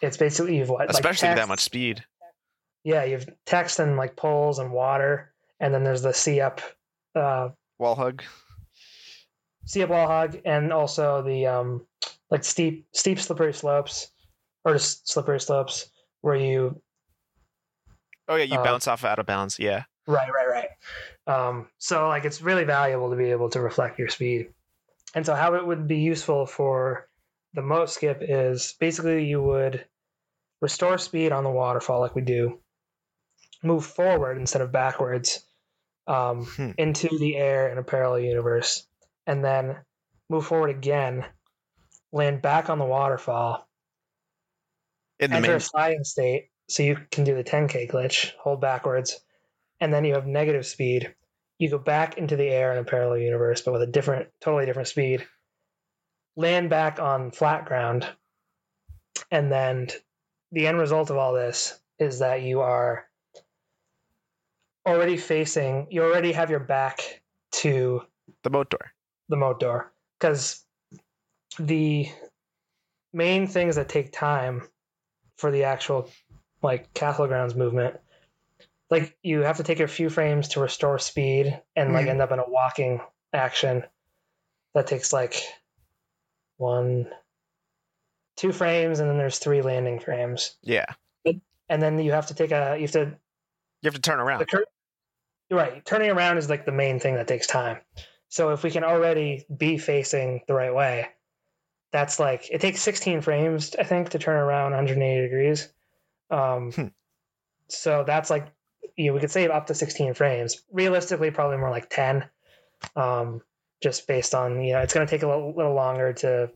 [0.00, 2.04] It's basically you've what, like especially that much speed.
[2.84, 6.60] yeah, you have text and like poles and water, and then there's the see up,
[7.14, 8.22] uh, Wall hug.
[9.66, 11.86] see up wall hug, and also the um,
[12.30, 14.10] like steep, steep slippery slopes,
[14.64, 15.90] or just slippery slopes
[16.22, 16.80] where you
[18.28, 19.58] Oh yeah, you Uh, bounce off out of bounds.
[19.58, 19.84] Yeah.
[20.06, 20.68] right, right, right.
[21.26, 24.48] Um, so like it's really valuable to be able to reflect your speed,
[25.14, 27.08] and so how it would be useful for
[27.54, 29.86] the moat skip is basically you would
[30.60, 32.60] restore speed on the waterfall like we do,
[33.62, 35.46] move forward instead of backwards.
[36.04, 36.70] Um, Hmm.
[36.78, 38.88] into the air in a parallel universe,
[39.24, 39.84] and then
[40.28, 41.24] move forward again,
[42.10, 43.68] land back on the waterfall,
[45.20, 45.56] In the enter main.
[45.58, 49.24] a sliding state, so you can do the 10k glitch, hold backwards,
[49.80, 51.14] and then you have negative speed.
[51.62, 54.66] You go back into the air in a parallel universe, but with a different, totally
[54.66, 55.24] different speed.
[56.34, 58.04] Land back on flat ground,
[59.30, 59.86] and then
[60.50, 63.06] the end result of all this is that you are
[64.84, 65.86] already facing.
[65.88, 68.02] You already have your back to
[68.42, 68.90] The boat door.
[69.28, 70.64] the moat door because
[71.60, 72.08] the
[73.12, 74.66] main things that take time
[75.36, 76.10] for the actual
[76.60, 78.00] like castle grounds movement
[78.92, 82.10] like you have to take a few frames to restore speed and like Mhm.
[82.10, 83.00] end up in a walking
[83.32, 83.84] action
[84.74, 85.34] that takes like
[86.58, 87.10] one
[88.36, 90.84] two frames and then there's three landing frames Yeah.
[91.24, 93.18] and then you have to take a you have to
[93.80, 94.46] You have to turn around.
[94.48, 94.66] cur-
[95.50, 97.78] right turning around is like the main thing that takes time
[98.28, 101.08] so if we can already be facing the right way
[101.92, 105.72] that's like it takes 16 frames i think to turn around 180 degrees
[106.30, 106.86] um, Hmm.
[107.68, 108.46] so that's like
[108.96, 110.62] you know, we could save up to 16 frames.
[110.72, 112.28] Realistically probably more like 10
[112.96, 113.42] um,
[113.82, 116.50] just based on you know it's going to take a little, little longer to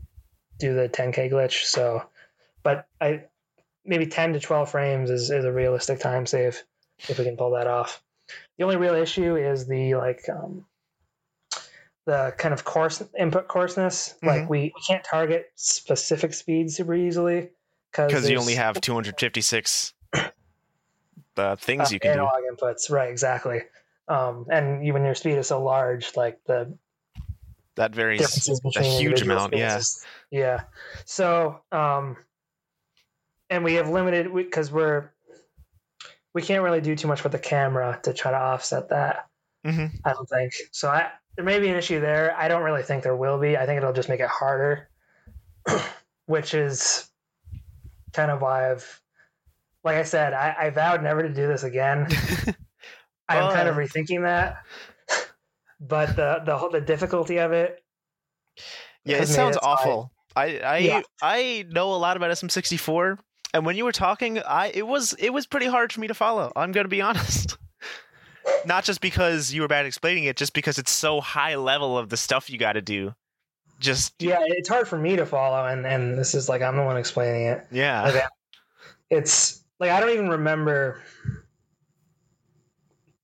[0.58, 2.02] do the 10k glitch so
[2.62, 3.24] but i
[3.86, 6.62] maybe 10 to 12 frames is, is a realistic time save
[7.08, 8.02] if we can pull that off.
[8.58, 10.66] The only real issue is the like um,
[12.06, 14.14] the kind of coarse input coarseness.
[14.22, 14.48] Like Mhm.
[14.48, 17.50] we, we can't target specific speeds super easily
[17.90, 19.94] Because you only have 256
[21.38, 22.20] uh, things uh, you can do.
[22.20, 23.62] analog inputs right exactly
[24.08, 26.76] um, and you, when your speed is so large like the
[27.74, 29.54] That varies a huge amount.
[29.56, 29.80] Yeah.
[30.30, 30.62] Yeah.
[31.04, 32.16] So, um,
[33.50, 35.10] and we have limited because we're
[36.34, 39.26] we can't really do too much with the camera to try to offset that.
[39.64, 40.88] hmm I don't think so.
[40.88, 42.34] I there may be an issue there.
[42.36, 43.56] I don't really think there will be.
[43.56, 44.88] I think it'll just make it harder,
[46.26, 47.10] which is
[48.12, 49.02] kind of why I've,
[49.86, 52.06] like I said, I, I vowed never to do this again.
[53.28, 54.62] I'm kind of rethinking that,
[55.80, 57.82] but the the whole the difficulty of it
[59.04, 60.12] Yeah, it sounds I- awful.
[60.36, 61.02] I I Yeah.
[61.22, 63.18] I know a lot about SM64,
[63.54, 66.14] and when you were talking, I it was it was pretty hard for me to
[66.14, 66.52] follow.
[66.54, 67.56] I'm gonna be honest.
[68.64, 72.10] Not just because you were bad explaining it, just because it's so high level of
[72.10, 73.12] the stuff you got to do.
[73.80, 76.82] Just yeah, it's hard for me to follow, and and this is like I'm the
[76.84, 77.66] one explaining it.
[77.72, 78.28] yeah.
[79.10, 81.00] It's like I don't even remember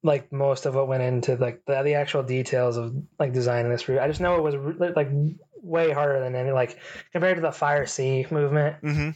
[0.03, 3.89] like most of what went into like the, the actual details of like designing this
[3.89, 4.01] route.
[4.01, 4.55] I just know it was
[4.97, 5.09] like
[5.63, 6.79] way harder than any like
[7.13, 9.11] compared to the Fire sea movement, Mm-hmm.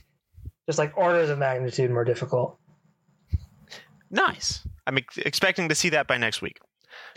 [0.67, 2.59] just like orders of magnitude more difficult.
[4.11, 4.67] nice.
[4.87, 6.61] I'm ex- expecting to see that by next week.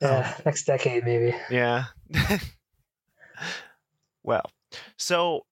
[0.00, 1.36] yeah, next decade maybe.
[1.48, 1.84] Yeah.
[4.24, 4.50] well,
[4.96, 5.46] so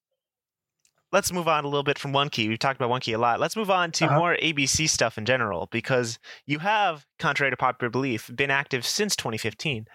[1.13, 2.49] let's move on a little bit from one key.
[2.49, 3.41] We've talked about one key a lot.
[3.41, 4.17] Let's move on to Uh-huh.
[4.19, 9.17] more ABC stuff in general because you have, contrary to popular belief, been active since
[9.17, 9.87] 2015.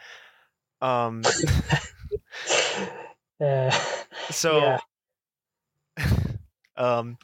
[0.81, 1.21] Um,
[3.39, 3.71] Yeah.
[4.29, 4.77] so,
[5.97, 5.97] Yeah.
[6.77, 7.17] um,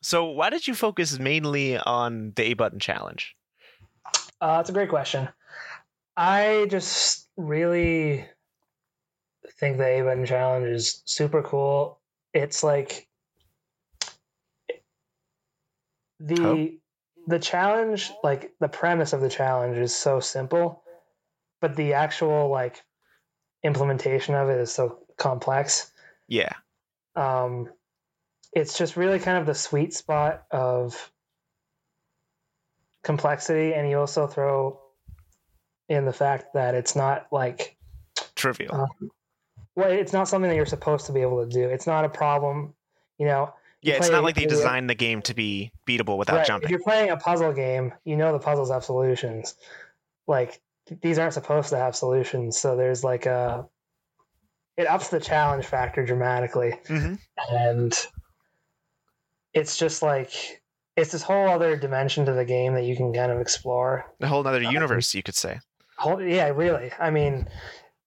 [0.00, 3.36] so why did you focus mainly on the A button challenge?
[4.40, 5.28] Uh, that's a great question.
[6.16, 8.26] I just really
[9.58, 11.98] think the A button challenge is super cool.
[12.32, 13.08] It's like
[16.20, 16.68] the Oh.
[17.26, 20.82] the challenge, like the premise of the challenge is so simple,
[21.60, 22.82] but the actual like
[23.62, 25.92] implementation of it is so complex.
[26.28, 26.52] Yeah.
[27.14, 27.68] Um,
[28.52, 31.10] it's just really kind of the sweet spot of
[33.02, 34.80] complexity, and you also throw
[35.88, 37.76] in the fact that it's not like
[38.34, 38.74] Trivial.
[38.74, 39.06] Uh,
[39.74, 41.68] well, it's not something that you're supposed to be able to do.
[41.68, 42.74] It's not a problem,
[43.18, 43.54] you know.
[43.86, 46.80] Yeah, it's not like they designed the game to be beatable without right, If you're
[46.82, 49.54] playing a puzzle game, you know the puzzles have solutions.
[50.26, 50.60] Like
[51.02, 53.66] these aren't supposed to have solutions, so there's like a
[54.76, 56.74] it ups the challenge factor dramatically.
[56.86, 57.14] hmm
[57.50, 57.92] and
[59.54, 60.62] it's just like
[60.96, 64.26] it's this whole other dimension to the game that you can kind of explore A
[64.26, 65.60] whole other Um, universe, you could say.
[65.96, 67.46] whole, yeah really i mean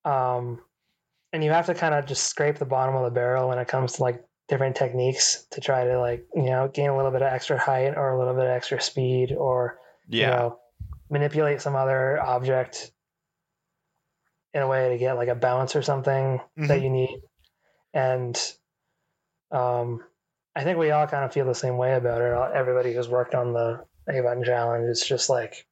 [0.06, 0.60] um
[1.34, 3.68] and you have to kind of just scrape the bottom of the barrel when it
[3.68, 7.22] comes to like different techniques to try to like you know gain a little bit
[7.22, 10.26] of extra height or a little bit of extra speed or Yeah.
[10.26, 10.60] you know
[11.10, 12.92] manipulate some other object
[14.54, 16.84] in a way to get like a bounce or something that Mhm.
[16.84, 17.22] you need
[17.94, 18.54] and
[19.52, 20.04] um
[20.56, 23.36] i think we all kind of feel the same way about it everybody who's worked
[23.36, 25.66] on the a button challenge it's just like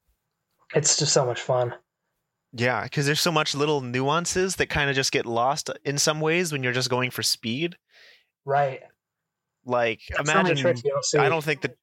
[0.76, 1.74] it's just so much fun
[2.54, 6.22] Yeah, because there's so much little nuances that kind of just get lost in some
[6.22, 7.76] ways when you're just going for speed.
[8.48, 8.82] Right
[9.66, 10.64] Like, the imagine.
[10.64, 11.16] don't.
[11.20, 11.76] I don't think that.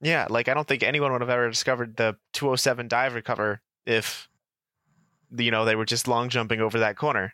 [0.00, 4.28] Yeah, like I don't think anyone would have ever discovered the 207 dive recover if,
[5.36, 7.32] you know, they were just long jumping over that corner.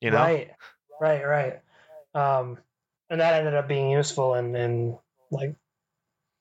[0.00, 0.16] You know.
[0.16, 0.50] Right,
[0.98, 1.60] right, right.
[2.14, 2.56] Um,
[3.10, 4.98] and that ended up being useful in, in
[5.30, 5.54] like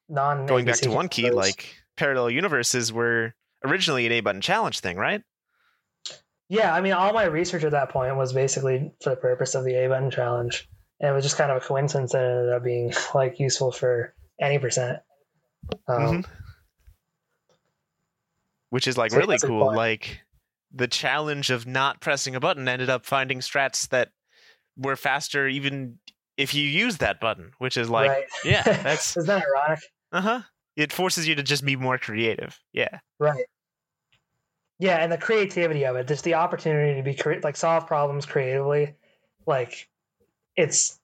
[0.08, 1.36] non Going back to one key, games.
[1.36, 3.34] like parallel universes were
[3.66, 5.22] originally an A button challenge thing, right?
[6.48, 9.66] yeah, I mean, all my research at that point was basically for the purpose of
[9.66, 10.70] the A button challenge,
[11.00, 13.72] and it was just kind of a coincidence that it ended up being like useful
[13.72, 15.00] for any percent.
[15.88, 16.26] Um, Mhm.
[18.70, 19.74] which is like So really cool.
[19.74, 20.22] Like
[20.74, 24.12] the challenge of not pressing a button ended up finding strats that
[24.78, 25.98] were faster even
[26.38, 28.26] if you use that button, which is like right.
[28.44, 29.80] yeah, that's Isn't that ironic?
[30.12, 30.42] uh huh.
[30.76, 32.60] It forces you to just be more creative.
[32.74, 33.00] Yeah.
[33.18, 33.46] Right.
[34.78, 38.26] Yeah, and the creativity of it, just the opportunity to be cre- like solve problems
[38.26, 38.96] creatively,
[39.48, 39.88] like
[40.56, 41.00] it's.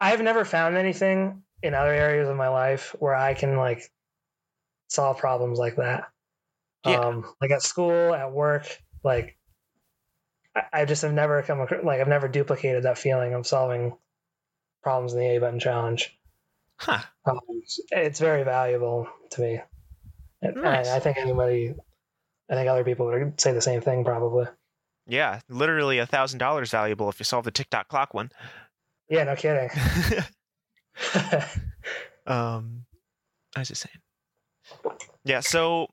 [0.00, 3.90] I've never found anything in other areas of my life where I can like
[4.88, 6.08] solve problems like that.
[6.86, 7.00] Yeah.
[7.00, 8.66] Um, like at school, at work,
[9.04, 9.36] like
[10.56, 13.96] I, I just have never come across, like I've never duplicated that feeling of solving
[14.82, 16.16] problems in the A button challenge.
[16.78, 17.00] Huh.
[17.26, 17.40] Um,
[17.90, 19.60] it's very valuable to me.
[20.40, 20.88] And Nice.
[20.88, 21.74] I, I think anybody,
[22.50, 24.46] I think other people would say the same thing probably.
[25.06, 28.30] Yeah, literally a thousand dollars valuable if you solve the Tick Tock Clock one.
[29.08, 29.70] Yeah, no kidding.
[32.26, 32.84] um,
[33.56, 34.90] I was just saying.
[35.24, 35.40] Yeah.
[35.40, 35.88] So,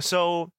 [0.00, 0.50] so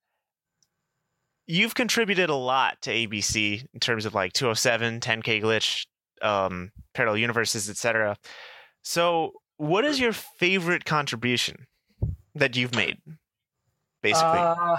[1.47, 5.86] you've contributed a lot to ABC in terms of like 207, 10K glitch,
[6.22, 8.18] um, parallel universes, etc.
[8.82, 11.68] So, what is your favorite contribution
[12.34, 12.97] that you've made?
[14.01, 14.78] Basically, uh,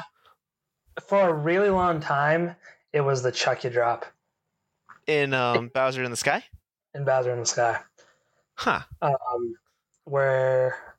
[1.03, 2.57] for a really long time,
[2.92, 4.07] it was the Chucky drop
[5.07, 6.44] in um, Bowser in the Sky.
[6.94, 7.78] in Bowser in the Sky,
[8.55, 8.80] Huh.
[9.03, 9.55] um,
[10.05, 10.97] where,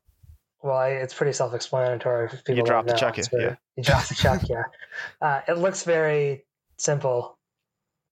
[0.61, 2.29] well, I, it's pretty self-explanatory.
[2.29, 2.97] People You drop the know.
[2.99, 3.55] Chucky, yeah.
[3.75, 4.63] You drop the Chuck, yeah.
[5.21, 6.45] Uh, it looks very
[6.77, 7.37] simple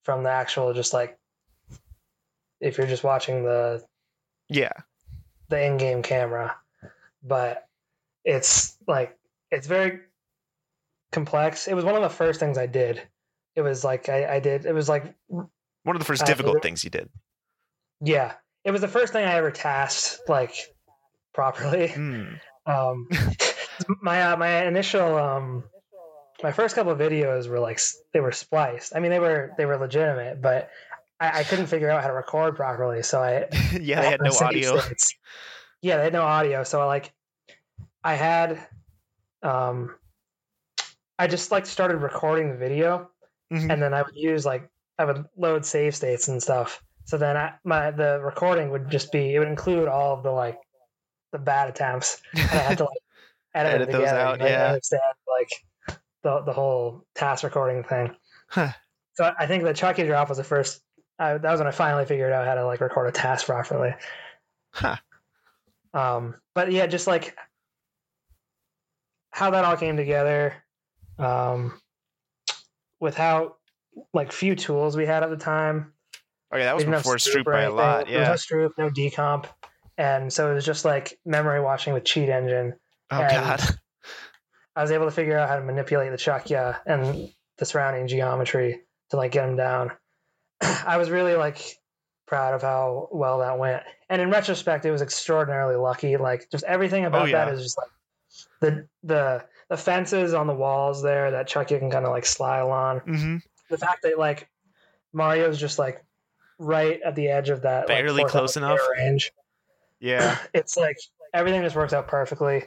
[0.04, 1.18] from the actual, just like
[2.60, 3.84] if you're just watching the
[4.48, 4.72] Yeah.
[5.48, 6.56] the in-game camera
[7.22, 7.66] but
[8.24, 9.16] it's like
[9.50, 10.00] it's very
[11.12, 13.00] complex it was one of the first things i did
[13.54, 15.48] it was like i, I did it was like One
[15.86, 17.08] of the first Uh, difficult things you did.
[18.00, 18.34] yeah
[18.64, 20.54] it was the first thing i ever TASed like
[21.32, 22.24] properly Hmm.
[22.66, 23.08] um
[24.02, 25.64] my uh, my initial um
[26.42, 27.80] my first couple of videos were like
[28.12, 30.70] they were spliced i mean they were they were legitimate but
[31.20, 33.46] i, I couldn't figure out how to record properly so i
[33.80, 34.78] yeah, they had no audio.
[34.80, 35.14] states.
[35.82, 36.64] Yeah, they had no audio.
[36.64, 37.12] So I like,
[38.02, 38.66] I had,
[39.42, 39.94] um,
[41.18, 43.10] I just like started recording the video,
[43.52, 43.72] Mhm.
[43.72, 46.82] and then I would use like I would load save states and stuff.
[47.04, 50.30] So then I, my the recording would just be it would include all of the
[50.32, 50.58] like
[51.32, 52.98] the bad attempts, and I had to like
[53.54, 54.18] edit, Edit those together.
[54.20, 54.66] out, yeah.
[54.68, 55.50] understand like
[56.22, 58.14] the the whole TAS recording thing.
[58.48, 58.72] Huh.
[59.14, 60.82] So I think the Chucky drop was the first.
[61.18, 63.94] I, that was when I finally figured out how to like record a TAS properly.
[64.72, 64.96] Huh.
[65.94, 67.34] Um, but yeah, just like
[69.30, 70.54] how that all came together,
[71.18, 71.80] um,
[73.00, 73.56] with how
[74.12, 75.92] like few tools we had at the time.
[76.52, 78.08] Oh yeah, that was before Stroop Stroop by a lot.
[78.08, 78.28] Yeah.
[78.28, 79.46] no Stroop, no decomp,
[79.98, 82.74] and so it was just like memory washing with Cheat Engine.
[83.10, 83.60] Oh and- god.
[84.74, 88.82] I was able to figure out how to manipulate the Chuckya and the surrounding geometry
[89.08, 89.90] to like get them down.
[90.60, 91.58] I was really like
[92.26, 93.82] proud of how well that went.
[94.10, 96.18] And in retrospect, it was extraordinarily lucky.
[96.18, 97.46] Like just everything about Oh, yeah.
[97.46, 97.88] that is just like
[98.60, 102.60] the the the fences on the walls there that Chucky can kind of like slide
[102.62, 102.98] on.
[103.00, 103.36] hmm
[103.70, 104.48] The fact that like
[105.12, 106.04] Mario's just like
[106.58, 108.80] right at the edge of that Barely fourth close enough.
[108.96, 109.32] range.
[110.00, 110.38] Yeah.
[110.54, 110.96] It's like
[111.34, 112.64] everything just works out perfectly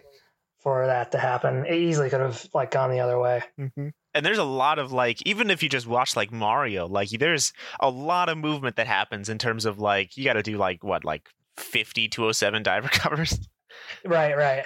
[0.60, 1.66] for that to happen.
[1.66, 3.44] It easily could have like gone the other way.
[3.58, 7.10] hmm And there's a lot of like, even if you just watch like Mario, like
[7.10, 10.58] there's a lot of movement that happens in terms of like you got to do
[10.58, 13.40] like what like 50 207 dive recovers.
[14.06, 14.66] Right, right.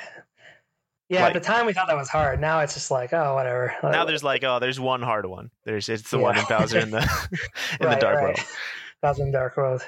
[1.14, 2.39] Yeah, Like- at the time we thought that was hard.
[2.41, 3.76] Now it's just like, oh, whatever.
[3.84, 5.51] now there's like oh there's one hard one.
[5.64, 6.24] There's it's the Yeah.
[6.24, 6.99] one in Bowser in the
[7.80, 8.24] in Right, the Dark right.
[8.24, 8.39] World.
[9.01, 9.84] Thousand Dark World.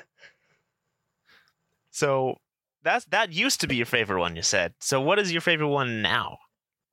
[1.92, 2.38] So
[2.84, 4.36] that's that used to be your favorite one.
[4.36, 4.74] You said.
[4.80, 6.38] So what is your favorite one now?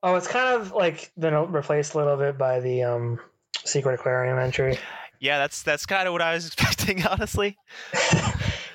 [0.03, 3.21] Oh, it's kind of like been replaced a little bit by the um,
[3.65, 4.79] Secret Aquarium entry.
[5.21, 7.57] Yeah, that's that's kind of what I was expecting, honestly.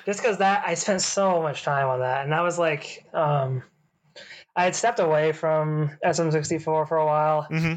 [0.06, 3.62] just because that I spent so much time on that, and that was like, um,
[4.58, 7.74] I had stepped away from SM64 for a while, hmm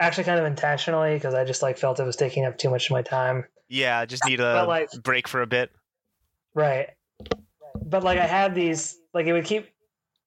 [0.00, 2.86] actually, kind of intentionally because I just like felt it was taking up too much
[2.86, 3.44] of my time.
[3.68, 5.70] Yeah, I just need a like- break for a bit.
[6.54, 6.90] Right.
[7.80, 9.68] But like I had these like it would keep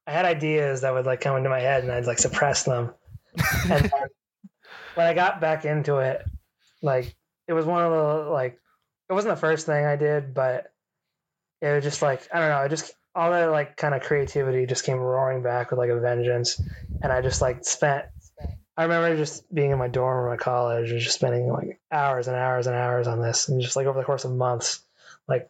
[0.06, 2.94] I had ideas that would like come into my head and I'd like suppress them.
[3.70, 3.92] And
[4.96, 6.24] when I got back into it,
[6.82, 7.16] like
[7.48, 8.60] it was one of the like
[9.10, 10.72] it wasn't the first thing I did, but
[11.62, 14.66] it was just like I don't know, I just all that like kind of creativity
[14.68, 16.62] just came roaring back with like a vengeance.
[17.02, 18.06] And I just like spent
[18.78, 22.28] I remember just being in my dorm room at college and just spending like hours
[22.28, 24.82] and hours and hours on this and just like over the course of months,
[25.28, 25.50] like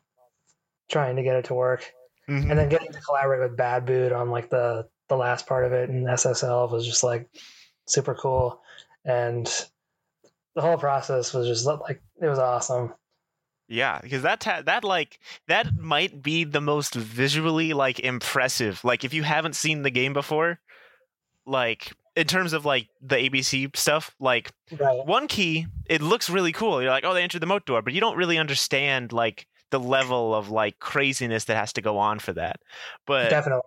[0.90, 1.94] trying to get it to work
[2.30, 2.50] Mhm.
[2.50, 5.74] and then getting to collaborate with Bad Boot on like the the last part of
[5.74, 7.30] it in SSL was just like
[7.86, 8.62] super cool,
[9.06, 9.46] and
[10.56, 12.94] the whole process was just like it was awesome.
[13.70, 18.82] Yeah, because that ta- that like that might be the most visually like impressive.
[18.84, 20.60] Like if you haven't seen the game before,
[21.46, 25.06] like in terms of like the ABC stuff, like Right.
[25.06, 26.82] one key, it looks really cool.
[26.82, 29.80] You're like, oh, they entered the moat door, but you don't really understand like the
[29.80, 32.62] level of like craziness that has to go on for that.
[33.06, 33.62] But Definitely.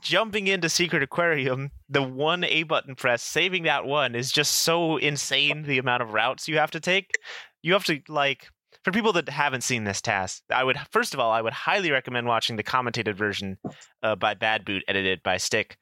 [0.00, 4.96] jumping into Secret Aquarium, the one A button press, saving that one is just so
[4.96, 5.62] insane.
[5.64, 7.18] The amount of routes you have to take,
[7.62, 8.48] you have to like.
[8.86, 11.90] For people that haven't seen this TAS, I would first of all, I would highly
[11.90, 13.58] recommend watching the commentated version
[14.00, 15.76] uh, by Bad Boot, edited by Stick.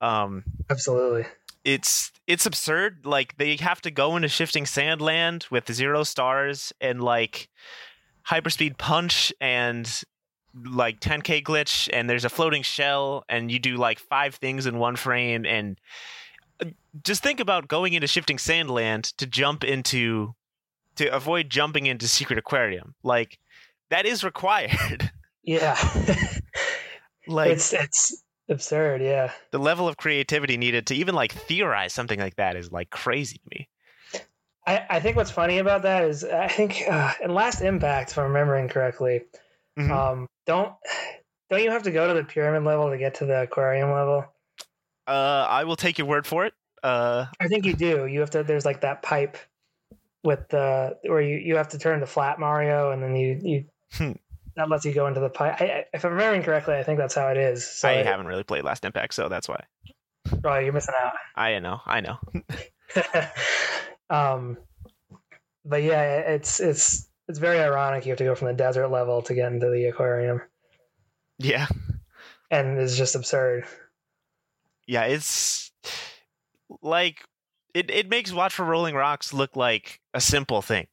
[0.00, 1.26] Um, Absolutely.
[1.64, 3.06] it's it's absurd.
[3.06, 7.48] Like they have to go into Shifting Sand Land with zero stars and like
[8.28, 9.90] hyperspeed punch and
[10.64, 14.78] like 10k glitch and there's a floating shell and you do like five things in
[14.78, 15.80] one frame and
[16.60, 16.66] uh,
[17.02, 20.36] just think about going into Shifting Sand Land to jump into
[20.96, 23.38] to avoid jumping into secret aquarium like
[23.90, 25.10] that is required
[25.42, 25.76] Yeah.
[27.26, 29.02] like it's it's absurd.
[29.02, 29.32] Yeah.
[29.50, 33.38] the level of creativity needed to even like theorize something like that is like crazy
[33.38, 33.68] to me
[34.66, 38.18] I, I think what's funny about that is I think uh, in Last Impact, if
[38.18, 39.20] I'm remembering correctly,
[39.78, 39.90] Mhm.
[39.90, 40.72] um, don't
[41.50, 44.24] don't you have to go to the pyramid level to get to the aquarium level?
[45.06, 46.54] Uh, I will take your word for it.
[46.82, 48.06] Uh, I think you do.
[48.06, 48.42] You have to.
[48.42, 49.36] There's like that pipe
[50.24, 53.64] with the where you you have to turn to flat Mario, and then you you
[53.92, 54.12] Hmm.
[54.56, 55.60] that lets you go into the pipe.
[55.60, 57.64] I, if I'm remembering correctly, I think that's how it is.
[57.70, 59.62] So I it- haven't really played Last Impact, so that's why.
[60.42, 61.12] Oh, you're missing out.
[61.36, 62.16] I know, I know.
[64.10, 64.56] um,
[65.64, 68.04] but yeah, it's it's it's very ironic.
[68.06, 70.40] You have to go from the desert level to get into the aquarium,
[71.38, 71.66] Yeah,
[72.50, 73.64] and it's just absurd.
[74.86, 75.04] yeah.
[75.04, 75.70] It's
[76.82, 77.18] like
[77.74, 77.90] it.
[77.90, 80.86] It makes Watch for Rolling Rocks look like a simple thing,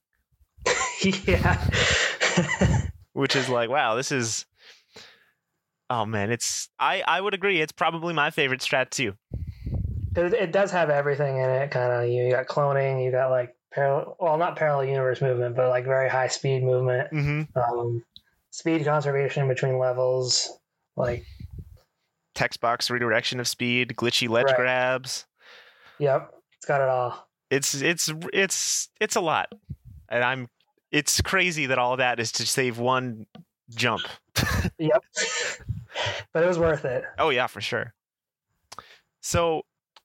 [1.25, 1.65] yeah.
[3.13, 4.45] which is like, wow, this is.
[5.89, 6.69] Oh man, it's.
[6.79, 7.61] I I would agree.
[7.61, 9.13] It's probably my favorite strat too.
[10.15, 11.71] it, it does have everything in it.
[11.71, 15.69] Kind of, you got cloning, you got like parallel, well, not parallel universe movement, but
[15.69, 17.57] like very high speed movement, Mm-hmm.
[17.59, 18.03] um,
[18.51, 20.49] speed conservation between levels,
[20.95, 21.25] like
[22.34, 24.55] Text box redirection of speed, glitchy ledge Right.
[24.55, 25.25] grabs.
[25.99, 27.28] yep, it's got it all.
[27.49, 29.51] It's it's it's it's a lot,
[30.09, 30.47] and I'm.
[30.91, 33.26] It's crazy that all that is to save one
[33.70, 34.03] jump.
[34.78, 35.03] Yep,
[36.34, 37.03] but it was worth it.
[37.18, 37.93] Oh yeah, for sure.
[39.22, 39.64] So,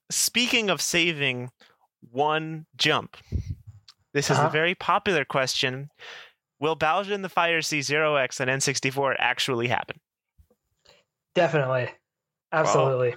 [0.09, 1.51] speaking of saving
[2.11, 3.17] one jump,
[4.13, 4.47] this is Uh-huh.
[4.47, 5.89] a very popular question.
[6.59, 9.99] Will Bowser in the Fire Sea Zero X and N64 actually happen?
[11.35, 11.89] Definitely,
[12.51, 13.15] absolutely.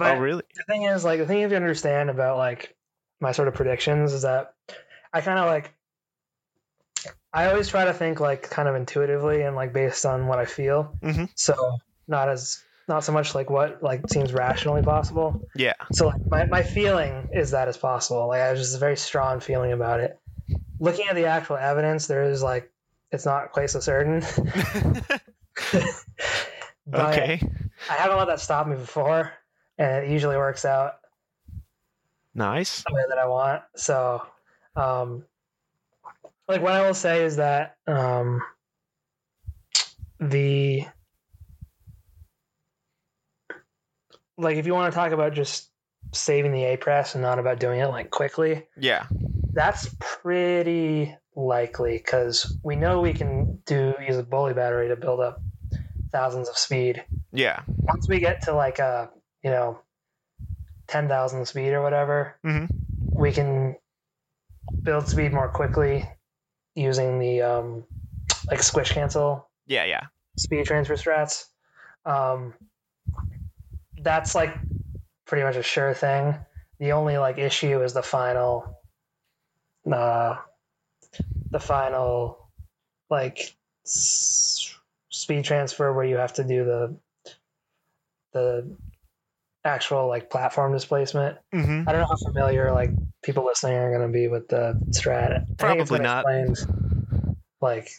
[0.00, 0.42] But oh, really?
[0.56, 2.74] the thing is, like, the thing you have to understand about like
[3.20, 4.54] my sort of predictions is that
[5.12, 5.74] I kind of like
[7.32, 10.46] I always try to think like kind of intuitively and like based on what I
[10.46, 10.96] feel.
[11.02, 11.28] Mhm.
[11.34, 11.78] So
[12.08, 15.46] not as not so much like what like seems rationally possible.
[15.54, 15.74] Yeah.
[15.92, 18.26] So like my, my feeling is that it's possible.
[18.28, 20.18] Like I have just a very strong feeling about it.
[20.80, 22.72] Looking at the actual evidence, there is like
[23.12, 24.20] it's not quite so certain.
[26.86, 27.40] but okay.
[27.88, 29.32] I haven't let that stop me before,
[29.80, 30.96] and it usually works out
[32.34, 32.84] Nice.
[32.86, 33.62] the way that I want.
[33.74, 34.22] So,
[34.76, 35.24] um,
[36.46, 38.40] like what I will say is that um,
[40.20, 40.84] the
[44.38, 45.70] like if you want to talk about just
[46.12, 49.06] saving the A press and not about doing it like quickly, Yeah.
[49.52, 55.20] that's pretty likely because we know we can do use a bully battery to build
[55.20, 55.40] up
[56.12, 57.04] thousands of speed.
[57.32, 57.62] Yeah.
[57.68, 59.10] Once we get to like a
[59.42, 59.80] you know
[60.86, 62.68] ten thousand speed or whatever, Mhm.
[63.12, 63.76] we can
[64.82, 66.04] build speed more quickly
[66.74, 67.84] using the um,
[68.50, 69.84] like squish cancel Yeah.
[69.84, 70.06] Yeah.
[70.36, 71.46] speed transfer strats.
[72.04, 72.54] Um,
[73.98, 74.56] that's like
[75.26, 76.34] pretty much a sure thing.
[76.78, 78.78] The only like issue is the final,
[79.90, 80.36] uh,
[81.50, 82.48] the final
[83.10, 84.74] like s-
[85.10, 86.96] speed transfer where you have to do the
[88.32, 88.76] the
[89.64, 91.38] actual like platform displacement.
[91.52, 92.90] hmm I don't know how familiar like
[93.22, 95.32] people listening are going to be with the strat.
[95.32, 96.24] I think it's Probably not.
[96.28, 97.90] explained, like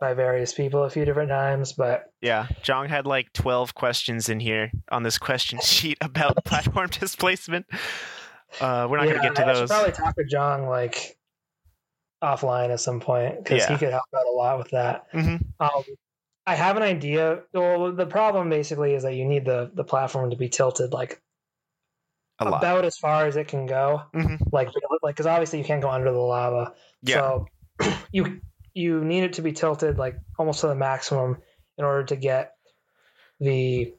[0.00, 2.46] by various people a few different times, but Yeah.
[2.62, 7.66] Jong had like 12 questions in here on this question sheet about platform displacement.
[8.60, 9.68] Uh, we're not going to get to I those.
[9.68, 11.16] probably talk to Jong like
[12.22, 13.68] offline at some point because Yeah.
[13.72, 15.06] he could help out a lot with that.
[15.12, 15.70] hmm Um,
[16.46, 17.40] I have an idea.
[17.52, 21.20] Well, the problem basically is that you need the the platform to be tilted like
[22.38, 22.58] A lot.
[22.62, 24.02] about as far as it can go.
[24.14, 24.40] Mhm.
[24.52, 24.68] Like,
[25.02, 26.74] like because obviously you can't go under the lava.
[27.02, 27.16] Yeah.
[27.16, 27.46] So
[28.12, 28.40] you
[28.74, 31.38] you need it to be tilted like almost to the maximum
[31.76, 32.54] in order to get
[33.38, 33.94] the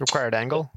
[0.00, 0.70] Required angle.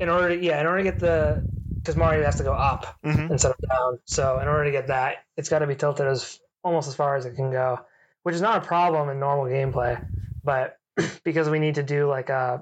[0.00, 1.42] in order to yeah in order to get the
[1.76, 3.98] because Mario has to go up hmm instead of down.
[4.04, 7.16] So in order to get that, it's got to be tilted as almost as far
[7.16, 7.80] as it can go,
[8.28, 10.06] which is not a problem in normal gameplay,
[10.44, 10.76] but
[11.24, 12.60] because we need to do like a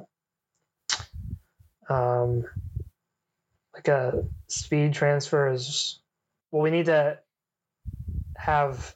[1.89, 2.45] um
[3.75, 5.99] like a speed transfer is
[6.53, 7.19] well we need to
[8.37, 8.95] have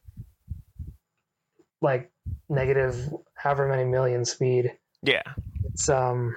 [1.82, 2.12] like
[2.48, 4.70] negative however many million speed
[5.02, 5.22] Yeah.
[5.64, 6.36] it's um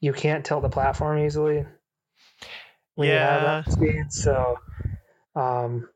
[0.00, 1.64] you can't tilt the platform easily
[2.96, 4.58] when you have that speed so
[5.36, 5.88] um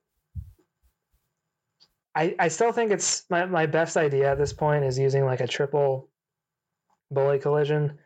[2.15, 5.41] I, I still think it's my, my best idea at this point is using like
[5.41, 6.09] a triple
[7.11, 7.99] bully collision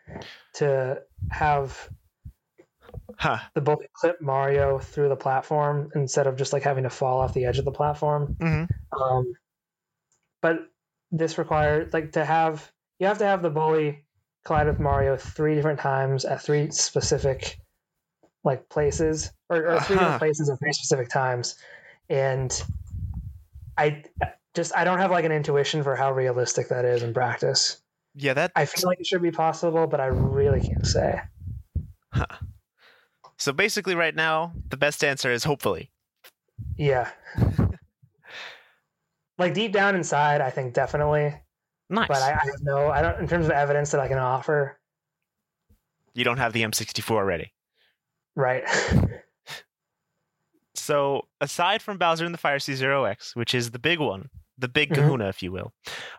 [0.55, 1.91] to have
[3.19, 3.39] Huh.
[3.55, 7.35] the bully clip Mario through the platform instead of just like having to fall off
[7.35, 8.37] the edge of the platform.
[8.39, 8.65] hmm
[8.99, 9.33] Um,
[10.41, 10.71] but
[11.11, 14.05] this requires like to have you have to have the bully
[14.45, 17.61] collide with Mario three different times at three specific
[18.45, 20.05] like places or, or three Uh-huh.
[20.05, 21.57] different places at three specific times,
[22.09, 22.63] and
[23.79, 24.05] I
[24.55, 27.81] just I don't have like an intuition for how realistic that is in practice.
[28.15, 28.35] Yeah.
[28.35, 28.53] That.
[28.57, 31.21] I feel like it should be possible, but I really can't say.
[33.39, 35.93] So basically, right now, the best answer is hopefully.
[36.77, 37.09] Yeah.
[39.39, 41.35] like deep down inside, I think definitely,
[41.89, 42.09] Nice.
[42.09, 44.81] but I, I have no, I don't, in terms of evidence that I can offer,
[46.15, 47.53] you don't have the M64 already.
[48.35, 48.65] right?
[50.89, 54.31] So aside from Bowser and the Fire Sea Zero X, which is the big one,
[54.57, 54.95] the big Mhm.
[54.95, 55.75] Kahuna, if you will,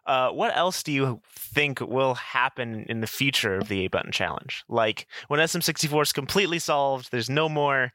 [0.05, 4.11] uh, what else do you think will happen in the future of the A button
[4.11, 4.63] challenge?
[4.69, 7.93] Like when SM64 is completely solved, there's no more,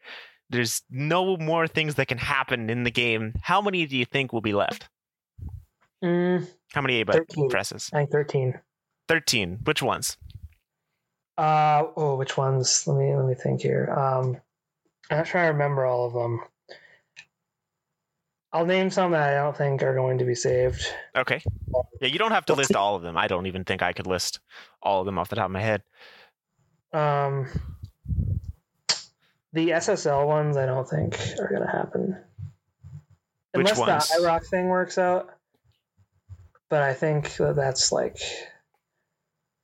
[0.50, 3.34] there's no more things that can happen in the game.
[3.40, 4.88] How many do you think will be left?
[6.02, 7.50] Mm, How many A button 13.
[7.50, 7.88] presses?
[7.92, 8.60] I think 13.
[9.06, 9.60] Thirteen.
[9.62, 10.16] Which ones?
[11.38, 12.84] Uh, oh, which ones?
[12.88, 13.94] Let me, let me think here.
[13.96, 14.40] Um,
[15.08, 16.40] I'm not trying to remember all of them.
[18.54, 20.86] I'll name some that I don't think are going to be saved.
[21.16, 21.42] Okay.
[22.00, 23.16] Yeah, you don't have to list all of them.
[23.16, 24.38] I don't even think I could list
[24.80, 25.82] all of them off the top of my head.
[26.92, 27.48] Um,
[29.52, 32.16] the SSL ones, I don't think are going to happen.
[33.54, 34.08] Which Unless ones?
[34.08, 35.30] the iRock thing works out.
[36.70, 38.18] But I think that that's like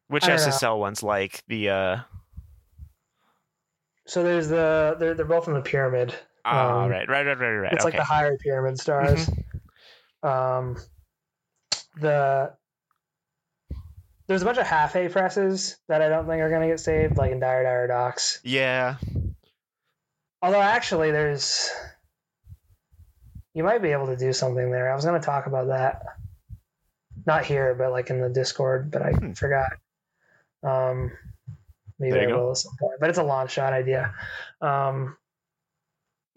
[0.09, 0.47] Which don't know.
[0.47, 1.03] SSL ones?
[1.03, 1.97] Like the uh
[4.07, 4.23] so.
[4.23, 6.15] There's the they're they're both in the pyramid.
[6.45, 7.73] Ah, Um, right, right, right, right, right.
[7.73, 9.29] It's like the higher pyramid stars.
[10.23, 10.77] Um,
[12.01, 12.53] the
[14.27, 16.81] there's a bunch of half A presses that I don't think are going to get
[16.81, 18.41] saved, like in Dire Dire Docks.
[18.45, 18.97] yeah.
[20.43, 21.71] Although actually, there's
[23.55, 24.91] you might be able to do something there.
[24.91, 26.03] I was going to talk about that,
[27.27, 29.33] not here, but like in the Discord, but I Hmm.
[29.33, 29.73] forgot.
[30.63, 31.13] Um,
[31.99, 32.39] maybe I go.
[32.45, 33.01] will at some point.
[33.01, 34.15] But it's a long shot idea.
[34.61, 35.17] Um,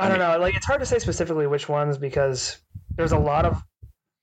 [0.04, 0.38] I I don't know.
[0.39, 2.58] Like it's hard to say specifically which ones because
[2.97, 3.62] there's a lot of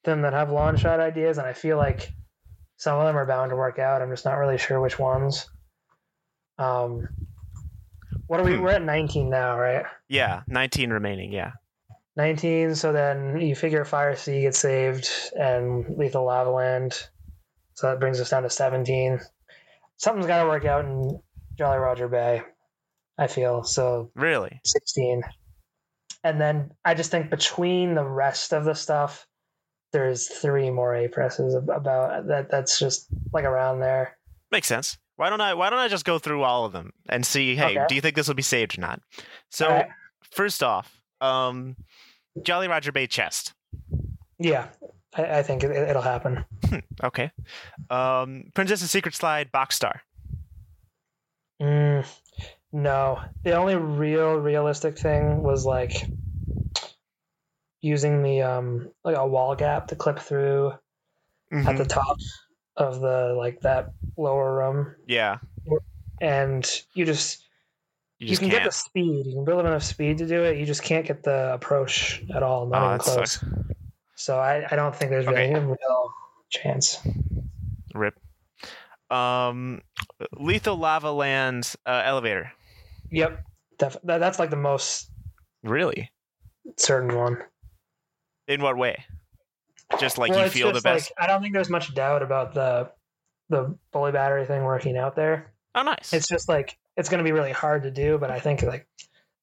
[0.04, 2.12] them that have long shot ideas, and I feel like
[2.76, 4.02] some of them are bound to work out.
[4.02, 5.48] I'm just not really sure which ones.
[6.58, 7.08] Um,
[8.26, 8.56] what are we?
[8.56, 8.62] Hmm.
[8.62, 9.84] We're at 19 now, right?
[10.08, 11.52] Yeah, 19 remaining, yeah.
[12.16, 12.74] 19.
[12.74, 17.08] So then you figure Fire Sea gets saved and Lethal Lava Land.
[17.74, 19.20] So that brings us down to 17.
[19.96, 21.20] Something's got to work out in
[21.56, 22.42] Jolly Roger Bay,
[23.16, 23.62] I feel.
[23.64, 24.60] So Really?
[24.64, 25.22] 16.
[26.24, 29.26] And then I just think between the rest of the stuff,
[29.92, 31.84] there's three more A presses about
[32.28, 32.48] that.
[32.50, 34.16] That's just like around there.
[34.50, 34.98] Makes sense.
[35.16, 37.76] Why don't I why don't I just go through all of them and see, hey,
[37.78, 37.84] Okay.
[37.88, 39.00] do you think this will be saved or not?
[39.50, 39.86] So, right.
[40.30, 41.76] first off, um
[42.42, 43.52] Jolly Roger Bay chest.
[44.38, 44.68] Yeah,
[45.14, 46.44] I, I think it, it'll happen.
[47.02, 47.30] Okay.
[47.90, 50.02] Um Princess's Secret Slide box star.
[51.60, 52.06] Mm,
[52.72, 56.08] no, the only real realistic thing was like
[57.80, 60.78] using the um like a wall gap to clip through at
[61.52, 61.78] Mhm.
[61.78, 62.16] the top
[62.76, 65.38] of the like that lower room, Yeah.
[66.20, 67.42] and you just
[68.18, 68.62] You you, can can't.
[68.62, 69.26] get the speed.
[69.26, 70.58] You can build up enough speed to do it.
[70.58, 72.66] You just can't get the approach at all.
[72.66, 73.32] Not oh, even close.
[73.32, 73.44] sucks.
[74.14, 75.54] So I, I don't think there's really Okay.
[75.54, 76.12] a real
[76.50, 76.98] chance.
[77.94, 78.14] Rip.
[79.10, 79.80] Um
[80.38, 82.52] Lethal Lava Land uh, elevator.
[83.10, 83.42] Yep,
[83.78, 85.10] def- that, that's like the most
[85.62, 86.10] Really?
[86.76, 87.38] certain one.
[88.48, 89.04] In what way?
[89.98, 91.12] Just like Well, you feel the best.
[91.18, 92.90] Like, I don't think there's much doubt about the
[93.48, 95.52] the bully battery thing working out there.
[95.74, 96.12] oh, nice.
[96.12, 98.86] It's just like it's going to be really hard to do, but I think like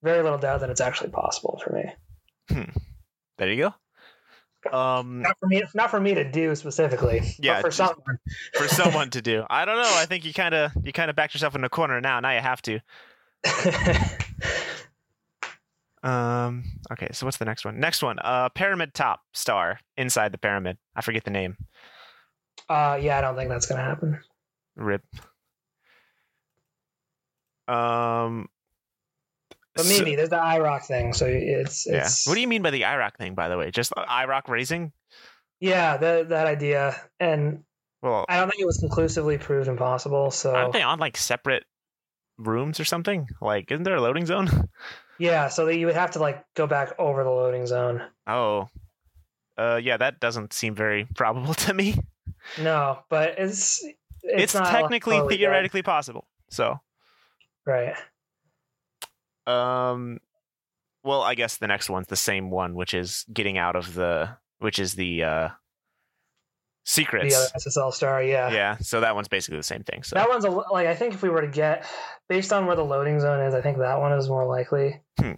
[0.03, 1.84] very little doubt that it's actually possible for me.
[2.49, 2.69] Hmm.
[3.38, 3.73] there you go.
[4.72, 7.22] Um, Not for me, not for me to do specifically.
[7.39, 8.18] Yeah, but for someone.
[8.53, 9.44] for someone to do.
[9.49, 9.84] I don't know.
[9.95, 12.19] I think you kind of you kind of backed yourself in a corner now.
[12.19, 12.80] Now you have to.
[16.04, 16.64] Um.
[16.92, 17.10] Okay.
[17.12, 17.80] So what's the next one?
[17.80, 18.18] Next one.
[18.20, 20.78] Uh, pyramid top star inside the pyramid.
[20.96, 21.58] I forget the name.
[22.70, 24.20] uh, yeah, I don't think that's going to happen.
[24.76, 25.04] Rip.
[27.68, 28.48] Um.
[29.76, 32.08] But so- maybe there's the IROC thing, so it's yeah.
[32.26, 33.72] What do you mean by the IROC thing, by the way?
[33.72, 34.92] Just IROC raising?
[35.60, 37.64] yeah that that idea, and
[38.04, 40.30] Well, I don't think it was conclusively proved impossible.
[40.32, 41.66] So aren't they on like separate
[42.38, 43.28] rooms or something?
[43.42, 44.70] Like, isn't there a loading zone?
[45.20, 48.04] yeah, so that you would have to like go back over the loading zone.
[48.28, 48.70] oh.
[49.58, 51.96] Uh, yeah, that doesn't seem very probable to me.
[52.62, 53.84] No, but it's
[54.22, 55.46] it's, It's, technically totally dead.
[55.46, 56.28] theoretically possible.
[56.50, 56.80] So,
[57.66, 57.96] right.
[59.48, 60.20] um,
[61.04, 64.30] well, I guess the next one's the same one, which is getting out of the,
[64.60, 65.50] which is the uh,
[66.88, 67.36] secrets.
[67.36, 68.50] The other SSL star, yeah.
[68.50, 70.04] yeah, so that one's basically the same thing.
[70.04, 71.86] So, That one's a, like I think if we were to get
[72.30, 75.02] based on where the loading zone is, I think that one is more likely.
[75.20, 75.34] Hmm.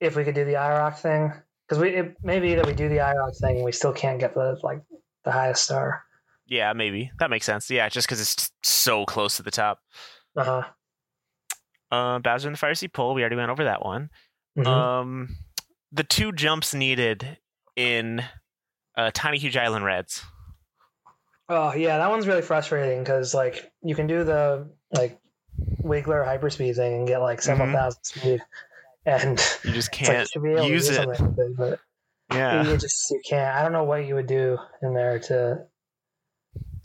[0.00, 1.32] If we could do the IROC thing,
[1.66, 4.20] because we it may be that we do the IROC thing, and we still can't
[4.20, 4.80] get the like
[5.24, 6.04] the highest star.
[6.46, 7.68] yeah, maybe that makes sense.
[7.68, 9.80] Yeah, just because it's so close to the top.
[10.36, 10.62] Uh huh.
[11.90, 14.10] Uh, Bowser and the Fire Sea Pole, we already went over that one.
[14.56, 14.68] Mm-hmm.
[14.68, 15.36] Um,
[15.90, 17.38] the two jumps needed
[17.76, 18.22] in
[18.98, 20.22] uh, Tiny Huge Island Reds.
[21.48, 25.18] oh yeah, that one's really frustrating because like you can do the like
[25.82, 27.72] Wiggler hyperspeed thing and get like several Mhm.
[27.72, 28.40] thousand speed,
[29.06, 30.94] and You just it's like you can't should be able use it.
[31.16, 31.80] something but
[32.32, 32.62] Yeah.
[32.68, 33.56] you just you can't.
[33.56, 35.64] I don't know what you would do in there to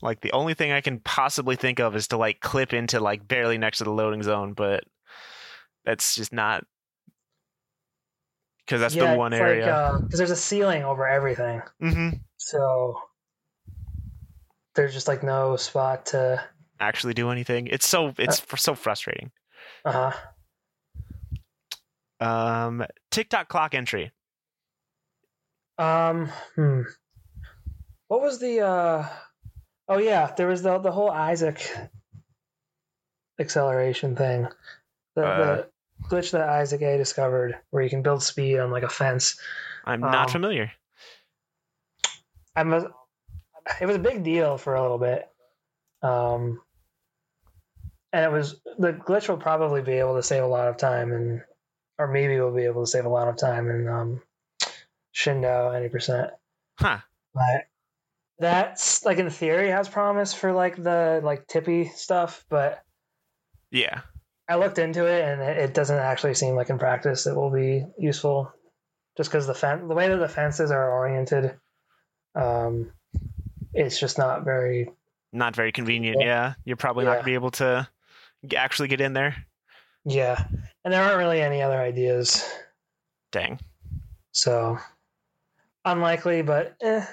[0.01, 3.27] Like the only thing I can possibly think of is to like clip into like
[3.27, 4.83] barely next to the loading zone, but
[5.85, 6.63] that's just not
[8.65, 9.97] because that's the one area.
[10.01, 11.61] because there's a ceiling over everything.
[11.81, 12.09] mm-hmm.
[12.37, 12.99] So
[14.75, 16.43] there's just like no spot to.
[16.79, 17.67] Actually, do anything.
[17.67, 19.31] It's so it's fr- so frustrating.
[19.85, 20.11] Uh
[22.19, 22.25] huh.
[22.25, 24.11] Um, Tick Tock Clock entry.
[25.77, 26.29] Um.
[26.55, 26.81] Hmm.
[28.07, 28.61] What was the?
[28.61, 29.07] uh
[29.87, 31.69] Oh yeah, there was the the whole Isaac
[33.39, 34.47] acceleration thing.
[35.15, 35.37] The, Uh.
[35.55, 35.69] the
[36.09, 39.39] glitch that Isaac A discovered, where you can build speed on like a fence.
[39.85, 40.71] I'm not Um, familiar.
[42.55, 42.91] I'm a,
[43.81, 45.27] it was a big deal for a little bit.
[46.01, 46.61] Um,
[48.11, 51.11] and it was the glitch will probably be able to save a lot of time
[51.11, 51.41] and
[51.97, 54.21] or maybe we'll be able to save a lot of time in um
[55.15, 56.31] Shindou any percent.
[56.79, 56.99] Huh.
[57.33, 57.67] But
[58.39, 62.83] that's like in theory has promise for like the like tippy stuff, but
[63.71, 64.01] Yeah.
[64.49, 67.85] I looked into it and it doesn't actually seem like in practice it will be
[67.97, 68.51] useful
[69.17, 71.55] just because the fen- the way that the fences are oriented
[72.35, 72.91] um
[73.73, 74.89] it's just not very
[75.31, 76.17] Not very convenient.
[76.19, 76.25] Yeah.
[76.25, 76.53] Yeah.
[76.65, 77.87] You're probably not gonna be able to
[78.55, 79.35] actually get in there.
[80.05, 80.45] yeah
[80.83, 82.43] and there aren't really any other ideas
[83.31, 83.59] Dang.
[84.31, 84.77] so
[85.85, 87.05] unlikely but eh,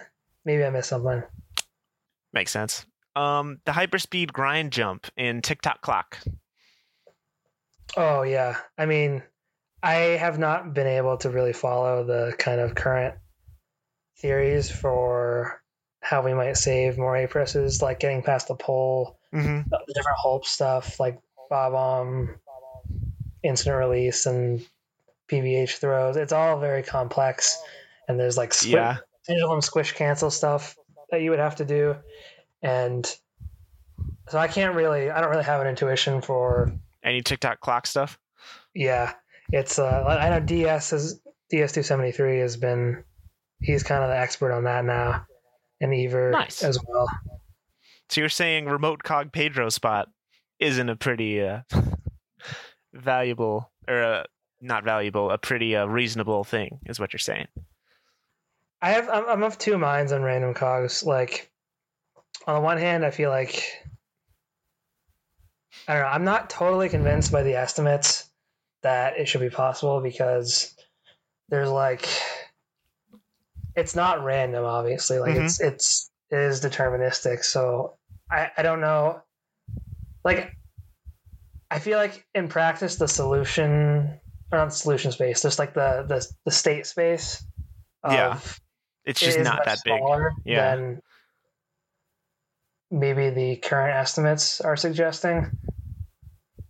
[0.44, 1.22] maybe i missed something
[2.32, 2.86] Makes sense.
[3.16, 6.18] Um, the hyperspeed grind jump in Tick Tock Clock.
[7.96, 9.22] Oh yeah i mean
[9.82, 13.14] i have not been able to really follow the kind of current
[14.18, 15.62] theories for
[16.00, 19.70] how we might save more a presses like getting past the pole Mm-hmm.
[19.70, 22.34] the different HOLP stuff like Bob-omb,
[23.44, 24.66] instant release, and
[25.28, 26.16] PBH throws.
[26.16, 27.56] It's all very complex,
[28.08, 28.96] and there's like Yeah.
[29.28, 30.76] pendulum squish cancel stuff
[31.12, 31.96] that you would have to do,
[32.60, 33.06] and
[34.28, 36.72] so I can't really, I don't really have an intuition for.
[37.04, 38.18] Any Tick Tock Clock stuff?
[38.74, 39.12] Yeah,
[39.52, 39.78] it's.
[39.78, 41.20] Uh, I know DS is
[41.50, 43.04] DS two seventy three has been.
[43.60, 45.26] He's kind of the expert on that now,
[45.80, 46.62] and Ever Nice.
[46.62, 47.08] as well.
[48.08, 50.08] So you're saying remote cog Pedro spot
[50.58, 51.60] isn't a pretty uh,
[52.92, 54.24] valuable or uh,
[54.60, 57.46] not valuable, a pretty uh, reasonable thing, is what you're saying.
[58.82, 61.02] I have I'm, I'm of two minds on random cogs.
[61.02, 61.50] Like
[62.46, 63.64] on the one hand, I feel like
[65.90, 66.08] I don't know.
[66.08, 68.30] I'm not totally convinced by the estimates
[68.82, 70.72] that it should be possible because
[71.48, 72.08] there's like
[73.74, 74.64] it's not random.
[74.64, 75.44] Obviously, like Mhm.
[75.46, 77.44] it's it's it is deterministic.
[77.44, 77.96] So
[78.30, 79.20] I I don't know.
[80.22, 80.56] Like
[81.72, 84.20] I feel like in practice the solution
[84.52, 87.44] or not solution space, just like the the the state space
[88.04, 88.38] Yeah.
[89.04, 90.00] It's just not that big.
[90.44, 90.76] Yeah.
[90.76, 91.02] than
[92.92, 95.50] maybe the current estimates are suggesting.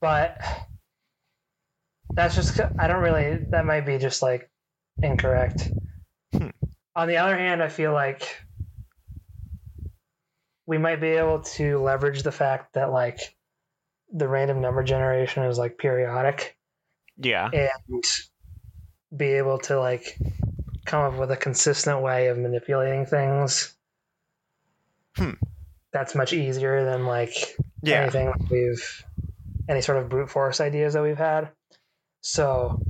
[0.01, 0.41] But
[2.15, 4.51] that's just I don't really that might be just like
[5.03, 5.71] incorrect.
[6.33, 6.49] Hmm.
[6.97, 8.41] On the other hand, I feel like
[10.67, 13.35] we might be able to leverage the fact that like
[14.13, 16.57] the random number generation is like periodic
[17.17, 17.49] Yeah.
[17.53, 18.05] and
[19.17, 20.17] be able to like
[20.85, 23.75] come up with a consistent way of manipulating things.
[25.17, 25.33] Hmm.
[25.93, 27.35] That's much easier than like
[27.83, 28.03] Yeah.
[28.03, 29.05] anything we've
[29.71, 31.51] any sort of brute force ideas that we've had.
[32.21, 32.83] So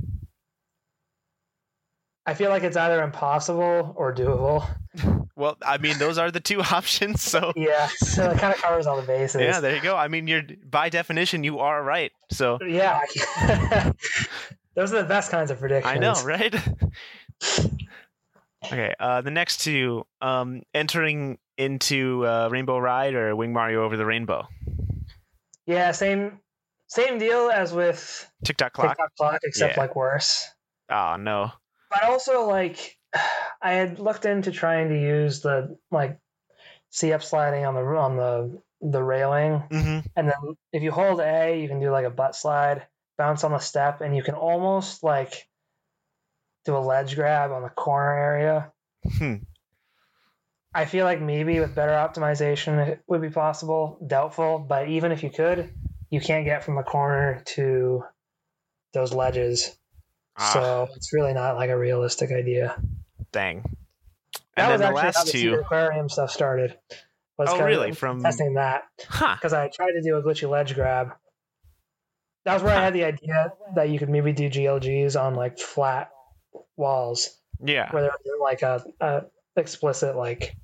[2.25, 4.67] I feel like it's either impossible or doable.
[5.33, 7.23] Well, I mean, those are the two options.
[7.23, 9.41] So Yeah, so it kind of covers all the bases.
[9.41, 9.95] yeah, there you go.
[9.95, 12.11] I mean, you're by definition you are right.
[12.29, 12.99] So Yeah.
[14.75, 15.91] Those are the best kinds of predictions.
[15.95, 16.53] I know, right?
[18.65, 18.93] okay.
[18.99, 24.05] Uh, the next two, um, entering into uh, Rainbow Ride or Wing Mario over the
[24.05, 24.47] Rainbow.
[25.65, 26.39] Yeah, same
[26.91, 28.89] same deal as with Tick tock clock.
[28.89, 29.81] Tick Tock Clock, except Yeah.
[29.81, 30.45] like worse.
[30.89, 31.51] Oh no.
[31.89, 32.97] But also like
[33.61, 36.19] I had looked into trying to use the like
[36.89, 41.21] C up sliding on the on the the railing, hmm and then if you hold
[41.21, 42.87] A, you can do like a butt slide,
[43.17, 45.47] bounce on the step, and you can almost like
[46.65, 48.71] do a ledge grab on the corner area.
[49.17, 49.35] Hmm.
[50.73, 53.99] I feel like maybe with better optimization it would be possible.
[54.05, 55.71] Doubtful, but even if you could,
[56.11, 58.03] you can't get from the corner to
[58.93, 59.75] those ledges.
[60.37, 62.79] Ah, So it's really not like a realistic idea.
[63.31, 63.63] dang.
[64.55, 65.53] That And was then the actually how last the two.
[65.55, 66.77] Aquarium stuff started.
[67.37, 67.91] Was Oh, kind of really?
[67.93, 69.35] From- testing that Huh.
[69.35, 71.13] because I tried to do a glitchy ledge grab.
[72.45, 75.57] That was where I had the idea that you could maybe do GLGs on like
[75.59, 76.11] flat
[76.75, 77.89] walls Yeah.
[77.91, 79.25] where there was like a, a
[79.55, 80.55] explicit like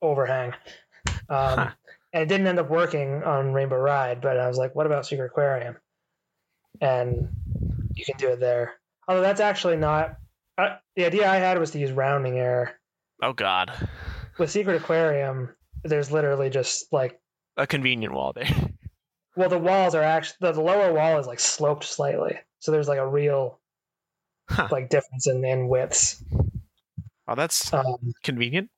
[0.00, 0.52] overhang.
[1.28, 1.70] Um, Huh.
[2.16, 5.04] And it didn't end up working on Rainbow Ride, but I was like, what about
[5.04, 5.76] Secret Aquarium?
[6.80, 7.28] And
[7.92, 8.72] you can do it there.
[9.06, 10.16] Although that's actually not.
[10.56, 12.72] Uh, the idea I had was to use rounding error.
[13.22, 13.70] Oh God.
[14.38, 17.20] With Secret Aquarium, there's literally just like,
[17.58, 18.48] A convenient wall there.
[19.36, 22.38] well, the walls are actually, the, the lower wall is like sloped slightly.
[22.60, 23.60] So there's like a real
[24.48, 24.68] Huh.
[24.70, 26.24] like difference in, in widths.
[27.28, 28.70] Oh, that's Um, convenient.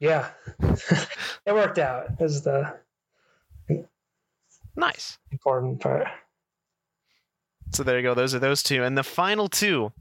[0.00, 0.30] Yeah.
[0.58, 2.74] it worked out, is the
[4.76, 5.18] Nice.
[5.30, 6.06] important part.
[7.72, 8.14] So there you go.
[8.14, 9.92] Those are those two, and the final two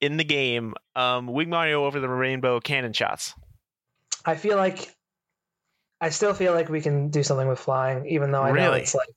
[0.00, 3.34] in the game: um, Wing Mario over the Rainbow cannon shots.
[4.24, 4.94] I feel like
[6.00, 8.94] I still feel like we can do something with flying, even though I know it's
[8.94, 9.08] like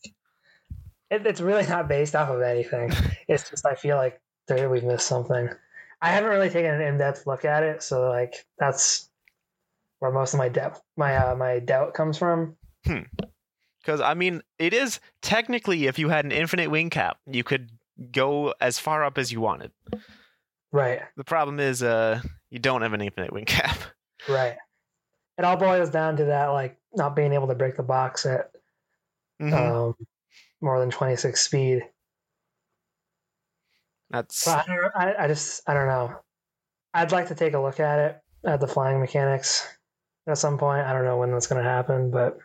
[1.09, 2.91] it, it's really not based off of anything.
[3.27, 5.49] it's just I feel like there we've missed something.
[6.01, 9.06] I haven't really taken an in-depth look at it, so like that's
[9.99, 12.55] where most of my depth my uh, my doubt comes from.
[12.83, 17.69] Because I mean, it is technically, if you had an infinite wing cap, you could
[18.11, 19.71] go as far up as you wanted.
[20.73, 23.77] Right, The problem is, uh, you don't have an infinite wing cap.
[24.27, 24.57] right.
[25.37, 28.51] It all boils down to that like not being able to break the box at
[29.41, 29.53] Mhm.
[29.53, 29.95] um,
[30.61, 31.83] more than 26 speed.
[34.09, 36.19] That's I, don't, I, I just I don't know.
[36.93, 39.67] I'd like to take a look at it at the flying mechanics
[40.27, 40.85] at some point.
[40.85, 42.37] I don't know when that's going to happen, but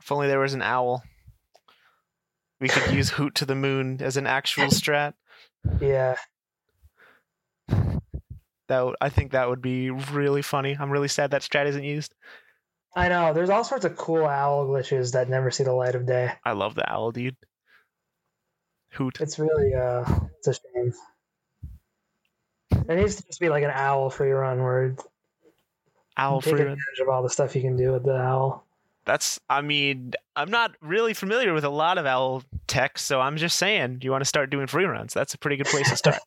[0.00, 1.02] if only there was an owl.
[2.60, 5.14] We could use Hoot to the Moon as an actual strat.
[5.80, 6.16] yeah,
[8.68, 10.76] That would, I think that would be really funny.
[10.78, 12.14] I'm really sad that strat isn't used.
[12.96, 13.32] I know.
[13.32, 16.32] There's all sorts of cool owl glitches that never see the light of day.
[16.44, 17.36] I love the owl, dude.
[18.92, 19.18] Hoot.
[19.20, 20.04] It's really uh,
[20.38, 20.92] it's a shame.
[22.86, 24.96] There needs to just be like an owl free run where you
[26.18, 26.60] Owl take free.
[26.62, 28.64] advantage of all the stuff you can do with the owl.
[29.04, 29.40] That's.
[29.48, 33.56] I mean, I'm not really familiar with a lot of owl tech, so I'm just
[33.56, 33.98] saying.
[33.98, 35.14] Do you want to start doing free runs?
[35.14, 36.18] That's a pretty good place to start.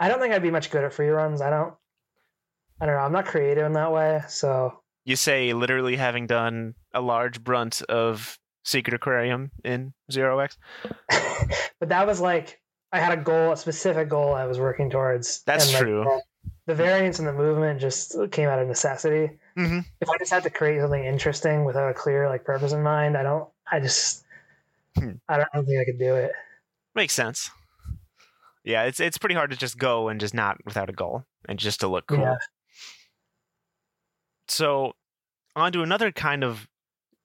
[0.00, 1.42] I don't think I'd be much good at free runs.
[1.42, 1.74] I don't.
[2.80, 3.00] I don't know.
[3.00, 7.82] I'm not creative in that way, so you say literally having done a large brunt
[7.88, 10.58] of Secret Aquarium in Zero X.
[11.80, 12.60] but that was like
[12.92, 15.42] I had a goal, a specific goal I was working towards.
[15.44, 16.20] That's like, true.
[16.66, 19.38] The, variance in the movement just came out of necessity.
[19.56, 19.84] Mhm.
[20.00, 23.16] If I just had to create something interesting without a clear like purpose in mind,
[23.16, 23.48] I don't.
[23.70, 24.24] I just.
[24.96, 25.12] Hmm.
[25.28, 26.32] I don't, think I could do it.
[26.94, 27.50] Makes sense.
[28.64, 31.58] Yeah, it's it's pretty hard to just go and just not without a goal and
[31.58, 32.18] just to look cool.
[32.18, 32.36] Yeah.
[34.48, 34.92] So,
[35.56, 36.68] on to another kind of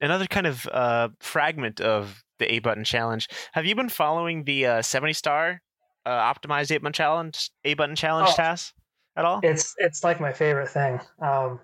[0.01, 3.27] another kind of uh, fragment of the A button challenge.
[3.53, 5.61] Have you been following the uh, seventy star
[6.05, 8.35] uh, optimized A button challenge A button challenge Oh.
[8.35, 8.73] TAS?
[9.15, 9.39] At all?
[9.43, 10.99] It's it's like my favorite thing.
[11.21, 11.59] Um,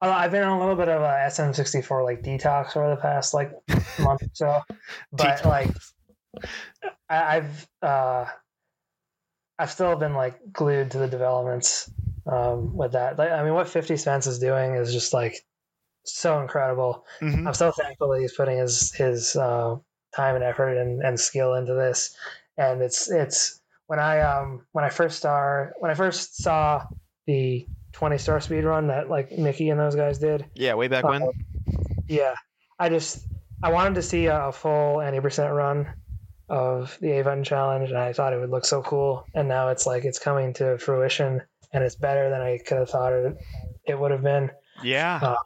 [0.00, 3.52] I've been on a little bit of a SM64 like detox over the past like
[3.98, 4.60] month or so,
[5.12, 5.70] but like
[7.08, 8.26] I, I've uh,
[9.58, 11.90] I've still been like glued to the developments
[12.26, 13.18] um, with that.
[13.18, 15.36] Like, I mean, what Fifty Cents is doing is just like
[16.04, 17.06] so incredible.
[17.20, 17.46] Mhm.
[17.46, 19.76] I'm so thankful that he's putting his his uh,
[20.14, 22.14] time and effort and, and skill into this.
[22.58, 26.84] And it's it's when I um when I first star when I first saw
[27.26, 30.46] the 20 star speed run that like Mickey and those guys did.
[30.54, 31.22] Yeah, way back when.
[31.22, 31.26] uh,
[32.08, 32.34] yeah,
[32.78, 33.26] I just
[33.62, 35.94] I wanted to see a, a full 90% run
[36.48, 39.24] of the A button challenge, and I thought it would look so cool.
[39.34, 41.42] And now it's like it's coming to fruition,
[41.72, 43.36] and it's better than I could have thought it
[43.86, 44.50] it would have been
[44.82, 45.18] Yeah.
[45.22, 45.36] uh,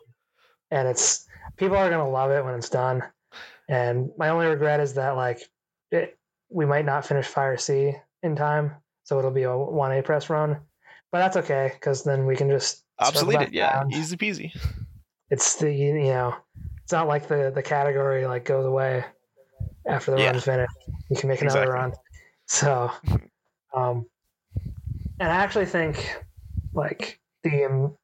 [0.71, 1.27] and it's
[1.57, 3.03] people are gonna love it when it's done.
[3.69, 5.41] And my only regret is that like
[5.91, 6.17] it,
[6.49, 10.29] we might not finish Fire Sea in time, so it'll be a one A press
[10.31, 10.61] run.
[11.13, 13.53] But that's okay because then we can just Obsolete it.
[13.53, 13.77] Yeah.
[13.77, 13.93] around.
[13.95, 14.53] Easy peasy.
[15.31, 16.35] It's the you know
[16.83, 19.05] it's not like the the category like goes away
[19.87, 20.31] after the Yeah.
[20.31, 20.77] run's finished.
[21.11, 21.81] You can make another Exactly.
[21.81, 21.93] run.
[22.49, 22.91] So,
[23.75, 24.07] um,
[25.21, 26.23] and I actually think
[26.75, 27.97] like the um,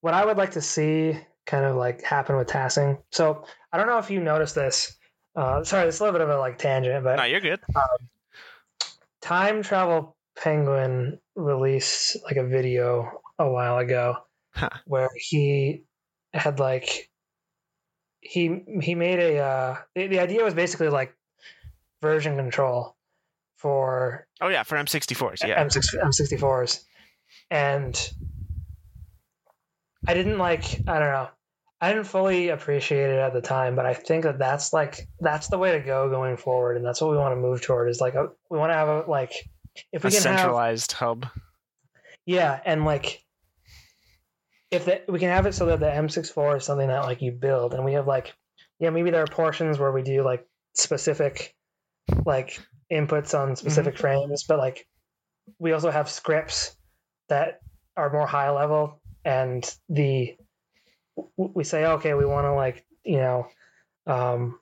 [0.00, 3.02] what I would like to see kind of like happen with TASing.
[3.12, 4.96] So I don't know if you noticed this.
[5.36, 7.60] Uh, sorry, it's a little bit of a like tangent, but No, you're good.
[9.20, 14.16] Time Travel Penguin released like a video a while ago
[14.54, 14.70] Huh.
[14.86, 15.84] where he
[16.32, 17.10] had like
[18.20, 21.14] he he made a uh the, the idea was basically like
[22.00, 22.96] version control
[23.56, 25.46] for Oh yeah, for M64s.
[25.46, 25.62] Yeah.
[25.62, 26.84] M6 M64s
[27.50, 28.10] and
[30.06, 31.28] I didn't like I don't know
[31.80, 35.48] I didn't fully appreciate it at the time but I think that that's like that's
[35.48, 38.00] the way to go going forward and that's what we want to move toward is
[38.00, 39.32] like a, we want to have a like
[39.92, 41.26] if we a can have centralized hub.
[42.24, 43.22] yeah, and like
[44.70, 47.32] if the, we can have it so that the M64 is something that like you
[47.32, 48.34] build, and we have like
[48.78, 51.54] yeah maybe there are portions where we do like specific
[52.24, 52.60] like
[52.92, 53.54] inputs on mm-hmm.
[53.54, 54.86] specific frames, but like
[55.58, 56.76] we also have scripts
[57.28, 57.60] that
[57.96, 60.36] are more high level, and the
[61.36, 63.48] we say okay we want to like you know
[64.06, 64.60] um,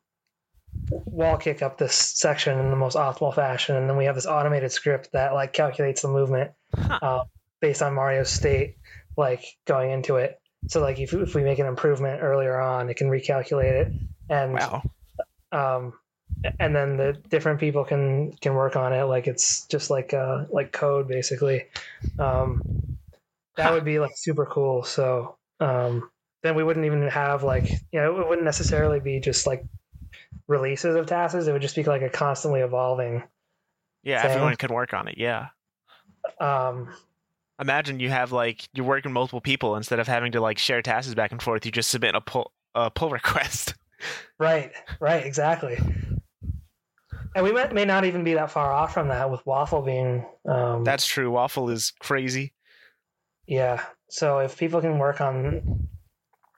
[0.91, 4.27] wall kick up this section in the most optimal fashion, and then we have this
[4.27, 7.01] automated script that like calculates the movement Huh.
[7.03, 7.21] uh,
[7.61, 8.77] based on Mario's state,
[9.17, 10.41] like going into it.
[10.69, 13.95] So like if if we make an improvement earlier on, it can recalculate it,
[14.29, 14.85] and Wow.
[15.53, 15.95] um,
[16.61, 20.47] and then the different people can can work on it like it's just like uh
[20.51, 21.67] like code basically.
[22.19, 22.63] Um,
[23.57, 23.73] that Huh.
[23.73, 24.83] would be like super cool.
[24.85, 26.11] So um,
[26.45, 29.65] then we wouldn't even have like you know it wouldn't necessarily be just like
[30.47, 31.47] releases of tasks.
[31.47, 33.25] It would just be like a constantly evolving.
[34.05, 34.33] Yeah, Same.
[34.33, 35.17] everyone can work on it.
[35.17, 35.47] Yeah.
[36.39, 36.93] Um,
[37.61, 41.15] Imagine you have like you're working multiple people instead of having to like share tasks
[41.15, 41.65] back and forth.
[41.65, 43.75] You just submit a pull a pull request.
[44.39, 45.79] Right, right, exactly.
[47.37, 50.27] And we may, may not even be that far off from that with Wafel being.
[50.47, 51.31] Um, That's true.
[51.33, 52.53] Wafel is crazy.
[53.47, 53.83] yeah.
[54.11, 55.84] So if people can work on,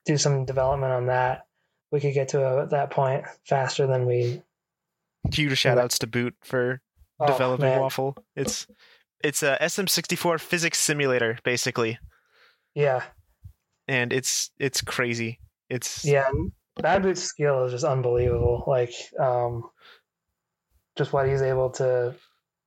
[0.07, 1.47] do some development on that,
[1.93, 4.43] we could get to a, that point faster than we.
[5.33, 6.81] Huge shout outs to Boot for
[7.19, 7.81] Oh, developing man.
[7.81, 8.17] Wafel.
[8.35, 8.67] It's
[9.25, 11.99] it's a SM64 physics simulator basically,
[12.75, 13.03] Yeah,
[13.89, 15.41] and it's it's crazy.
[15.71, 16.31] It's yeah.
[16.77, 18.65] Bad Boot's skill is just unbelievable.
[18.67, 19.63] Like, um,
[20.99, 22.15] just what he's able to,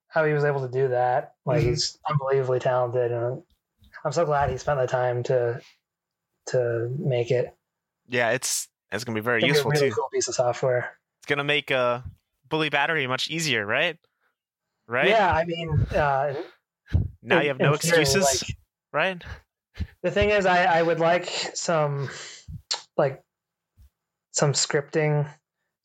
[0.07, 1.34] how he was able to do that.
[1.45, 1.68] Like, Mhm.
[1.70, 3.44] he's unbelievably talented, and
[4.03, 5.61] I'm so glad he spent the time to,
[6.51, 7.53] to make it.
[8.07, 9.95] yeah, it's it's gonna be very useful a really too.
[9.95, 10.97] cool piece of software.
[11.19, 12.03] It's gonna make a
[12.49, 13.97] bully battery much easier, right?
[14.88, 15.09] Right.
[15.09, 16.34] Yeah, I mean, uh,
[17.21, 18.57] Now in- you have no theory, excuses, like,
[18.91, 19.23] right?
[20.01, 22.09] the thing is, I, I would like some,
[22.97, 23.21] like,
[24.31, 25.30] some scripting.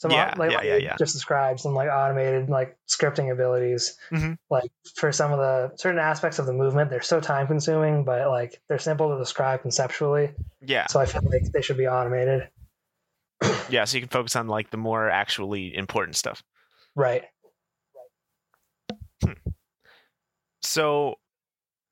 [0.05, 0.97] Some Yeah, like, yeah, like yeah, yeah.
[0.99, 3.97] Just describe some like automated like scripting abilities.
[4.13, 4.37] Mhm.
[4.51, 8.29] Like for some of the certain aspects of the movement, they're so time consuming, but
[8.29, 10.35] like they're simple to describe conceptually.
[10.61, 10.89] Yeah.
[10.89, 12.51] So I feel like they should be automated.
[13.71, 13.87] Yeah.
[13.87, 16.43] So you can focus on like the more actually important stuff.
[16.95, 17.23] Right.
[20.61, 21.15] So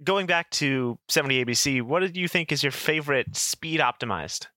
[0.05, 4.49] going back to 70 ABC, what did you think is your favorite speed optimized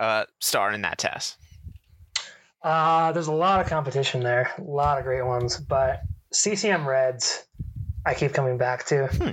[0.00, 1.36] uh, star in that test?
[2.62, 7.44] Uh, there's a lot of competition there, a lot of great ones, but CCM Reds,
[8.04, 9.06] I keep coming back to.
[9.06, 9.30] Hmm.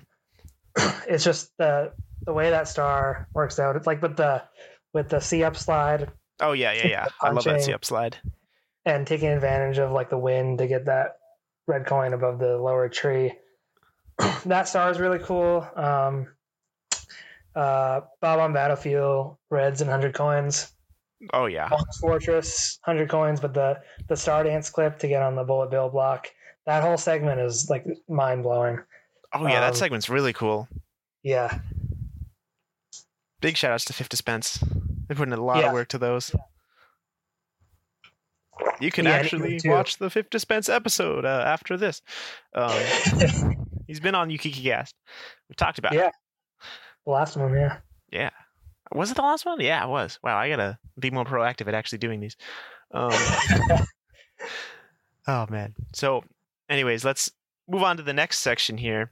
[1.08, 1.94] It's just the
[2.26, 3.76] the way that star works out.
[3.76, 4.44] It's like with the
[4.94, 7.06] with the C up slide Oh yeah, yeah, yeah.
[7.22, 7.62] I love that.
[7.62, 8.18] C up slide.
[8.86, 11.18] and taking advantage of like the wind to get that
[11.68, 13.34] red coin above the lower tree.
[14.45, 15.68] that star is really cool.
[15.76, 16.28] Um,
[17.56, 20.72] uh, Bob-omb Battlefield, Reds and hundred coins.
[21.34, 21.68] Oh yeah.
[21.69, 25.72] Boss Fortress, hundred coins, but the the Star Dance clip to get on the Bullet
[25.72, 26.27] Bill block.
[26.65, 28.80] That whole segment is like mind blowing.
[29.34, 30.68] Oh yeah, that um, segment's really cool.
[31.23, 31.60] Yeah,
[33.41, 34.60] Big shout outs to Fifty Cents.
[35.07, 35.68] They put in a lot Yeah.
[35.68, 36.35] of work to those.
[38.80, 42.02] You can Yeah, actually watch the Fifty Cents episode uh, after this.
[42.53, 42.72] Um,
[43.88, 44.94] he's been on Ukikicast.
[45.49, 46.07] We talked about Yeah.
[46.07, 46.14] it.
[47.06, 47.53] the last one.
[47.53, 47.77] Yeah,
[48.11, 48.30] Yeah.
[48.93, 49.59] Was it the last one?
[49.59, 50.19] Yeah, it was.
[50.23, 52.35] Wow, I gotta be more proactive at actually doing these.
[52.93, 53.11] Um,
[55.27, 55.76] oh man.
[55.93, 56.23] So,
[56.69, 57.31] anyways, let's
[57.68, 59.09] move on to the next section here.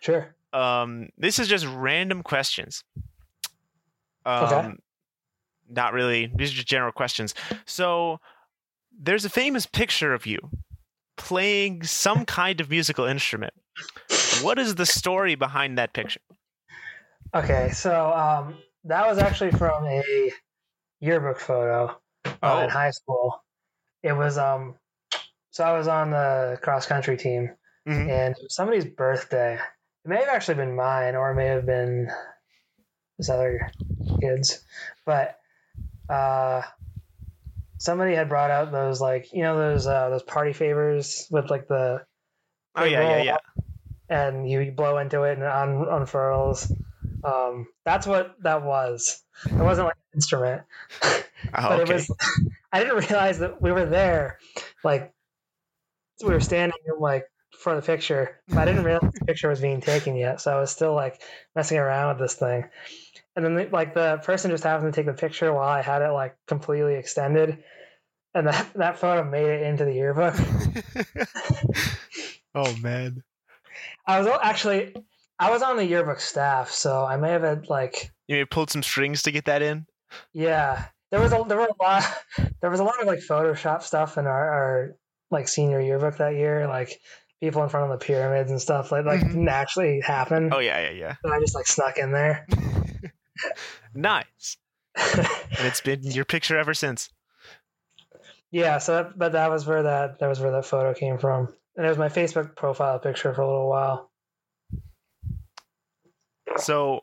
[0.00, 0.34] sure.
[0.52, 2.82] Um, this is just random questions.
[4.24, 4.68] Um, Okay.
[5.68, 6.30] Not really.
[6.34, 7.34] These are just general questions.
[7.66, 8.20] So,
[8.98, 10.38] there's a famous picture of you
[11.16, 13.52] playing some kind of musical instrument.
[14.42, 16.20] What is the story behind that picture?
[17.34, 18.54] Okay, so um,
[18.86, 20.32] that was actually from a
[21.00, 22.58] yearbook photo uh, Oh.
[22.64, 23.42] in high school.
[24.02, 24.74] It was um,
[25.50, 27.50] so I was on the cross country team,
[27.86, 28.08] Mhm.
[28.10, 29.54] and somebody's birthday.
[29.54, 32.08] It may have actually been mine, or it may have been
[33.18, 33.70] this other
[34.20, 34.64] kid's,
[35.04, 35.38] but
[36.08, 36.62] uh,
[37.78, 41.66] somebody had brought out those like you know those uh, those party favors with like
[41.68, 42.04] the
[42.74, 43.36] Oh yeah, yeah, yeah.
[44.08, 46.70] and you blow into it and it un- unfurls.
[47.26, 49.22] Um, that's what that was.
[49.44, 50.62] It wasn't like an instrument,
[51.02, 51.22] Oh,
[51.52, 51.82] but okay.
[51.82, 52.10] it was.
[52.72, 54.38] I didn't realize that we were there.
[54.84, 55.12] Like
[56.22, 57.26] we were standing like
[57.58, 60.40] for the picture, but I didn't realize the picture was being taken yet.
[60.40, 61.20] So I was still like
[61.54, 62.68] messing around with this thing,
[63.34, 66.10] and then like the person just happened to take the picture while I had it
[66.12, 67.64] like completely extended,
[68.34, 70.34] and that that photo made it into the yearbook.
[72.54, 73.22] oh man.
[74.06, 74.94] I was actually
[75.38, 78.50] I was on the yearbook staff, so I may have had like You may have
[78.50, 79.86] pulled some strings to get that in.
[80.32, 80.86] yeah.
[81.10, 82.04] There was a there were a lot
[82.60, 84.96] there was a lot of like Photoshop stuff in our, our
[85.30, 87.00] like senior yearbook that year, like
[87.40, 89.28] people in front of the pyramids and stuff like like Mhm.
[89.28, 90.50] didn't actually happen.
[90.52, 92.46] Oh yeah, yeah, And I just like snuck in there.
[93.94, 94.56] nice.
[95.58, 97.10] And it's been your picture ever since.
[98.50, 101.52] yeah, so that, but that was where that that was where that photo came from.
[101.76, 104.10] And it was my Facebook profile picture for a little while.
[106.56, 107.00] So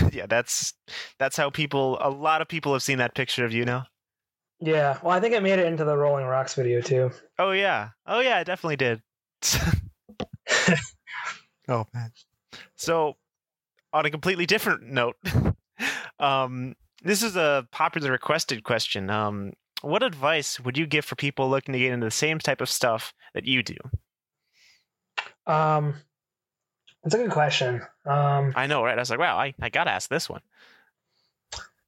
[0.12, 0.74] yeah, that's
[1.18, 3.86] that's how people a lot of people have seen that picture of you now.
[4.60, 4.98] Yeah.
[5.02, 7.10] Well I think it made it into the Rolling Rocks video too.
[7.38, 7.90] Oh yeah.
[8.06, 9.02] Oh yeah, it definitely did.
[11.68, 12.12] oh man.
[12.76, 13.16] So
[13.92, 15.16] on a completely different note,
[16.18, 19.10] um this is a popular requested question.
[19.10, 19.52] Um
[19.82, 22.70] what advice would you give for people looking to get into the same type of
[22.70, 23.76] stuff that you do?
[25.46, 25.96] Um
[27.04, 27.82] that's a good question.
[28.06, 28.96] Um I know, right?
[28.98, 30.40] I was like, wow, I, I gotta ask this one.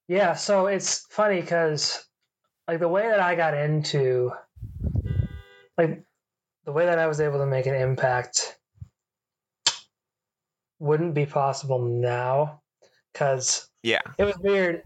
[0.09, 2.05] Yeah, so it's funny because
[2.68, 4.30] like the way that I got into
[5.76, 6.05] like
[6.64, 8.56] the way that I was able to make an impact
[10.78, 12.60] wouldn't be possible now
[13.12, 14.01] because Yeah.
[14.18, 14.82] it was weird.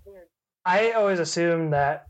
[0.65, 2.07] I always assumed that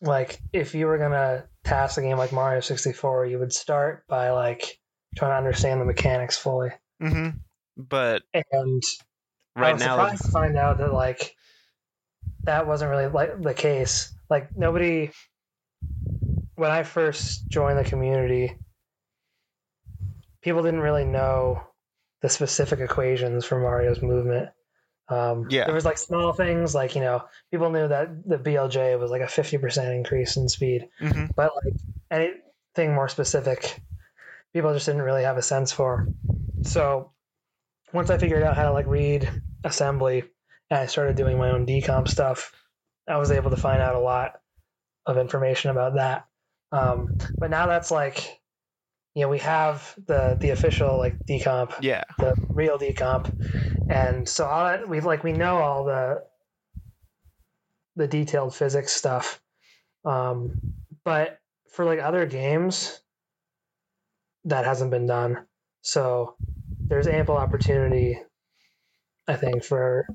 [0.00, 4.30] like if you were gonna pass a game like Mario 64, you would start by
[4.30, 4.78] like
[5.16, 6.70] trying to understand the mechanics fully.
[7.02, 7.38] Mm-hmm.
[7.76, 8.82] But And
[9.56, 11.34] I right was now, surprised to find out that like
[12.44, 14.12] that wasn't really like the case.
[14.28, 15.10] Like nobody
[16.56, 18.56] when I first joined the community,
[20.42, 21.62] people didn't really know
[22.20, 24.50] the specific equations for Mario's movement.
[25.08, 25.64] Um, Yeah.
[25.64, 29.22] there was like small things like you know people knew that the BLJ was like
[29.22, 31.30] a fifty percent increase in speed, Mhm.
[31.34, 31.74] but like
[32.10, 33.80] anything more specific,
[34.52, 36.08] people just didn't really have a sense for.
[36.62, 37.12] So
[37.92, 39.28] once I figured out how to like read
[39.64, 40.24] assembly
[40.70, 42.52] and I started doing my own decomp stuff,
[43.08, 44.40] I was able to find out a lot
[45.06, 46.26] of information about that.
[46.70, 48.40] Um, but now that's like,
[49.14, 53.32] you know, we have the the official like decomp, yeah, the real decomp,
[53.90, 56.22] and so all that we like we know all the
[57.96, 59.40] the detailed physics stuff.
[60.04, 60.60] Um,
[61.04, 63.00] but for like other games,
[64.48, 65.46] that hasn't been done.
[65.82, 66.36] So
[66.88, 68.20] there's ample opportunity,
[69.26, 70.06] I think, for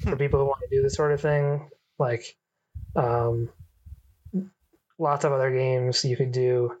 [0.00, 1.70] for people who want to do this sort of thing.
[1.98, 2.36] Like,
[2.94, 3.50] um,
[4.98, 6.76] lots of other games you could do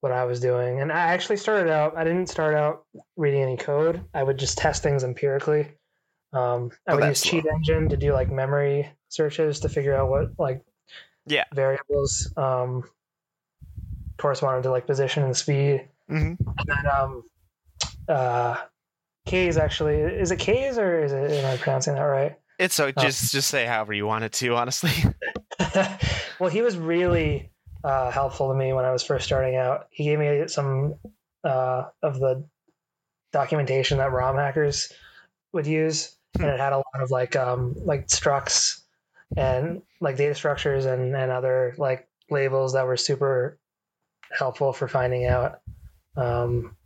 [0.00, 1.96] what I was doing, and I actually started out.
[1.96, 2.84] I didn't start out
[3.16, 4.04] reading any code.
[4.14, 5.72] I would just test things empirically.
[6.32, 10.08] Um, I Oh, would use Cheat Engine to do like memory searches to figure out
[10.10, 10.62] what like
[11.26, 11.44] Yeah.
[11.54, 12.88] variables um,
[14.18, 17.22] corresponded to like position and speed hmm and then um,
[18.08, 18.56] uh,
[19.26, 19.96] Kaze actually.
[19.96, 21.30] Is it Kaze or is it?
[21.32, 22.38] Am I pronouncing that right?
[22.58, 24.54] It's so just just say however you want it to.
[24.54, 24.92] Honestly,
[26.40, 27.50] well, he was really
[27.84, 29.88] uh, helpful to me when I was first starting out.
[29.90, 30.94] He gave me some
[31.44, 32.46] uh, of the
[33.32, 34.92] documentation that ROM hackers
[35.52, 38.80] would use, and it had a lot of like um, like structs
[39.36, 43.58] and like data structures and and other like labels that were super
[44.32, 45.60] helpful for finding out
[46.16, 46.76] um,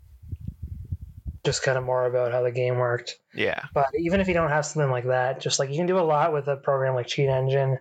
[1.45, 3.19] just kind of more about how the game worked.
[3.35, 3.65] yeah.
[3.73, 6.01] But even if you don't have something like that, just like you can do a
[6.01, 7.79] lot with a program like Cheat Engine.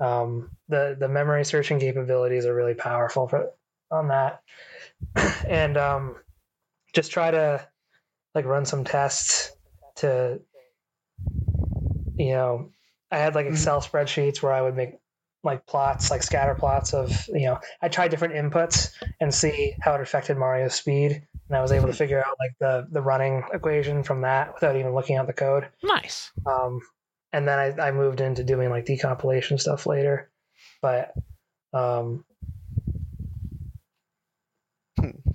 [0.00, 3.50] Um, the the memory searching capabilities are really powerful for
[3.90, 4.42] on that,
[5.48, 6.16] and um,
[6.94, 7.66] just try to
[8.34, 9.52] like run some tests
[9.96, 10.40] to
[12.16, 12.70] you know
[13.10, 14.94] I had like Excel spreadsheets where I would make
[15.44, 19.94] like plots like scatter plots of you know I tried different inputs and see how
[19.94, 23.44] it affected Mario's speed and I was able to figure out like the the running
[23.52, 25.68] equation from that without even looking at the code.
[25.82, 26.30] Nice.
[26.46, 26.80] Um,
[27.32, 30.30] and then I, I moved into doing like decompilation stuff later.
[30.80, 31.12] But
[31.72, 32.24] um,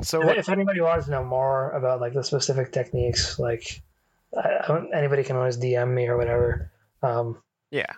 [0.02, 0.38] So if, what?
[0.38, 3.82] if anybody wants to know more about like the specific techniques, like
[4.36, 6.72] I, I anybody can always DM me or whatever.
[7.04, 7.94] Um, Yeah.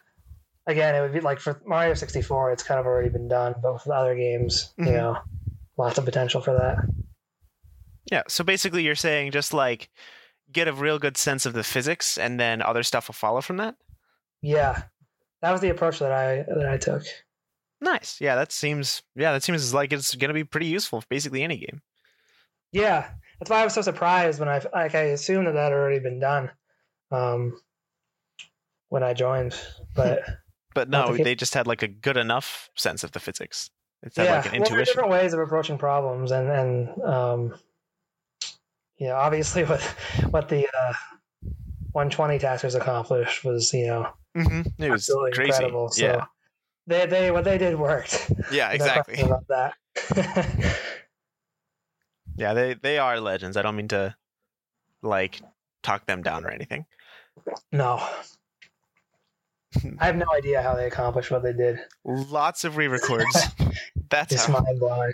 [0.69, 3.73] Again, it would be like for Mario 64, it's kind of already been done, but
[3.73, 4.85] with other games, Mhm.
[4.87, 5.17] you know,
[5.77, 6.77] lots of potential for that.
[8.11, 8.23] Yeah.
[8.27, 9.89] So basically, you're saying just like
[10.51, 13.57] get a real good sense of the physics, and then other stuff will follow from
[13.57, 13.75] that.
[14.41, 14.83] Yeah,
[15.41, 17.03] that was the approach that I that I took.
[17.81, 18.19] Nice.
[18.19, 18.35] Yeah.
[18.35, 19.03] That seems.
[19.15, 19.31] Yeah.
[19.31, 21.81] That seems like it's going to be pretty useful for basically any game.
[22.71, 23.09] Yeah,
[23.39, 25.99] that's why I was so surprised when I like I assumed that that had already
[25.99, 26.51] been done
[27.11, 27.59] um,
[28.89, 29.59] when I joined,
[29.95, 30.21] but
[30.79, 33.69] But no, the they just had like a good enough sense of the physics.
[34.01, 34.85] It's yeah, like an well, there are intuition.
[34.85, 37.53] different ways of approaching problems, and and um,
[38.97, 39.81] you know, obviously, what
[40.29, 40.93] what the uh,
[41.91, 44.07] 120 TASers accomplished was you know
[44.37, 45.49] hmm It was absolutely crazy.
[45.49, 45.89] incredible.
[45.89, 46.25] So yeah.
[46.87, 48.31] they they what they did worked.
[48.49, 48.71] Yeah.
[48.71, 49.19] Exactly.
[49.19, 49.73] about that.
[52.37, 52.53] Yeah.
[52.53, 53.57] They they are legends.
[53.57, 54.15] I don't mean to
[55.01, 55.41] like
[55.83, 56.85] talk them down or anything.
[57.73, 58.01] no,
[59.99, 61.79] I have no idea how they accomplished what they did.
[62.05, 63.45] Lots of re-records.
[64.09, 64.53] That's It's how.
[64.61, 65.11] mind blowing.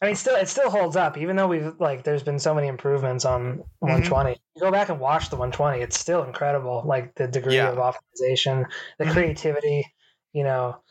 [0.00, 2.68] I mean, still, it still holds up, even though we've like, there's been so many
[2.68, 4.10] improvements on Mm-hmm.
[4.10, 4.36] 120.
[4.54, 6.82] You go back and watch the 120, it's still incredible.
[6.84, 7.70] Like the degree Yeah.
[7.70, 8.64] of optimization,
[8.98, 9.12] the Mhm.
[9.12, 9.84] creativity.
[10.32, 10.82] You know,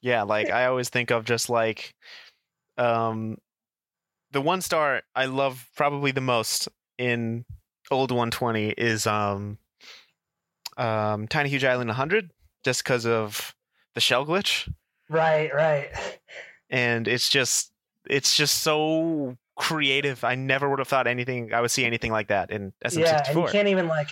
[0.00, 1.94] Yeah, like I always think of just like
[2.76, 3.38] um
[4.30, 6.68] the one star I love probably the most
[6.98, 7.44] in
[7.90, 9.58] old 120 is um
[10.78, 12.30] um Tiny Huge Island 100
[12.64, 13.54] just cuz of
[13.94, 14.72] the shell glitch
[15.10, 15.88] right, right.
[16.70, 17.72] and it's just
[18.08, 20.22] it's just so creative.
[20.24, 23.38] I never would have thought anything I would see anything like that in Yeah, and
[23.38, 24.10] you can't even like,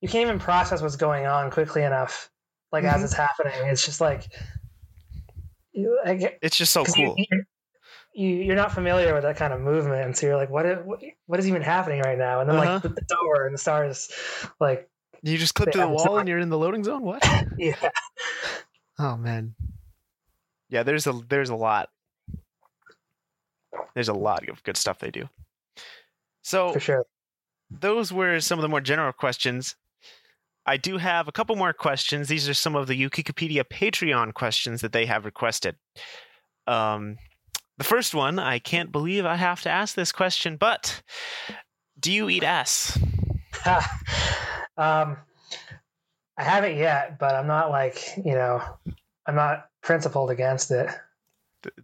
[0.00, 2.30] you can't even process what's going on quickly enough.
[2.72, 3.04] Like as Mhm.
[3.04, 4.26] it's happening, it's just like,
[5.72, 7.14] you, I get, it's just so cool.
[7.16, 7.44] You,
[8.14, 10.66] you, you're not familiar with that kind of movement, and so you're like, what?
[10.66, 12.40] i- What, what is even happening right now?
[12.40, 12.72] And then Uh-huh.
[12.74, 14.10] like the, the door and the stars,
[14.60, 14.90] like,
[15.22, 17.02] You just clip to the wall and you're in the loading zone.
[17.02, 17.26] What?
[17.58, 17.74] yeah.
[18.98, 19.54] Oh man.
[20.68, 21.88] Yeah, there's a there's a lot.
[23.94, 25.28] There's a lot of good stuff they do.
[26.42, 27.06] So for sure.
[27.70, 29.76] those were some of the more general questions.
[30.66, 32.28] I do have a couple more questions.
[32.28, 35.76] These are some of the Ukikipedia Patreon questions that they have requested.
[36.66, 37.16] Um,
[37.78, 41.02] the first one, I can't believe I have to ask this question, but
[41.98, 42.98] do you eat ass?
[44.76, 45.16] um,
[46.36, 48.62] I haven't yet, but I'm not like you know,
[49.26, 50.88] I'm not principled against it.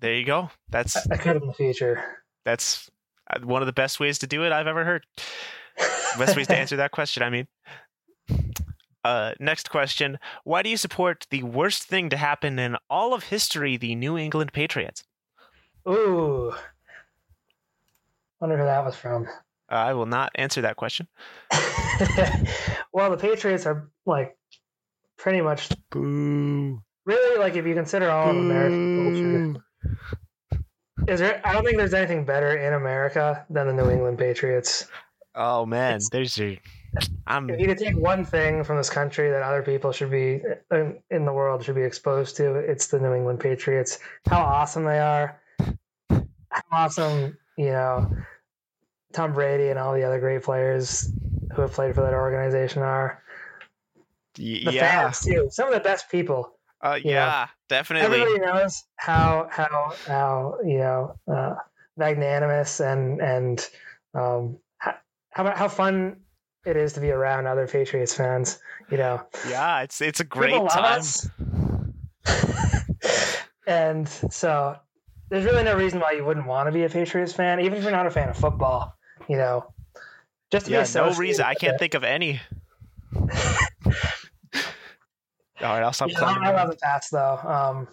[0.00, 0.50] There you go.
[0.70, 2.02] That's I could in the future.
[2.44, 2.90] that's
[3.30, 5.04] uh, one of the best ways to do it I've ever heard.
[6.18, 7.48] Best ways to answer that question, I mean.
[9.04, 10.18] Uh, next question.
[10.44, 14.16] Why do you support the worst thing to happen in all of history, the New
[14.16, 15.04] England Patriots?
[15.86, 16.54] Ooh,
[18.40, 19.26] wonder who that was from.
[19.70, 21.08] Uh, I will not answer that question.
[22.92, 24.36] well, the Patriots are like
[25.16, 26.82] pretty much Boo.
[27.06, 29.64] really like if you consider all of American culture.
[31.08, 31.40] Is there?
[31.44, 34.86] I don't think there's anything better in America than the New England Patriots.
[35.34, 36.54] Oh man, It's- there's your.
[37.26, 37.50] I'm.
[37.50, 40.98] If you could take one thing from this country that other people should be in,
[41.10, 43.98] in the world should be exposed to, it's the New England Patriots.
[44.28, 45.40] How awesome they are!
[46.50, 48.14] How awesome, you know,
[49.14, 51.10] Tom Brady and all the other great players
[51.54, 53.22] who have played for that organization are.
[54.38, 55.10] y- The yeah.
[55.10, 55.48] fans too.
[55.50, 56.58] Some of the best people.
[56.82, 57.46] Uh, you know, yeah.
[57.68, 58.20] Definitely.
[58.20, 61.54] Everybody knows how how how you know uh,
[61.96, 63.66] magnanimous and and
[64.14, 66.20] um, how how fun
[66.66, 68.58] it is to be around other Patriots fans.
[68.90, 71.02] You know, Yeah, it's it's a great time.
[73.66, 74.76] and so
[75.30, 77.82] there's really no reason why you wouldn't want to be a Patriots fan, even if
[77.82, 78.94] you're not a fan of football.
[79.28, 79.72] You know,
[80.50, 81.44] just Yeah, no reason.
[81.44, 81.78] I can't it.
[81.78, 82.40] think of any.
[85.60, 86.22] All right, I'll stop Yeah.
[86.24, 87.36] I love the Pats though.
[87.36, 87.88] Um,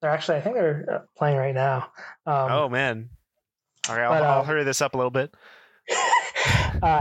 [0.00, 1.90] they're actually, I think they're uh, playing right now.
[2.26, 3.10] Um, Oh man.
[3.88, 5.34] All right, I'll, but, I'll um, hurry this up a little bit.
[6.82, 7.00] uh,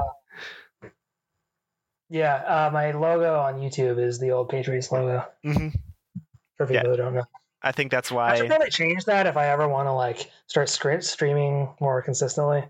[2.09, 5.25] yeah, uh, my logo on YouTube is the old Patriots logo.
[5.43, 5.69] hmm
[6.57, 6.83] For people Yeah.
[6.83, 7.23] who don't know,
[7.61, 10.29] I think that's why I should probably change that if I ever want to like
[10.47, 12.65] start script streaming more consistently.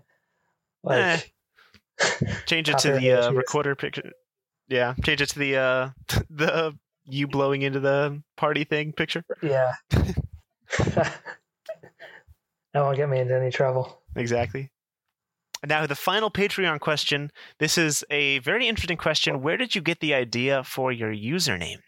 [0.84, 1.32] Like,
[2.46, 4.12] Change it to the uh, recorder picture.
[4.68, 5.90] Yeah, change it to the uh,
[6.30, 9.24] the you blowing into the party thing picture.
[9.42, 9.72] yeah.
[9.90, 11.12] that
[12.74, 14.02] won't get me into any trouble.
[14.16, 14.70] Exactly.
[15.66, 17.30] Now, the final Patreon question.
[17.58, 19.40] This is a very interesting question.
[19.42, 21.78] Where did you get the idea for your username?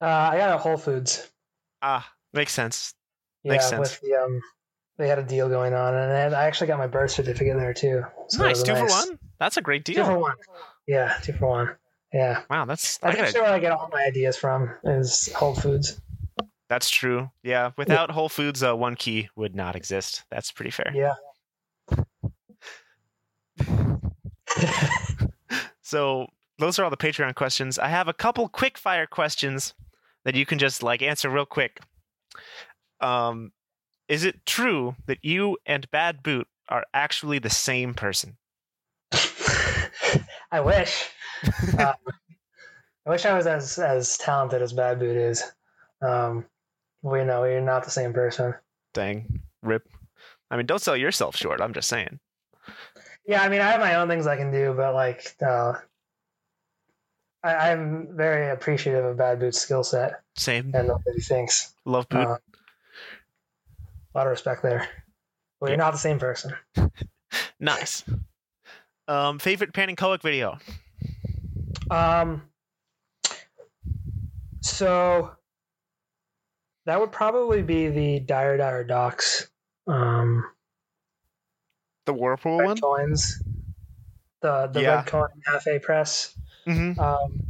[0.00, 1.30] Uh, I got a Whole Foods.
[1.80, 2.94] Ah, makes sense.
[3.44, 3.80] Yeah, Makes sense.
[3.80, 4.40] with the um,
[4.98, 7.74] they had a deal going on, and then I actually got my birth certificate there
[7.74, 8.04] too.
[8.28, 8.80] So nice, two nice.
[8.80, 9.18] for one.
[9.38, 10.04] That's a great deal.
[10.04, 10.36] Two for one.
[10.86, 11.76] Yeah, two for one.
[12.12, 15.54] Yeah, Wow, that's I think that's where I get all my ideas from is Whole
[15.54, 15.98] Foods.
[16.68, 17.30] that's true.
[17.42, 20.24] Yeah, without Whole Foods, uh, one key would not exist.
[20.30, 20.92] That's pretty fair.
[20.94, 21.14] Yeah.
[25.92, 26.26] So
[26.58, 27.78] those are all the Patreon questions.
[27.78, 29.74] I have a couple quick fire questions
[30.24, 31.80] that you can just like answer real quick.
[33.02, 33.52] Um,
[34.12, 38.36] is it true that you and Bad Boot are actually the same person?
[40.52, 41.08] I wish.
[41.76, 41.94] Um,
[43.04, 45.42] I wish I was as as talented as Bad Boot is.
[46.00, 46.44] Um,
[47.02, 48.54] we know we're not the same person.
[48.94, 49.88] Dang, rip.
[50.52, 51.60] I mean, don't sell yourself short.
[51.60, 52.20] I'm just saying.
[53.26, 55.72] Yeah, I mean, I have my own things I can do, but like, uh,
[57.42, 60.70] I, I'm very appreciative of Bad Boot's skill set Same.
[60.72, 61.74] and what he thinks.
[61.84, 62.28] Love Boot.
[62.28, 62.36] Uh,
[64.14, 64.88] a lot of respect there.
[65.60, 66.52] But you're not the same person.
[67.60, 68.04] nice.
[69.08, 70.58] Um, favorite pannenkoek video?
[71.90, 72.42] Um,
[74.60, 75.30] so
[76.86, 79.48] that would probably be the Dire Dire Docks.
[79.86, 80.44] Um,
[82.06, 82.76] The Whirlpool red one?
[82.80, 83.42] coins,
[84.40, 84.96] the the Yeah.
[84.96, 86.36] red coin cafe press,
[86.66, 86.98] Mm-hmm.
[87.00, 87.40] um,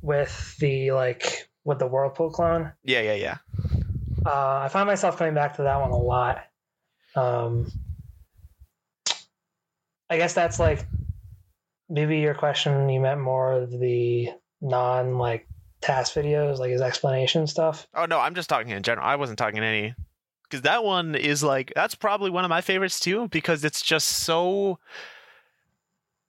[0.00, 2.72] with the like with the whirlpool clone.
[2.84, 3.38] Yeah, yeah, yeah.
[4.24, 6.44] Uh, I find myself coming back to that one a lot.
[7.14, 7.70] Um,
[10.08, 10.84] I guess that's like
[11.88, 12.88] maybe your question.
[12.88, 14.28] You meant more of the
[14.60, 15.46] non like
[15.80, 17.86] TAS videos, like his explanation stuff.
[17.94, 19.06] Oh no, I'm just talking in general.
[19.06, 19.94] I wasn't talking any
[20.44, 24.06] because that one is like that's probably one of my favorites too because it's just
[24.06, 24.78] so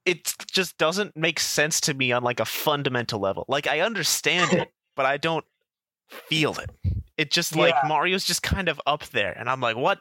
[0.05, 3.45] it just doesn't make sense to me on like a fundamental level.
[3.47, 5.45] Like I understand it, but I don't
[6.07, 6.69] feel it.
[7.17, 7.87] It just like Yeah.
[7.87, 9.99] Mario's just kind of up there and I'm like, "What?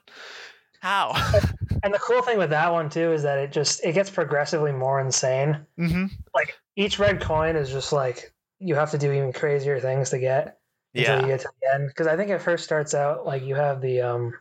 [0.81, 1.13] How?"
[1.85, 4.71] And the cool thing with that one too is that it just it gets progressively
[4.71, 5.67] more insane.
[5.79, 6.07] Mm-hmm.
[6.33, 10.21] Like each red coin is just like you have to do even crazier things to
[10.21, 10.59] get
[10.95, 11.89] until you get to the end.
[11.89, 14.33] Because I think it first starts out like you have the um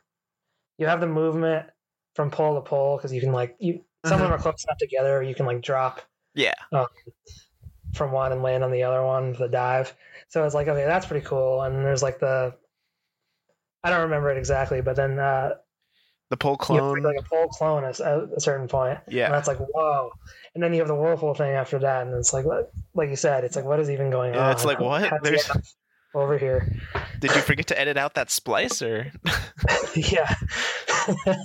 [0.77, 1.65] you have the movement
[2.15, 4.77] from pole to pole because you can like you some of them are close enough
[4.77, 6.02] together you can like drop
[6.35, 6.53] Yeah.
[6.72, 6.85] um,
[7.94, 9.94] from one and land on the other one the dive.
[10.30, 11.62] So it's like okay that's pretty cool.
[11.62, 12.54] And there's like the
[13.84, 15.56] I don't remember it exactly, but then uh,
[16.30, 17.02] The pole clone.
[17.02, 19.00] like a pole clone at a certain point.
[19.08, 19.30] And yeah.
[19.32, 20.12] that's like whoa.
[20.54, 22.46] And then you have the whirlpool thing after that, and it's like
[22.94, 24.52] like you said, it's like what is even going Yeah, on?
[24.52, 25.12] it's like, what?
[25.24, 25.50] There's-
[26.14, 26.70] over here.
[27.22, 29.12] Did you forget to edit out that splice or
[29.96, 30.34] yeah.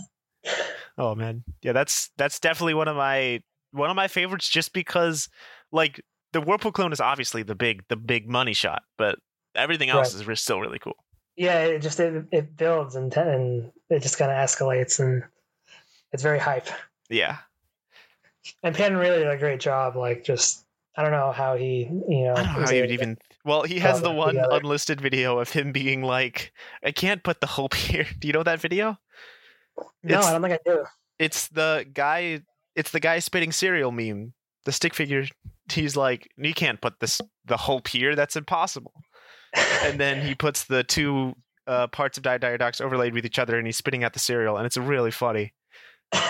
[0.98, 3.42] Oh man, yeah, that's that's definitely one of my
[3.72, 5.28] one of my favorites, just because
[5.70, 6.00] like
[6.32, 9.18] the Whirlpool clone is obviously the big the big money shot, but
[9.54, 10.96] everything else is still really cool.
[11.36, 15.22] yeah, it just it, it builds and, and it just kind of escalates and
[16.12, 16.68] it's very hype.
[17.08, 17.38] Yeah,
[18.62, 19.96] And Penn really did a great job.
[19.96, 20.64] Like just
[20.96, 23.18] I don't know how he you know I don't know how he would even.
[23.44, 24.48] Well, he has the one together.
[24.56, 28.42] unlisted video of him being like, "I can't put the HOLP here." Do you know
[28.42, 28.98] that video?
[30.02, 30.84] No, it's- I don't think I do.
[31.18, 32.40] It's the guy.
[32.74, 34.32] It's the guy spitting cereal meme.
[34.66, 35.24] The stick figure.
[35.72, 38.14] He's like, "You can't put this the HOLP here.
[38.14, 38.92] That's impossible."
[39.82, 41.34] and then he puts the two
[41.66, 44.56] uh, parts of Dire Docks overlaid with each other, and he's spitting out the cereal,
[44.56, 45.54] and it's really funny.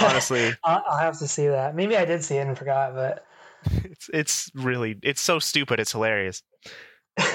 [0.00, 1.74] Honestly, I'll, have to see that.
[1.74, 3.24] Maybe I did see it and forgot, but
[3.84, 5.80] it's it's really it's so stupid.
[5.80, 6.42] It's hilarious.
[7.18, 7.26] All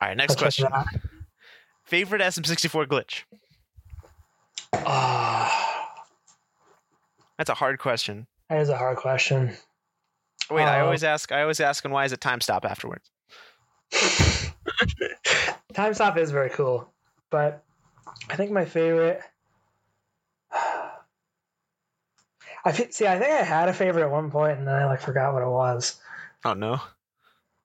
[0.00, 0.68] right, next I'll question.
[1.84, 3.24] Favorite SM64 glitch?
[4.72, 5.96] Ah.
[7.36, 8.26] That's a hard question.
[8.50, 9.52] That is a hard question.
[10.50, 11.30] Wait, I Uh, always ask.
[11.30, 13.08] I always ask, and why is it time stop afterwards?
[15.72, 16.92] Time stop is very cool,
[17.30, 17.62] but
[18.28, 19.20] I think my favorite.
[20.52, 20.90] I
[22.72, 23.06] see.
[23.06, 25.44] I think I had a favorite at one point, and then I like forgot what
[25.44, 26.00] it was.
[26.44, 26.80] Oh no.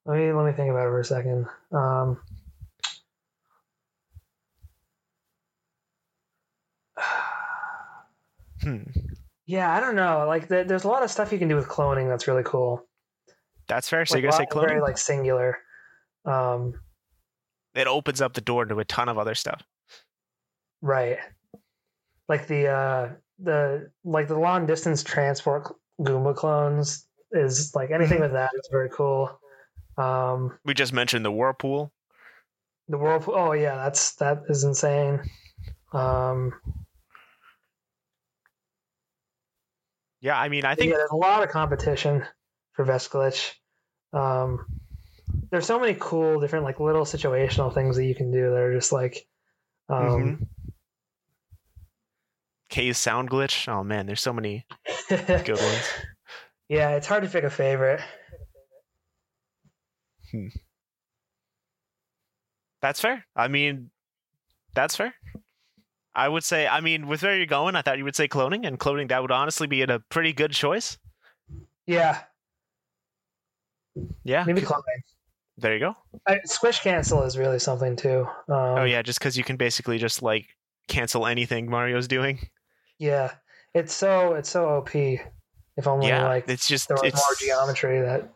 [0.05, 1.47] Let me let me think about it for a second.
[1.71, 2.21] Um,
[8.61, 8.83] Hmm.
[9.45, 10.25] Yeah, I don't know.
[10.27, 12.87] Like, the, there's a lot of stuff you can do with cloning that's really cool.
[13.67, 14.05] That's fair.
[14.05, 14.83] So Like, you're gonna say lot- very cloning?
[14.83, 15.57] like singular.
[16.25, 16.73] Um,
[17.73, 19.61] it opens up the door to a ton of other stuff.
[20.81, 21.17] right.
[22.27, 23.09] Like the uh
[23.39, 28.89] the like the long distance transport Goomba clones is like anything with that is very
[28.89, 29.39] cool.
[29.97, 31.91] Um, We just mentioned the whirlpool.
[32.87, 33.35] the whirlpool.
[33.37, 35.21] Oh yeah, that's that is insane.
[35.93, 36.53] Um,
[40.25, 42.25] Yeah, I mean, I think yeah, there's a lot of competition
[42.73, 43.53] for Vescalich.
[44.11, 44.65] Um,
[45.51, 48.73] there's so many cool different like little situational things that you can do that are
[48.73, 49.27] just like,
[49.87, 50.47] um, Mhm.
[52.69, 53.67] K's sound glitch.
[53.71, 54.65] Oh man, there's so many
[55.09, 55.89] good ones.
[56.69, 58.01] yeah, it's hard to pick a favorite.
[62.81, 63.27] That's fair.
[63.35, 63.91] I mean,
[64.73, 65.13] that's fair.
[66.15, 66.67] I would say.
[66.67, 69.21] I mean, with where you're going, I thought you would say cloning, and cloning that
[69.21, 70.97] would honestly be a pretty good choice.
[71.85, 72.21] Yeah,
[74.23, 74.43] Yeah.
[74.45, 74.81] maybe cloning.
[75.57, 75.95] There you go.
[76.27, 78.27] I, squish cancel is really something too.
[78.49, 80.47] Um, Oh yeah, just because you can basically just like
[80.87, 82.39] cancel anything Mario's doing.
[82.97, 83.31] yeah.
[83.73, 84.95] It's so it's so OP.
[84.95, 88.29] If only yeah, like it's just there was it's more geometry that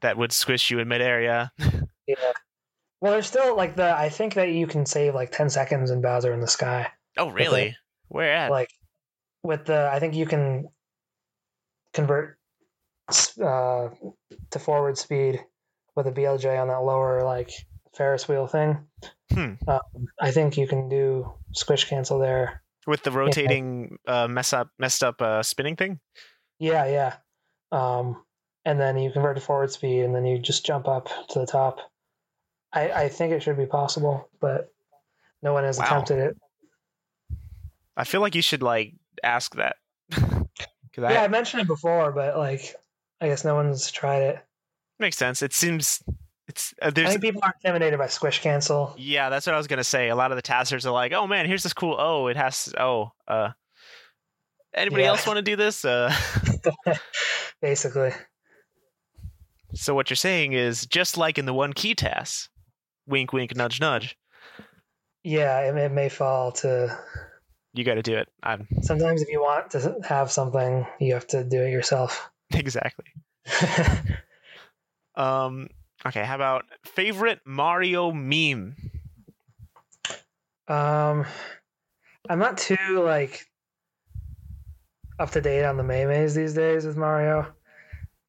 [0.00, 1.20] that would squish you in midair.
[1.22, 1.48] Yeah.
[2.06, 2.14] yeah.
[3.02, 6.00] Well, there's still like the I think that you can save like ten seconds in
[6.00, 6.86] Bowser in the Sky.
[7.18, 7.76] Oh really?
[8.06, 8.52] Where at?
[8.52, 8.70] Like
[9.42, 10.68] with the I think you can
[11.94, 12.38] convert
[13.42, 13.88] uh,
[14.50, 15.44] to forward speed
[15.96, 17.50] with a BLJ on that lower like
[17.96, 18.86] Ferris wheel thing.
[19.32, 19.54] Hmm.
[19.66, 19.80] Um,
[20.20, 22.62] I think you can do squish cancel there.
[22.86, 25.98] With the rotating uh, mess up, messed up uh, spinning thing.
[26.60, 27.16] Yeah, yeah.
[27.72, 28.22] Um,
[28.64, 31.46] and then you convert to forward speed, and then you just jump up to the
[31.46, 31.80] top.
[32.72, 34.72] I, I think it should be possible, but
[35.42, 35.84] no one has Wow.
[35.84, 36.36] attempted it.
[37.96, 39.76] I feel like you should like ask that.
[40.98, 42.74] Yeah, I mentioned it before, but like,
[43.18, 44.38] I guess no one's tried it.
[44.98, 45.40] makes sense.
[45.40, 46.02] It seems
[46.48, 48.94] it's uh, I think people are intimidated by squish cancel.
[48.98, 49.30] yeah.
[49.30, 50.10] That's what I was gonna say.
[50.10, 51.96] A lot of the TASers are like, oh man, here's this cool.
[51.98, 52.74] Oh, it has.
[52.78, 53.52] Oh, uh,
[54.74, 55.08] anybody Yeah.
[55.10, 55.82] else want to do this?
[55.82, 56.14] Uh,
[57.62, 58.12] Basically,
[59.74, 62.50] so what you're saying is just like in the one key TAS.
[63.06, 64.16] Wink, wink, nudge, nudge.
[65.24, 66.96] yeah, it, it may fall to.
[67.74, 68.28] You got to do it.
[68.42, 72.30] I'm Sometimes, if you want to have something, you have to do it yourself.
[72.52, 73.06] exactly.
[75.14, 75.68] Um.
[76.06, 76.24] Okay.
[76.24, 78.76] How about favorite Mario meme?
[80.68, 81.26] um,
[82.30, 83.44] I'm not too like
[85.18, 87.46] up to date on the Maymays these days with Mario.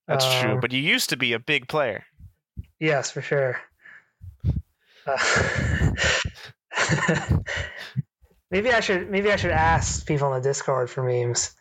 [0.07, 0.51] That's true.
[0.55, 2.03] Um, But you used to be a big player.
[2.81, 3.61] Yes, for sure.
[5.05, 5.91] Uh,
[8.51, 11.51] maybe I should maybe I should ask people on the Discord for memes.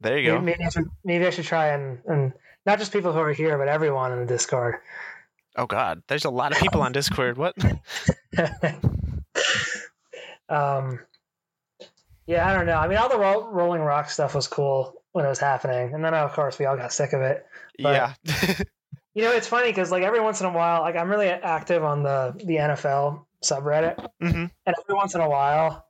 [0.00, 0.42] There you Maybe, go.
[0.42, 2.32] maybe I should maybe I should try and and
[2.64, 4.76] not just people who are here, but everyone in the Discord.
[5.56, 7.38] Oh God, there's a lot of people on Discord.
[7.38, 7.54] What?
[10.48, 11.00] um,
[12.26, 12.76] yeah, I don't know.
[12.76, 16.04] I mean, all the ro- Rolling Rock stuff was cool when it was happening, and
[16.04, 17.46] then of course we all got sick of it.
[17.80, 18.56] But- yeah.
[19.16, 21.82] You know, it's funny because like every once in a while, like I'm really active
[21.82, 25.86] on the the NFL subreddit, hmm and every once in a while,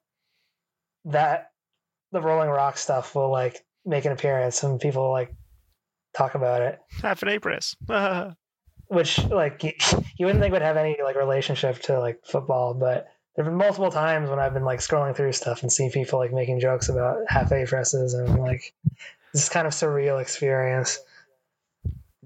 [1.07, 1.51] that
[2.13, 5.35] the Rolling Rock stuff will like make an appearance, and people like
[6.15, 7.75] talk about it, Half an A press.
[8.87, 9.73] which like you,
[10.19, 13.91] you wouldn't think would have any like relationship to like football, but there've been multiple
[13.91, 17.19] times when I've been like scrolling through stuff and seeing people like making jokes about
[17.27, 18.73] half A presses, and like,
[19.33, 21.01] this kind of surreal experience.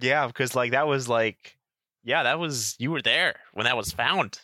[0.01, 1.57] Yeah, because like that was like,
[2.05, 4.41] yeah, that was you were there when that was found.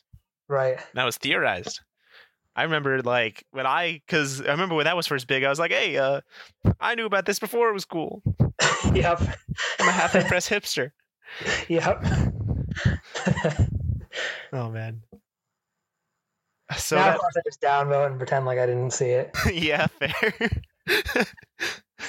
[0.48, 0.78] Right.
[0.94, 1.80] That was theorized.
[2.54, 5.44] I remember like when I, because I remember when that was first big.
[5.44, 6.20] I was like, hey, uh,
[6.80, 8.22] I knew about this before it was cool.
[8.94, 9.20] yep.
[9.80, 10.92] I'm a half a press hipster.
[11.68, 12.04] Yep.
[14.52, 15.02] Oh man.
[16.76, 19.36] So now, that- of course, I just downvote and pretend like I didn't see it.
[19.52, 20.50] yeah, fair.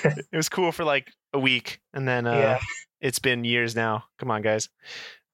[0.03, 2.59] it was cool for like a week, and then uh, Yeah.
[3.01, 4.05] It's been years now.
[4.19, 4.69] Come on, guys.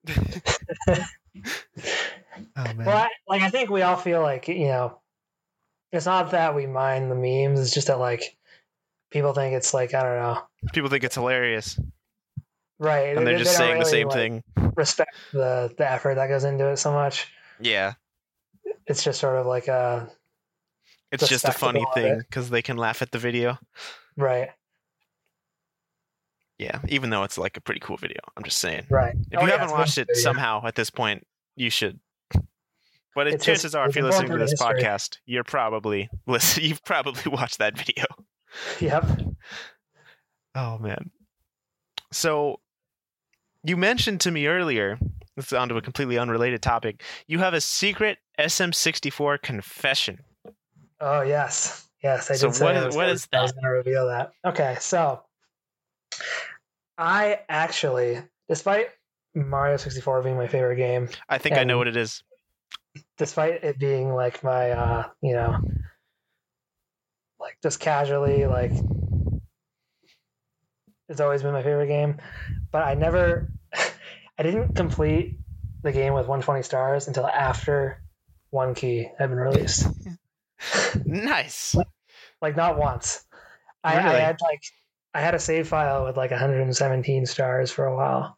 [0.10, 0.16] oh
[2.56, 2.86] man.
[2.86, 5.00] Well, I, like I think we all feel like you know,
[5.92, 7.60] it's not that we mind the memes.
[7.60, 8.36] It's just that like
[9.12, 10.42] people think it's like I don't know,
[10.74, 11.80] People think it's hilarious,
[12.80, 13.16] right?
[13.18, 14.44] and they're They- just they saying don't the same really, thing.
[14.76, 17.28] Respect the the effort that goes into it so much.
[17.60, 17.94] Yeah,
[18.88, 20.10] It's just sort of like a
[21.12, 23.58] it's just a funny thing because they can laugh at the video.
[24.18, 24.50] right,
[26.64, 28.20] Yeah, even though it's like a pretty cool video.
[28.38, 28.86] I'm just saying.
[28.90, 29.14] right.
[29.32, 30.22] If Oh, you yeah, haven't watched it video.
[30.22, 31.26] somehow at this point,
[31.56, 32.00] you should.
[33.16, 34.82] But it, chances just- are, if you're listening to this history.
[34.82, 36.64] podcast, you're probably listen.
[36.68, 38.06] You've probably watched that video.
[38.80, 39.06] Yep.
[40.56, 41.12] Oh man.
[42.12, 42.60] So
[43.64, 44.98] you mentioned to me earlier,
[45.36, 47.02] this is onto a completely unrelated topic.
[47.28, 50.20] You have a secret SM64 confession.
[51.00, 52.32] Oh yes, yes.
[52.32, 54.32] I So did what I was what gonna- I was going to reveal that.
[54.46, 55.22] Okay, so
[56.98, 58.88] I actually, despite
[59.34, 62.24] Mario 64 being my favorite game, I think I know what it is.
[63.18, 65.60] despite it being like my, uh, you know,
[67.40, 68.72] like just casually, like
[71.10, 72.18] it's always been my favorite game,
[72.72, 73.52] but I never,
[74.38, 75.38] I didn't complete
[75.82, 78.02] the game with 120 stars until after
[78.52, 79.88] one key had been released.
[81.06, 81.76] Nice.
[82.42, 83.26] like not once.
[83.84, 84.62] I, I had like
[85.14, 88.38] I had a save file with like 117 stars for a while,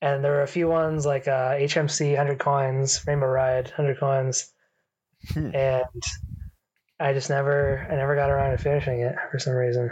[0.00, 4.52] and there were a few ones like uh, HMC 100 coins, Rainbow Ride 100 coins,
[5.32, 5.54] Hmm.
[5.54, 6.02] and
[7.00, 9.90] I just never I never got around to finishing it for some reason.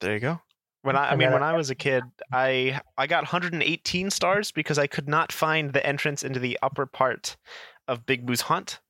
[0.00, 0.40] There you go.
[0.82, 4.78] When I, I mean, when I was a kid, I I got 118 stars because
[4.78, 7.36] I could not find the entrance into the upper part
[7.88, 8.80] of Big Boo's Hunt.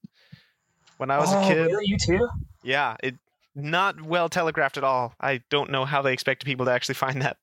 [0.99, 1.87] When I was oh, a kid, really?
[1.87, 2.29] You too?
[2.63, 3.17] yeah, it
[3.57, 5.15] not well telegraphed at all.
[5.21, 7.39] I don't know how they expect people to actually find that.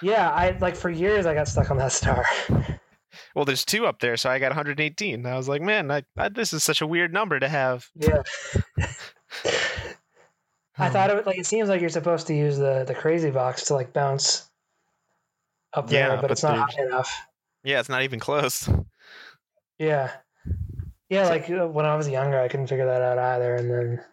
[0.00, 2.24] Yeah, I like for years I got stuck on that star.
[3.34, 5.26] Well, there's two up there, so I got 118.
[5.26, 7.88] I was like, man, I, I, this is such a weird number to have.
[7.96, 8.22] Yeah.
[10.78, 13.30] I thought it was like it seems like you're supposed to use the the crazy
[13.30, 14.48] box to like bounce
[15.72, 17.12] up there, Yeah, but, but it's not high enough.
[17.64, 18.68] Yeah, it's not even close.
[19.80, 20.12] Yeah,
[21.08, 21.28] yeah.
[21.28, 24.04] Like uh, when I was younger, I couldn't figure that out either, and then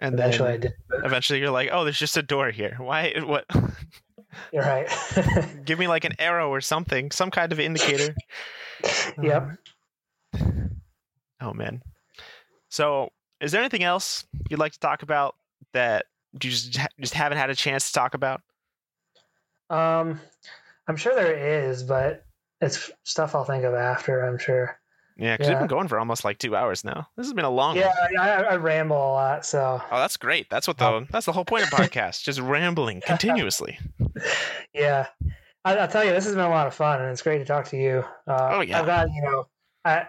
[0.00, 0.74] And eventually I then did.
[1.04, 2.76] Eventually you're like, oh, there's just a door here.
[2.78, 3.14] Why?
[3.24, 3.46] What?
[4.52, 4.88] you're right.
[5.64, 8.14] Give me like an arrow or something, some kind of indicator.
[9.22, 9.50] yep.
[11.40, 11.82] Oh man.
[12.68, 13.10] So,
[13.40, 15.34] is there anything else you'd like to talk about
[15.72, 18.42] that you just just haven't had a chance to talk about?
[19.70, 20.20] Um,
[20.86, 22.24] I'm sure there is, but
[22.60, 24.24] it's stuff I'll think of after.
[24.24, 24.77] I'm sure.
[25.18, 27.08] Yeah, because we've been going for almost like two hours now.
[27.16, 27.76] This has been a long.
[27.76, 28.18] Yeah, one.
[28.20, 30.48] I, I, ramble a lot, so Oh, that's great.
[30.48, 32.22] That's what the that's the whole point of podcast.
[32.22, 33.78] just rambling continuously.
[34.72, 35.08] yeah.
[35.64, 37.44] I, I'll tell you, this has been a lot of fun, and it's great to
[37.44, 38.04] talk to you.
[38.28, 38.78] Uh, Oh, yeah.
[38.78, 39.48] I've got you know,
[39.84, 40.06] I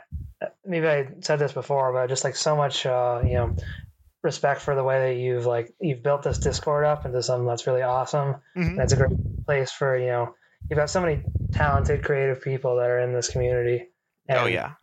[0.63, 3.55] maybe I said this before, but just like so much, uh, you know,
[4.21, 7.65] respect for the way that you've like you've built this Discord up into something that's
[7.65, 8.35] really awesome.
[8.55, 8.67] Mhm.
[8.71, 10.35] And it's a great place for you know,
[10.69, 13.89] you've got so many talented, creative people that are in this community.
[14.29, 14.73] Oh yeah.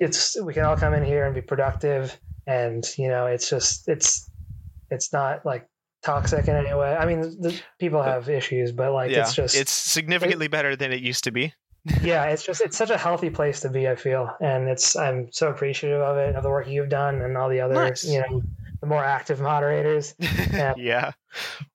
[0.00, 3.88] It's we can all come in here and be productive, and you know, it's just
[3.88, 4.28] it's
[4.90, 5.68] it's not like
[6.02, 6.96] toxic in any way.
[6.96, 9.20] I mean, the, people have issues, but like yeah.
[9.20, 11.54] it's just it's significantly better than it used to be.
[12.02, 13.88] yeah, it's just it's such a healthy place to be.
[13.88, 17.36] I feel, and it's I'm so appreciative of it, of the work you've done, and
[17.36, 18.04] all the other Nice.
[18.04, 18.42] you know
[18.80, 20.14] the more active moderators.
[20.76, 21.12] yeah.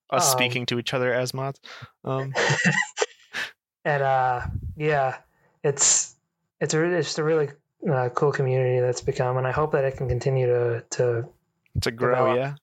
[0.09, 1.59] Us Um, speaking to each other as mods.
[2.03, 2.33] Um,
[3.85, 4.41] and uh,
[4.75, 5.17] yeah,
[5.63, 6.15] it's
[6.59, 7.49] it's a it's just a really
[7.89, 11.25] uh, cool community that's become, and I hope that it can continue to to.
[11.81, 12.37] to grow, Develop.
[12.37, 12.53] yeah.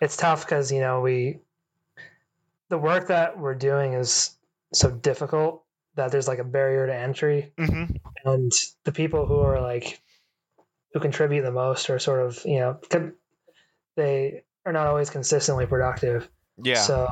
[0.00, 1.38] It's tough because you know we
[2.68, 4.36] the work that we're doing is
[4.72, 5.64] so difficult
[5.96, 7.84] that there's like a barrier to entry hmm
[8.24, 8.52] and
[8.84, 10.00] the people who are like
[10.92, 12.78] who contribute the most are sort of you know
[13.96, 16.28] they are not always consistently productive
[16.62, 16.74] Yeah.
[16.82, 17.08] so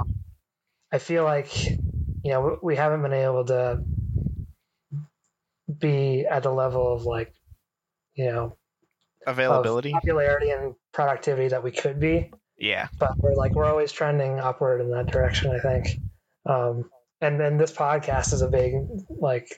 [0.93, 3.82] i feel like you know we haven't been able to
[5.80, 7.32] be at the level of like
[8.16, 8.56] you know
[9.26, 9.90] Availability.
[9.93, 12.88] popularity and productivity that we could be Yeah.
[12.98, 16.01] but we're like we're always trending upward in that direction i think
[16.47, 16.88] um
[17.20, 18.74] and then this podcast is a big
[19.20, 19.48] like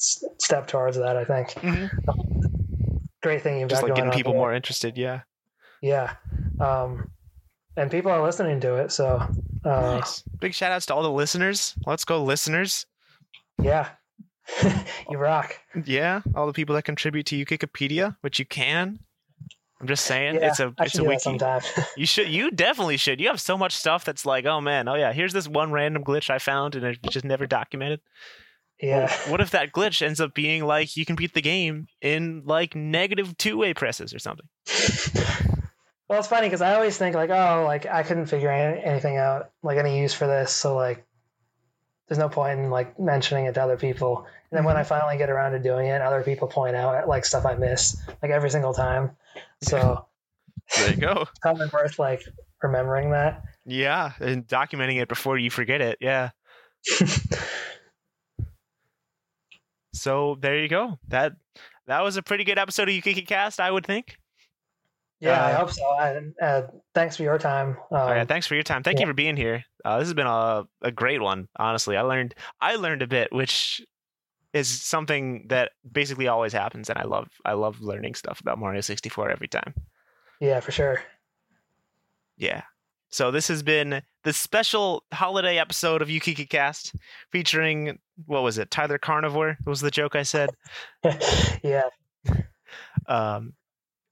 [0.00, 1.90] s- step towards that i think Mhm.
[3.22, 4.40] great thing you've Just got like getting people there.
[4.40, 4.96] more interested.
[4.98, 5.20] Yeah.
[5.82, 6.14] yeah
[6.60, 7.10] um
[7.76, 9.20] and people are listening to it so
[9.64, 10.22] uh nice.
[10.40, 11.74] Big shout outs to all the listeners.
[11.86, 12.86] Let's go, listeners.
[13.62, 13.90] yeah
[15.10, 16.22] you rock Yeah.
[16.34, 19.00] All the people that contribute to Ukikipedia, which you can.
[19.80, 21.38] I'm just saying, yeah it's a I it's a wiki.
[21.96, 22.28] You should.
[22.28, 23.20] You definitely should.
[23.20, 26.02] You have so much stuff that's like, oh man, oh yeah, here's this one random
[26.02, 28.00] glitch I found and it's just never documented.
[28.80, 32.42] yeah What if that glitch ends up being like you can beat the game in
[32.46, 34.46] like negative two way presses or something?
[36.08, 39.50] Well, it's funny because I always think like, oh, like I couldn't figure anything out,
[39.62, 41.04] like any use for this, so like,
[42.08, 44.26] there's no point in like mentioning it to other people.
[44.50, 44.88] And then when I mm-hmm.
[44.88, 48.30] finally get around to doing it, other people point out like stuff I miss, like
[48.30, 49.10] every single time.
[49.62, 50.06] So
[50.76, 51.12] There you go.
[51.30, 52.22] it's probably worth like
[52.62, 53.42] remembering that.
[53.64, 55.98] Yeah, and documenting it before you forget it.
[56.00, 56.30] Yeah.
[59.96, 60.98] So there you go.
[61.08, 61.32] That
[61.86, 64.18] that was a pretty good episode of Ukikicast, I would think.
[65.20, 65.98] Yeah, I Uh, hope so.
[65.98, 66.62] And uh,
[66.94, 67.70] thanks for your time.
[67.70, 68.82] Um, Oh, yeah, thanks for your time.
[68.82, 69.64] Thank you for being here.
[69.84, 71.48] Uh, this has been a a great one.
[71.56, 73.80] Honestly, I learned I learned a bit, which
[74.52, 78.80] is something that basically always happens, and I love I love learning stuff about Mario
[78.82, 79.74] sixty four every time.
[80.40, 81.02] yeah, for sure.
[82.36, 82.62] Yeah.
[83.08, 86.94] So this has been the special holiday episode of Ukikicast
[87.30, 88.70] featuring what was it?
[88.70, 90.50] Tyler Carnivore was the joke I said.
[91.62, 91.84] yeah,
[93.06, 93.54] Um,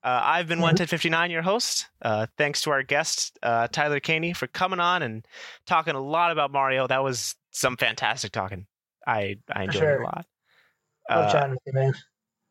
[0.04, 0.74] uh, I've been Mhm.
[0.76, 1.88] 1ted59, your host.
[2.02, 5.26] Uh, thanks to our guest, uh, Tyler Kehne, for coming on and
[5.66, 6.86] talking a lot about Mario.
[6.86, 8.66] That was some fantastic talking.
[9.06, 10.26] I, I enjoyed it a lot.
[11.10, 11.94] love Uh, chatting with you, man.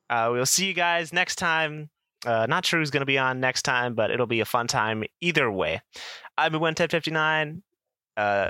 [0.10, 1.90] uh, we'll see you guys next time.
[2.26, 4.66] Uh, not sure who's going to be on next time, but it'll be a fun
[4.68, 5.82] time either way.
[6.38, 7.62] I've been 1ted59,
[8.18, 8.50] uh,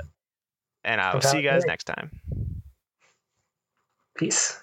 [0.84, 2.10] and I'll see you guys next time.
[4.16, 4.60] Peace.